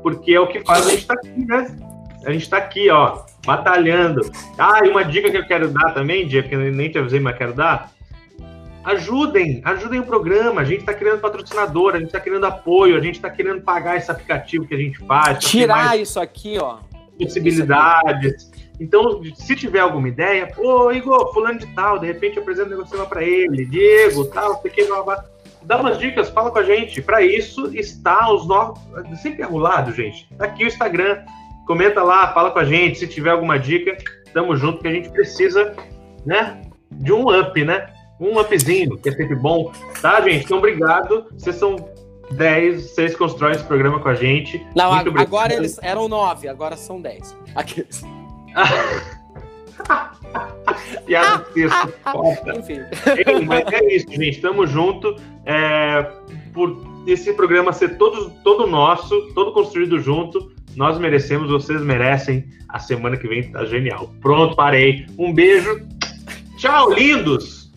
porque 0.03 0.35
é 0.35 0.41
o 0.41 0.49
que 0.49 0.61
faz 0.65 0.87
a 0.87 0.91
gente 0.91 1.03
estar 1.03 1.15
tá 1.15 1.29
aqui, 1.29 1.47
né? 1.47 1.79
A 2.25 2.33
gente 2.33 2.43
está 2.43 2.57
aqui, 2.57 2.91
ó, 2.91 3.23
batalhando. 3.47 4.29
Ah, 4.59 4.85
e 4.85 4.91
uma 4.91 5.05
dica 5.05 5.31
que 5.31 5.37
eu 5.37 5.47
quero 5.47 5.69
dar 5.69 5.95
também, 5.95 6.27
Diego, 6.27 6.49
que 6.49 6.57
eu 6.57 6.73
nem 6.73 6.91
te 6.91 6.99
avisei, 6.99 7.21
mas 7.21 7.39
quero 7.39 7.55
dar. 7.55 7.93
Ajudem, 8.83 9.63
ajudem 9.65 10.01
o 10.01 10.05
programa. 10.05 10.63
A 10.63 10.65
gente 10.65 10.81
está 10.81 10.93
querendo 10.93 11.21
patrocinador, 11.21 11.95
a 11.95 11.99
gente 11.99 12.09
está 12.09 12.19
querendo 12.19 12.45
apoio, 12.45 12.97
a 12.97 13.01
gente 13.01 13.15
está 13.15 13.31
querendo 13.31 13.61
pagar 13.63 13.97
esse 13.97 14.11
aplicativo 14.11 14.67
que 14.67 14.75
a 14.75 14.79
gente 14.79 14.99
faz. 15.07 15.45
Tirar 15.45 15.97
isso 15.97 16.19
aqui, 16.19 16.59
ó. 16.59 16.79
Possibilidades. 17.17 18.51
Então, 18.79 19.23
se 19.35 19.57
tiver 19.57 19.81
alguma 19.81 20.09
ideia, 20.09 20.53
ô 20.59 20.93
Igor, 20.93 21.33
fulano 21.33 21.59
de 21.59 21.67
tal, 21.75 21.99
de 21.99 22.07
repente 22.07 22.37
eu 22.37 22.43
apresento 22.43 22.69
um 22.69 22.71
negócio 22.73 23.07
para 23.07 23.25
ele, 23.25 23.65
Diego, 23.65 24.25
tal, 24.27 24.61
sei 24.61 24.71
que, 24.71 24.87
dá 25.67 25.81
umas 25.81 25.99
dicas, 25.99 26.29
fala 26.29 26.51
com 26.51 26.59
a 26.59 26.63
gente. 26.63 27.03
Para 27.03 27.23
isso 27.23 27.77
está 27.77 28.33
os 28.33 28.47
nossos. 28.47 28.83
Sempre 29.21 29.43
é 29.43 29.47
lado, 29.47 29.93
gente. 29.93 30.29
Tá 30.39 30.47
aqui 30.47 30.65
o 30.65 30.67
Instagram. 30.67 31.23
Comenta 31.67 32.03
lá, 32.03 32.33
fala 32.33 32.51
com 32.51 32.61
a 32.61 32.65
gente. 32.65 32.99
Se 32.99 33.09
tiver 33.09 33.31
alguma 33.31 33.59
dica, 33.59 33.97
tamo 34.33 34.57
junto, 34.57 34.81
que 34.81 34.89
a 34.89 34.93
gente 34.93 35.11
precisa, 35.11 35.75
né? 36.25 36.63
De 36.91 37.13
um 37.13 37.29
up, 37.29 37.65
né? 37.65 37.93
Um 38.21 38.39
upzinho, 38.39 38.97
que 38.97 39.09
é 39.09 39.13
sempre 39.13 39.35
bom. 39.35 39.73
Tá, 40.01 40.21
gente? 40.21 40.45
Então, 40.45 40.59
obrigado. 40.59 41.27
Vocês 41.33 41.57
são 41.57 41.77
10, 42.31 42.91
vocês 42.91 43.17
constroem 43.17 43.55
esse 43.55 43.65
programa 43.65 44.01
com 44.01 44.09
a 44.09 44.15
gente. 44.15 44.65
Não, 44.75 44.93
agora 44.93 45.53
eles 45.53 45.79
eram 45.83 46.09
9, 46.09 46.49
agora 46.49 46.77
são 46.77 47.01
10. 47.01 47.37
Aqueles. 47.55 48.05
Piada 51.07 51.39
texto 51.55 51.95
Enfim. 52.59 52.81
Ei, 53.27 53.45
mas 53.45 53.65
é 53.73 53.95
isso, 53.95 54.11
gente. 54.11 54.41
Tamo 54.41 54.67
junto. 54.67 55.15
É, 55.45 56.11
por 56.53 56.77
esse 57.07 57.33
programa 57.35 57.73
ser 57.73 57.97
todo, 57.99 58.31
todo 58.43 58.67
nosso, 58.67 59.33
todo 59.35 59.53
construído 59.53 60.01
junto, 60.01 60.53
nós 60.75 60.99
merecemos, 60.99 61.51
vocês 61.51 61.81
merecem. 61.83 62.57
A 62.69 62.81
semana 62.81 63.17
que 63.17 63.29
vem 63.29 63.51
tá 63.51 63.65
genial. 63.65 64.13
Pronto, 64.21 64.57
parei. 64.57 65.07
Um 65.17 65.33
beijo. 65.33 65.87
Tchau, 66.59 66.93
lindos! 66.93 67.71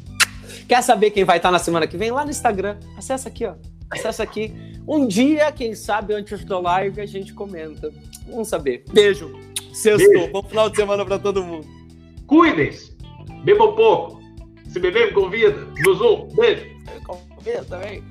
Quer 0.67 0.81
saber 0.81 1.11
quem 1.11 1.23
vai 1.23 1.37
estar 1.37 1.51
na 1.51 1.59
semana 1.59 1.87
que 1.87 1.95
vem? 1.95 2.11
Lá 2.11 2.23
no 2.23 2.31
Instagram. 2.31 2.77
Acessa 2.97 3.29
aqui, 3.29 3.45
ó. 3.45 3.53
Acessa 3.89 4.23
aqui. 4.23 4.51
Um 4.87 5.07
dia, 5.07 5.51
quem 5.51 5.75
sabe, 5.75 6.13
antes 6.13 6.43
da 6.43 6.59
live, 6.59 6.99
a 6.99 7.05
gente 7.05 7.33
comenta. 7.33 7.91
Vamos 8.27 8.47
saber. 8.47 8.83
Beijo. 8.91 9.48
Sextou. 9.73 10.27
Bom 10.29 10.43
final 10.43 10.69
de 10.69 10.75
semana 10.77 11.05
para 11.05 11.19
todo 11.19 11.43
mundo. 11.43 11.67
Cuidem-se. 12.27 12.95
Bebam 13.43 13.75
pouco. 13.75 14.19
Se 14.67 14.79
beber, 14.79 15.07
me 15.07 15.13
convida. 15.13 15.67
No 15.85 15.93
Zoom. 15.95 16.27
Beijo. 16.35 16.63
Me 16.63 17.01
convida 17.05 17.63
também. 17.65 18.03